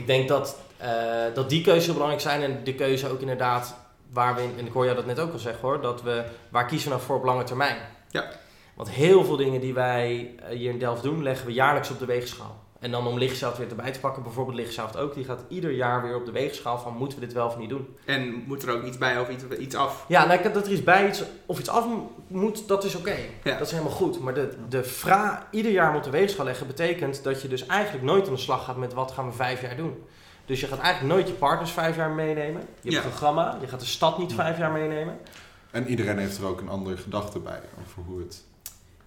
ik 0.00 0.06
denk 0.06 0.28
dat, 0.28 0.58
eh, 0.76 0.90
dat 1.34 1.48
die 1.48 1.62
keuzes 1.62 1.92
belangrijk 1.92 2.22
zijn 2.22 2.42
en 2.42 2.64
de 2.64 2.74
keuze 2.74 3.08
ook 3.08 3.20
inderdaad 3.20 3.76
waar 4.12 4.34
we 4.34 4.42
in, 4.42 4.54
en 4.58 4.66
ik 4.66 4.72
hoor 4.72 4.84
jou 4.84 4.96
dat 4.96 5.06
net 5.06 5.18
ook 5.18 5.32
al 5.32 5.38
zeggen 5.38 5.60
hoor, 5.62 5.80
dat 5.80 6.02
we, 6.02 6.24
waar 6.48 6.66
kiezen 6.66 6.88
we 6.88 6.94
nou 6.94 7.06
voor 7.06 7.16
op 7.16 7.24
lange 7.24 7.44
termijn? 7.44 7.76
Ja. 8.10 8.30
Want 8.74 8.90
heel 8.90 9.24
veel 9.24 9.36
dingen 9.36 9.60
die 9.60 9.74
wij 9.74 10.34
eh, 10.38 10.56
hier 10.56 10.70
in 10.70 10.78
Delft 10.78 11.02
doen, 11.02 11.22
leggen 11.22 11.46
we 11.46 11.52
jaarlijks 11.52 11.90
op 11.90 11.98
de 11.98 12.04
weegschaal. 12.04 12.64
En 12.80 12.90
dan 12.90 13.06
om 13.06 13.18
lichtzaad 13.18 13.58
weer 13.58 13.68
erbij 13.68 13.92
te 13.92 14.00
pakken, 14.00 14.22
bijvoorbeeld 14.22 14.56
lichtzaad 14.56 14.96
ook, 14.96 15.14
die 15.14 15.24
gaat 15.24 15.44
ieder 15.48 15.70
jaar 15.70 16.02
weer 16.02 16.16
op 16.16 16.24
de 16.26 16.32
weegschaal 16.32 16.78
van 16.78 16.96
moeten 16.96 17.18
we 17.18 17.24
dit 17.24 17.34
wel 17.34 17.46
of 17.46 17.56
niet 17.58 17.68
doen. 17.68 17.96
En 18.04 18.28
moet 18.46 18.62
er 18.62 18.74
ook 18.74 18.82
iets 18.84 18.98
bij 18.98 19.20
of 19.20 19.28
iets, 19.28 19.44
iets 19.58 19.74
af? 19.74 20.04
Ja, 20.08 20.26
nou, 20.26 20.40
ik- 20.42 20.54
dat 20.54 20.66
er 20.66 20.72
iets 20.72 20.84
bij 20.84 21.08
iets, 21.08 21.22
of 21.46 21.58
iets 21.58 21.68
af 21.68 21.86
moet, 22.26 22.68
dat 22.68 22.84
is 22.84 22.94
oké. 22.94 23.16
Ja. 23.42 23.52
Dat 23.58 23.66
is 23.66 23.70
helemaal 23.72 23.92
goed. 23.92 24.20
Maar 24.20 24.34
de, 24.34 24.54
de 24.68 24.84
vraag 24.84 25.46
ieder 25.50 25.72
jaar 25.72 25.96
op 25.96 26.02
de 26.02 26.10
weegschaal 26.10 26.44
leggen 26.44 26.66
betekent 26.66 27.22
dat 27.24 27.42
je 27.42 27.48
dus 27.48 27.66
eigenlijk 27.66 28.04
nooit 28.04 28.26
aan 28.26 28.34
de 28.34 28.40
slag 28.40 28.64
gaat 28.64 28.76
met 28.76 28.92
wat 28.94 29.10
gaan 29.12 29.26
we 29.26 29.32
vijf 29.32 29.60
jaar 29.60 29.76
doen. 29.76 30.02
Dus 30.44 30.60
je 30.60 30.66
gaat 30.66 30.78
eigenlijk 30.78 31.14
nooit 31.14 31.28
je 31.28 31.34
partners 31.34 31.70
vijf 31.70 31.96
jaar 31.96 32.10
meenemen. 32.10 32.60
Je 32.60 32.66
hebt 32.80 32.92
Ja. 32.92 32.96
een 33.02 33.08
programma, 33.08 33.58
je 33.60 33.66
gaat 33.68 33.80
de 33.80 33.86
stad 33.86 34.18
niet 34.18 34.32
vijf 34.32 34.58
jaar 34.58 34.70
meenemen. 34.72 35.18
En 35.70 35.86
iedereen 35.86 36.18
heeft 36.18 36.38
er 36.38 36.46
ook 36.46 36.60
een 36.60 36.68
andere 36.68 36.96
gedachte 36.96 37.38
bij 37.38 37.60
over 37.80 38.02
hoe 38.06 38.18
het 38.20 38.44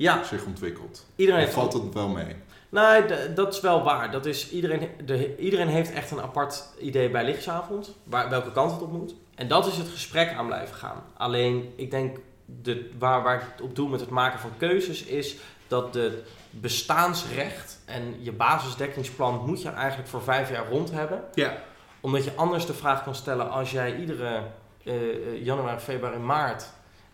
Ja, 0.03 0.23
zich 0.23 0.45
ontwikkelt. 0.45 1.05
iedereen 1.15 1.41
heeft 1.41 1.53
valt 1.53 1.73
het 1.73 1.93
wel 1.93 2.07
mee? 2.07 2.35
Nee, 2.69 3.05
d- 3.05 3.35
dat 3.35 3.53
is 3.53 3.59
wel 3.61 3.83
waar. 3.83 4.11
Dat 4.11 4.25
is, 4.25 4.51
iedereen, 4.51 4.89
de, 5.05 5.37
iedereen 5.37 5.67
heeft 5.67 5.91
echt 5.93 6.11
een 6.11 6.21
apart 6.21 6.63
idee 6.79 7.09
bij 7.09 7.23
lichtsavond, 7.25 7.95
waar, 8.03 8.29
welke 8.29 8.51
kant 8.51 8.71
het 8.71 8.81
op 8.81 8.91
moet. 8.91 9.15
En 9.35 9.47
dat 9.47 9.67
is 9.67 9.77
het 9.77 9.87
gesprek 9.87 10.33
aan 10.33 10.45
blijven 10.45 10.75
gaan. 10.75 11.03
Alleen, 11.17 11.73
ik 11.75 11.91
denk, 11.91 12.17
de, 12.45 12.89
waar, 12.99 13.23
waar 13.23 13.35
ik 13.35 13.41
het 13.51 13.61
op 13.61 13.75
doe 13.75 13.89
met 13.89 13.99
het 13.99 14.09
maken 14.09 14.39
van 14.39 14.49
keuzes, 14.57 15.03
is 15.03 15.35
dat 15.67 15.93
de 15.93 16.23
bestaansrecht 16.49 17.79
en 17.85 18.15
je 18.19 18.31
basisdekkingsplan 18.31 19.41
moet 19.45 19.61
je 19.61 19.69
eigenlijk 19.69 20.09
voor 20.09 20.23
vijf 20.23 20.49
jaar 20.49 20.67
rond 20.69 20.91
hebben. 20.91 21.23
Ja. 21.33 21.53
Omdat 22.01 22.23
je 22.23 22.31
anders 22.35 22.65
de 22.65 22.73
vraag 22.73 23.03
kan 23.03 23.15
stellen 23.15 23.51
als 23.51 23.71
jij 23.71 23.95
iedere 23.95 24.41
eh, 24.83 24.93
eh, 24.93 25.45
januari, 25.45 25.79
februari, 25.79 26.17
maart 26.17 26.65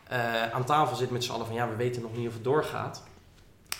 eh, 0.10 0.52
aan 0.52 0.65
tafel 0.65 0.95
zit 0.95 1.10
met 1.12 1.24
z'n 1.24 1.32
allen 1.32 1.45
van 1.45 1.56
ja, 1.56 1.69
we 1.69 1.76
weten 1.76 2.02
nog 2.02 2.17
niet 2.17 2.28
of 2.28 2.34
het 2.34 2.43
doorgaat. 2.43 3.04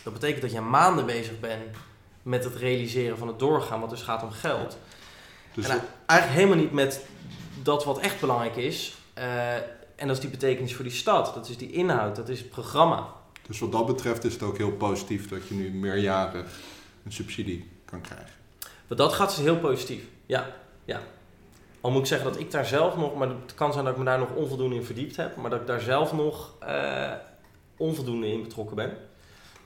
Dat 0.04 0.14
betekent 0.14 0.42
dat 0.42 0.52
je 0.52 0.62
maanden 0.62 1.06
bezig 1.06 1.40
bent 1.40 1.76
met 2.24 2.44
het 2.44 2.56
realiseren 2.56 3.18
van 3.18 3.28
het 3.28 3.40
doorgaan, 3.40 3.80
wat 3.80 3.90
dus 3.90 4.02
gaat 4.02 4.24
om 4.24 4.32
geld. 4.32 4.78
Dus 5.54 5.68
en 5.68 5.82
eigenlijk 6.06 6.40
helemaal 6.40 6.64
niet 6.64 6.74
met 6.74 7.06
dat 7.64 7.84
wat 7.86 8.00
echt 8.00 8.20
belangrijk 8.20 8.56
is. 8.56 8.96
eh, 9.14 9.56
en 9.96 10.08
dat 10.08 10.16
is 10.16 10.22
die 10.22 10.30
betekenis 10.30 10.76
voor 10.76 10.84
die 10.84 10.94
stad. 10.94 11.34
Dat 11.34 11.50
is 11.50 11.58
die 11.58 11.72
inhoud, 11.72 12.16
dat 12.16 12.30
is 12.30 12.40
het 12.40 12.50
programma. 12.50 13.08
Dus 13.48 13.60
wat 13.60 13.72
dat 13.72 13.86
betreft 13.86 14.24
is 14.24 14.34
het 14.34 14.44
ook 14.44 14.58
heel 14.58 14.72
positief 14.72 15.30
dat 15.30 15.48
je 15.48 15.54
nu 15.54 15.72
meerjarig 15.72 16.46
een 17.06 17.12
subsidie 17.12 17.70
kan 17.86 18.02
krijgen. 18.02 18.30
Maar 18.88 18.98
dat 18.98 19.14
gaat 19.14 19.30
dus 19.30 19.46
heel 19.46 19.58
positief. 19.58 20.04
Ja, 20.26 20.56
ja. 20.86 21.02
Al 21.82 21.92
moet 21.92 22.02
ik 22.02 22.08
zeggen 22.08 22.32
dat 22.32 22.40
ik 22.40 22.52
daar 22.52 22.66
zelf 22.66 22.96
nog, 22.96 23.16
maar 23.16 23.28
het 23.28 23.54
kan 23.56 23.74
zijn 23.74 23.84
dat 23.84 23.94
ik 23.94 24.00
me 24.00 24.06
daar 24.06 24.20
nog 24.20 24.34
onvoldoende 24.36 24.76
in 24.76 24.84
verdiept 24.84 25.16
heb, 25.16 25.36
maar 25.36 25.50
dat 25.50 25.60
ik 25.60 25.68
daar 25.68 25.82
zelf 25.82 26.14
nog 26.14 26.54
eh, 26.60 27.12
onvoldoende 27.78 28.32
in 28.32 28.42
betrokken 28.42 28.76
ben. 28.76 28.98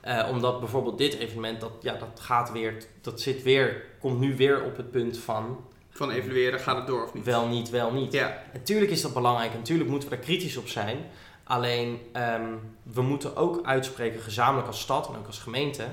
Eh, 0.00 0.28
omdat 0.30 0.60
bijvoorbeeld 0.60 0.98
dit 0.98 1.14
evenement, 1.14 1.60
dat, 1.60 1.72
ja, 1.80 1.94
dat 1.94 2.20
gaat 2.20 2.52
weer, 2.52 2.84
dat 3.00 3.20
zit 3.20 3.42
weer, 3.42 3.84
komt 4.00 4.20
nu 4.20 4.36
weer 4.36 4.64
op 4.64 4.76
het 4.76 4.90
punt 4.90 5.18
van 5.18 5.64
Van 5.90 6.10
evalueren, 6.10 6.60
gaat 6.60 6.76
het 6.76 6.86
door 6.86 7.04
of 7.04 7.14
niet? 7.14 7.24
wel 7.24 7.46
niet, 7.46 7.70
wel 7.70 7.92
niet. 7.92 8.12
Ja. 8.12 8.42
Natuurlijk 8.52 8.90
is 8.90 9.02
dat 9.02 9.14
belangrijk 9.14 9.52
en 9.52 9.58
natuurlijk 9.58 9.90
moeten 9.90 10.08
we 10.08 10.14
daar 10.14 10.24
kritisch 10.24 10.56
op 10.56 10.68
zijn. 10.68 10.98
Alleen, 11.44 12.00
ehm, 12.12 12.52
we 12.82 13.02
moeten 13.02 13.36
ook 13.36 13.66
uitspreken, 13.66 14.20
gezamenlijk 14.20 14.66
als 14.66 14.80
stad 14.80 15.08
en 15.08 15.16
ook 15.16 15.26
als 15.26 15.38
gemeente. 15.38 15.84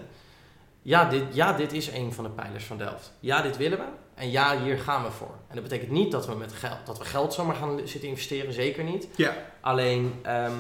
Ja 0.82 1.10
dit, 1.10 1.24
ja, 1.32 1.54
dit 1.54 1.74
is 1.74 1.88
een 1.88 2.14
van 2.14 2.24
de 2.24 2.30
pijlers 2.30 2.64
van 2.64 2.78
Delft. 2.78 3.14
Ja, 3.20 3.42
dit 3.42 3.58
willen 3.58 3.78
we. 3.78 3.86
En 4.22 4.32
ja, 4.32 4.58
hier 4.64 4.78
gaan 4.78 5.04
we 5.04 5.12
voor. 5.12 5.32
En 5.48 5.56
dat 5.56 5.64
betekent 5.64 5.92
niet 5.92 6.12
dat 6.12 6.26
we, 6.28 6.36
met 6.36 6.54
geld, 6.54 6.78
dat 6.86 6.98
we 6.98 7.06
geld 7.06 7.34
zomaar 7.34 7.56
gaan 7.56 7.80
zitten 7.84 8.10
investeren, 8.10 8.54
zeker 8.54 8.84
niet. 8.84 9.08
Ja. 9.16 9.34
Alleen, 9.62 10.14
ehm, 10.22 10.52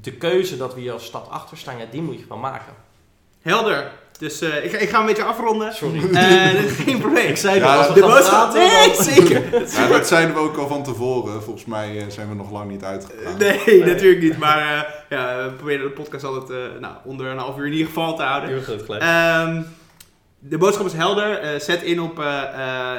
de 0.00 0.12
keuze 0.12 0.56
dat 0.56 0.74
we 0.74 0.80
hier 0.80 0.92
als 0.92 1.04
stad 1.04 1.28
achter 1.30 1.56
staan, 1.56 1.78
ja, 1.78 1.84
die 1.90 2.02
moet 2.02 2.18
je 2.18 2.24
wel 2.28 2.38
maken. 2.38 2.72
Helder. 3.42 3.90
Dus 4.18 4.40
eh, 4.40 4.64
ik, 4.64 4.70
ga- 4.70 4.78
ik 4.78 4.88
ga 4.88 5.00
een 5.00 5.06
beetje 5.06 5.22
afronden. 5.24 5.74
Sorry. 5.74 6.14
Eh, 6.14 6.48
geen 6.84 6.98
probleem. 6.98 7.26
ik 7.28 7.36
zei 7.36 7.58
Ja, 7.58 7.66
dat 7.76 7.76
als 7.76 7.86
we 7.86 7.94
de 8.52 8.58
Nee, 8.58 8.94
dan- 8.94 9.04
zeker. 9.04 9.60
Ja, 9.80 9.88
dat 9.88 10.06
zeiden 10.06 10.34
we 10.34 10.40
ook 10.40 10.56
al 10.56 10.68
van 10.68 10.82
tevoren. 10.82 11.42
Volgens 11.42 11.64
mij 11.64 11.98
eh, 11.98 12.04
zijn 12.08 12.28
we 12.28 12.34
nog 12.34 12.50
lang 12.50 12.70
niet 12.70 12.84
uitgegaan. 12.84 13.38
Nee, 13.38 13.84
natuurlijk 13.92 14.22
niet. 14.22 14.38
Maar 14.38 14.58
eh, 14.58 14.90
ja, 15.18 15.44
we 15.44 15.50
proberen 15.50 15.82
de 15.86 15.90
podcast 15.92 16.24
altijd 16.24 16.50
eh, 16.50 16.80
nou, 16.80 16.94
onder 17.04 17.26
een 17.26 17.38
half 17.38 17.58
uur 17.58 17.66
in 17.66 17.72
ieder 17.72 17.86
geval 17.86 18.16
te 18.16 18.22
houden. 18.22 18.48
Heel 18.50 18.62
goed 18.62 18.82
gelijk. 18.82 19.02
Ehm, 19.02 19.62
de 20.48 20.58
boodschap 20.58 20.86
is 20.86 20.92
helder. 20.92 21.38
Eh, 21.38 21.60
zet 21.60 21.82
in 21.82 22.00
op 22.00 22.18
eh, 22.20 22.42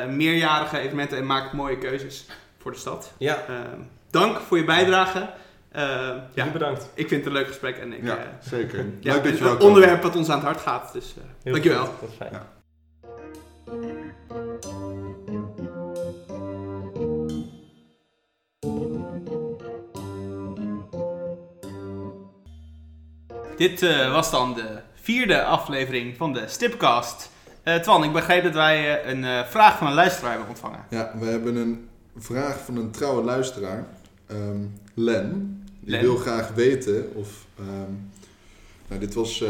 eh, 0.04 0.10
meerjarige 0.10 0.78
evenementen 0.80 1.18
en 1.18 1.26
maak 1.26 1.54
mooie 1.54 1.78
keuzes 1.78 2.26
voor 2.58 2.72
de 2.72 2.78
stad. 2.78 3.14
ja, 3.18 3.36
Ehm, 3.48 3.80
dank 4.12 4.38
voor 4.40 4.58
je 4.58 4.64
bijdrage. 4.64 5.30
Ehm, 5.72 6.18
ja, 6.34 6.46
bedankt. 6.52 6.90
ik 6.94 7.08
vind 7.08 7.24
het 7.24 7.26
een 7.34 7.38
leuk 7.40 7.48
gesprek 7.48 7.78
en 7.78 7.94
ik, 7.94 8.04
Ja, 8.04 8.18
zeker. 8.42 8.86
ja, 9.00 9.14
Leuk 9.14 9.24
dat 9.24 9.38
je 9.38 9.44
een 9.46 9.60
onderwerp 9.60 10.04
wat 10.04 10.16
ons 10.16 10.30
aan 10.30 10.36
het 10.38 10.46
hart 10.46 10.60
gaat. 10.62 10.94
Dus 10.94 11.14
eh, 11.18 11.24
Heel 11.44 11.52
dankjewel. 11.54 11.86
goed, 11.86 12.00
Dat 12.02 12.10
is 12.10 12.16
fijn. 12.16 12.32
Ja. 12.32 12.46
Dit 23.58 23.82
eh, 23.84 24.12
was 24.12 24.32
dan 24.32 24.54
de 24.54 24.80
vierde 24.94 25.44
aflevering 25.44 26.18
van 26.18 26.34
de 26.34 26.44
Stipcast. 26.48 27.32
Eh 27.68 27.76
Twan, 27.76 28.04
ik 28.04 28.12
begreep 28.14 28.44
dat 28.44 28.54
wij 28.54 29.02
eh, 29.02 29.12
een 29.12 29.24
eh, 29.24 29.46
vraag 29.46 29.78
van 29.78 29.88
een 29.88 29.94
luisteraar 29.94 30.30
hebben 30.32 30.50
ontvangen. 30.50 30.80
Ja, 30.90 31.12
we 31.20 31.26
hebben 31.26 31.56
een 31.56 31.88
vraag 32.18 32.60
van 32.66 32.78
een 32.78 32.92
trouwe 32.92 33.24
luisteraar, 33.24 33.88
ehm, 34.28 34.58
Len. 34.94 35.62
Die 35.80 35.92
Len. 35.92 36.02
wil 36.02 36.16
graag 36.16 36.54
weten 36.54 37.12
of. 37.16 37.46
ehm, 37.60 37.92
nou, 38.88 39.00
dit 39.02 39.14
was 39.14 39.44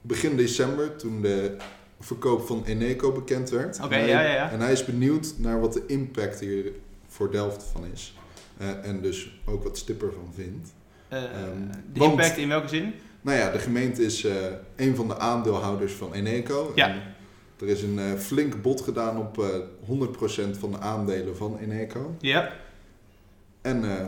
begin 0.00 0.36
december 0.36 0.96
toen 0.96 1.20
de 1.22 1.56
verkoop 2.00 2.46
van 2.46 2.62
Eneco 2.66 3.12
bekend 3.12 3.50
werd. 3.50 3.76
Oké, 3.84 3.94
En 3.94 4.00
hij- 4.00 4.08
ja, 4.08 4.20
ja, 4.20 4.32
ja. 4.34 4.50
En 4.50 4.60
hij 4.60 4.72
is 4.72 4.84
benieuwd 4.84 5.34
naar 5.36 5.60
wat 5.60 5.72
de 5.72 5.82
impact 5.86 6.40
hier 6.40 6.72
voor 7.08 7.30
Delft 7.30 7.62
van 7.72 7.84
is. 7.92 8.14
En 8.82 9.00
dus 9.02 9.40
ook 9.46 9.62
wat 9.64 9.78
Stipper 9.78 10.12
van 10.12 10.32
vindt. 10.34 10.68
Eh, 11.08 11.22
Ehm, 11.22 11.30
de 11.92 11.98
want- 11.98 12.12
impact 12.12 12.36
in 12.36 12.48
welke 12.48 12.68
zin? 12.68 12.94
Nou 13.20 13.38
ja, 13.38 13.50
de 13.50 13.58
gemeente 13.58 14.04
is 14.04 14.26
een 14.76 14.96
van 14.96 15.08
de 15.08 15.18
aandeelhouders 15.18 15.92
van 15.92 16.12
Eneco. 16.12 16.72
Ja. 16.74 16.88
En 16.88 17.02
er 17.60 17.68
is 17.68 17.82
een 17.82 17.98
eh, 17.98 18.12
flink 18.18 18.62
bod 18.62 18.80
gedaan 18.80 19.16
op 19.18 19.38
eh 19.38 19.46
100% 20.54 20.58
van 20.58 20.70
de 20.70 20.78
aandelen 20.80 21.36
van 21.36 21.58
Eneco. 21.58 22.14
Ja. 22.20 22.48
En 23.62 23.90
eh, 23.98 24.06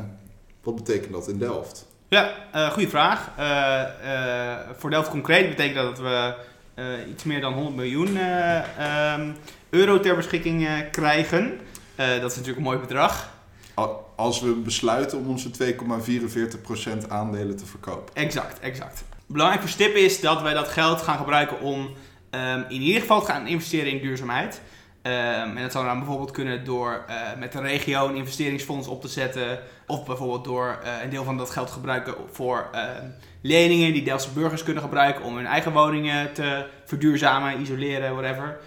wat 0.62 0.74
betekent 0.76 1.12
dat 1.12 1.28
in 1.28 1.38
Delft? 1.38 1.86
Ja, 2.08 2.32
eh 2.52 2.70
goede 2.70 2.88
vraag. 2.88 3.30
Eh, 3.36 3.80
eh, 3.82 4.58
voor 4.78 4.90
Delft 4.90 5.10
concreet 5.10 5.48
betekent 5.48 5.74
dat 5.76 5.96
dat 5.96 5.98
we 5.98 6.34
eh, 6.74 7.08
iets 7.10 7.24
meer 7.24 7.40
dan 7.40 7.52
100 7.52 7.76
miljoen 7.76 8.16
eh, 8.16 9.12
ehm, 9.12 9.30
euro 9.70 10.00
ter 10.00 10.16
beschikking 10.16 10.66
eh, 10.66 10.72
krijgen. 10.90 11.58
Eh, 11.94 12.06
dat 12.20 12.30
is 12.30 12.36
natuurlijk 12.36 12.56
een 12.56 12.62
mooi 12.72 12.78
bedrag. 12.78 13.32
Al- 13.74 14.08
Als 14.16 14.40
we 14.40 14.50
besluiten 14.52 15.18
om 15.18 15.28
onze 15.28 15.50
2,44% 15.50 17.08
aandelen 17.08 17.56
te 17.56 17.66
verkopen. 17.66 18.14
Exact, 18.14 18.60
exact. 18.60 19.02
Belangrijk 19.26 19.60
voor 19.60 19.70
Stip 19.70 19.94
is 19.94 20.20
dat 20.20 20.42
wij 20.42 20.54
dat 20.54 20.68
geld 20.68 21.00
gaan 21.02 21.18
gebruiken 21.18 21.60
om 21.60 21.90
ehm, 22.30 22.62
in 22.68 22.80
ieder 22.80 23.00
geval 23.00 23.20
te 23.20 23.26
gaan 23.26 23.46
investeren 23.46 23.92
in 23.92 23.98
duurzaamheid. 24.00 24.60
Ehm, 25.02 25.56
en 25.56 25.62
dat 25.62 25.72
zou 25.72 25.84
dan 25.84 25.98
bijvoorbeeld 25.98 26.30
kunnen 26.30 26.64
door 26.64 27.04
eh, 27.08 27.16
met 27.38 27.52
de 27.52 27.60
regio 27.60 28.08
een 28.08 28.14
investeringsfonds 28.16 28.88
op 28.88 29.00
te 29.00 29.08
zetten. 29.08 29.58
Of 29.86 30.04
bijvoorbeeld 30.06 30.44
door 30.44 30.78
eh, 30.84 30.92
een 31.02 31.10
deel 31.10 31.24
van 31.24 31.36
dat 31.36 31.50
geld 31.50 31.66
te 31.66 31.72
gebruiken 31.72 32.14
voor 32.32 32.68
ehm, 32.72 33.06
leningen 33.42 33.92
die 33.92 34.02
Delftse 34.02 34.30
burgers 34.30 34.62
kunnen 34.62 34.82
gebruiken 34.82 35.24
om 35.24 35.36
hun 35.36 35.46
eigen 35.46 35.72
woningen 35.72 36.32
te 36.32 36.66
verduurzamen, 36.84 37.60
isoleren, 37.60 38.12
whatever. 38.16 38.58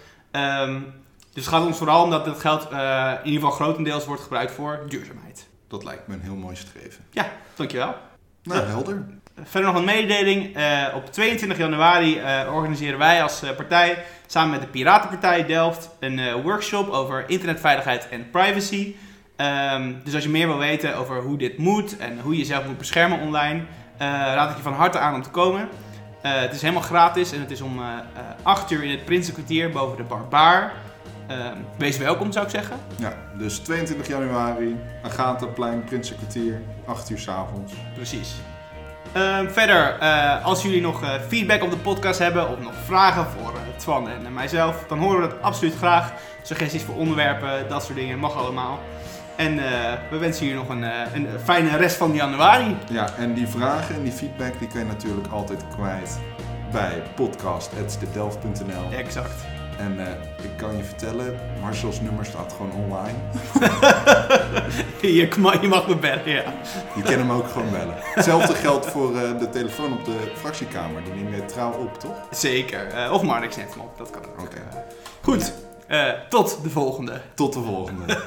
Dus 1.32 1.44
het 1.44 1.54
gaat 1.54 1.66
ons 1.66 1.76
vooral 1.78 2.04
om 2.04 2.10
dat 2.10 2.26
het 2.26 2.40
geld 2.40 2.68
eh, 2.68 3.12
in 3.22 3.30
ieder 3.30 3.40
geval 3.40 3.50
grotendeels 3.56 4.06
wordt 4.06 4.22
gebruikt 4.22 4.52
voor 4.52 4.84
duurzaamheid. 4.88 5.48
Dat 5.68 5.84
lijkt 5.84 6.06
me 6.06 6.14
een 6.14 6.20
heel 6.20 6.34
mooi 6.34 6.56
streven. 6.56 7.04
Dankjewel. 7.54 7.94
Nou, 8.42 8.60
Ja. 8.60 8.66
helder. 8.66 9.04
Verder 9.42 9.70
nog 9.70 9.78
een 9.78 9.84
mededeling. 9.84 10.56
Eh, 10.56 10.86
op 10.94 11.12
22 11.12 11.58
januari 11.58 12.18
eh, 12.18 12.54
organiseren 12.54 12.98
wij 12.98 13.22
als 13.22 13.42
eh, 13.42 13.56
partij 13.56 14.04
samen 14.26 14.50
met 14.50 14.60
de 14.60 14.66
Piratenpartij 14.66 15.46
Delft 15.46 15.90
een 16.00 16.42
workshop 16.42 16.88
over 16.88 17.24
internetveiligheid 17.26 18.08
en 18.08 18.30
privacy. 18.30 18.94
Ehm, 19.36 19.92
dus 20.04 20.14
als 20.14 20.22
je 20.22 20.28
meer 20.28 20.46
wil 20.46 20.58
weten 20.58 20.96
over 20.96 21.20
hoe 21.20 21.38
dit 21.38 21.58
moet 21.58 21.96
en 21.96 22.20
hoe 22.20 22.32
je 22.32 22.38
jezelf 22.38 22.66
moet 22.66 22.78
beschermen 22.78 23.20
online, 23.20 23.62
raad 23.98 24.50
ik 24.50 24.56
je 24.56 24.62
van 24.62 24.72
harte 24.72 24.98
aan 24.98 25.14
om 25.14 25.22
te 25.22 25.30
komen. 25.30 25.68
Het 26.28 26.54
is 26.54 26.60
helemaal 26.60 26.82
gratis 26.82 27.32
en 27.32 27.40
het 27.40 27.50
is 27.50 27.60
om 27.60 27.78
eh, 27.78 27.84
eh, 27.84 28.22
8 28.42 28.70
uur 28.70 28.84
in 28.84 28.90
het 28.90 29.04
Prinsenkwartier 29.04 29.70
boven 29.70 29.96
de 29.96 30.02
Barbaar. 30.02 30.72
Ehm, 31.26 31.56
wees 31.78 31.96
welkom 31.98 32.32
zou 32.32 32.44
ik 32.44 32.50
zeggen. 32.50 32.76
Ja, 32.98 33.16
dus 33.38 33.58
22 33.58 34.08
januari, 34.08 34.76
Agatha-plein, 35.02 35.84
Prinsenkwartier, 35.84 36.62
8 36.86 37.10
uur 37.10 37.18
's 37.18 37.28
avonds. 37.28 37.72
Precies. 37.94 38.34
Ehm, 39.14 39.48
verder, 39.48 39.98
eh, 39.98 40.44
als 40.44 40.62
jullie 40.62 40.80
nog 40.80 41.02
eh, 41.02 41.10
feedback 41.28 41.62
op 41.62 41.70
de 41.70 41.76
podcast 41.76 42.18
hebben 42.18 42.48
of 42.48 42.60
nog 42.60 42.72
vragen 42.84 43.26
voor 43.26 43.52
eh, 43.54 43.60
Twan 43.76 44.08
en 44.08 44.32
mijzelf, 44.32 44.84
dan 44.88 44.98
horen 44.98 45.20
we 45.20 45.28
dat 45.28 45.42
absoluut 45.42 45.76
graag. 45.76 46.12
Suggesties 46.42 46.82
voor 46.82 46.94
onderwerpen, 46.94 47.68
dat 47.68 47.84
soort 47.84 47.98
dingen, 47.98 48.18
mag 48.18 48.36
allemaal. 48.36 48.80
En 49.36 49.56
we 50.10 50.18
wensen 50.18 50.46
jullie 50.46 50.60
nog 50.60 50.68
een, 50.68 50.82
een 51.14 51.28
fijne 51.44 51.76
rest 51.76 51.96
van 51.96 52.14
januari. 52.14 52.76
Ja, 52.90 53.14
en 53.18 53.34
die 53.34 53.46
vragen 53.46 53.94
en 53.94 54.02
die 54.02 54.12
feedback 54.12 54.58
die 54.58 54.68
kan 54.68 54.80
je 54.80 54.86
natuurlijk 54.86 55.26
altijd 55.26 55.64
kwijt 55.74 56.18
bij 56.72 57.02
podcast.delft.nl. 57.14 58.98
Exact. 58.98 59.53
En 59.78 60.06
eh, 60.06 60.44
ik 60.44 60.50
kan 60.56 60.76
je 60.76 60.82
vertellen, 60.82 61.38
Marcel's 61.60 62.00
nummer 62.00 62.24
staat 62.24 62.52
gewoon 62.52 62.72
online. 62.72 63.18
je, 65.20 65.28
mag, 65.38 65.60
je 65.60 65.68
mag 65.68 65.88
me 65.88 65.96
bellen, 65.96 66.28
ja. 66.28 66.52
Je 66.96 67.02
kan 67.02 67.12
hem 67.12 67.30
ook 67.30 67.48
gewoon 67.48 67.70
bellen. 67.70 67.94
Hetzelfde 67.98 68.54
geldt 68.54 68.86
voor 68.86 69.16
eh, 69.16 69.38
de 69.38 69.48
telefoon 69.50 69.92
op 69.92 70.04
de 70.04 70.32
fractiekamer. 70.36 71.04
Die 71.04 71.12
neem 71.12 71.34
je 71.34 71.44
trouw 71.44 71.72
op, 71.72 71.98
toch? 71.98 72.16
Zeker. 72.30 72.86
Eh, 72.86 73.12
of 73.12 73.22
Marnix 73.22 73.56
neemt 73.56 73.70
hem 73.70 73.80
op, 73.80 73.98
dat 73.98 74.10
kan 74.10 74.22
ook. 74.24 74.40
Oké. 74.40 74.60
Goed, 75.20 75.52
tot 76.28 76.58
de 76.62 76.70
volgende. 76.70 77.20
Tot 77.34 77.52
de 77.52 77.60
volgende. 77.60 78.18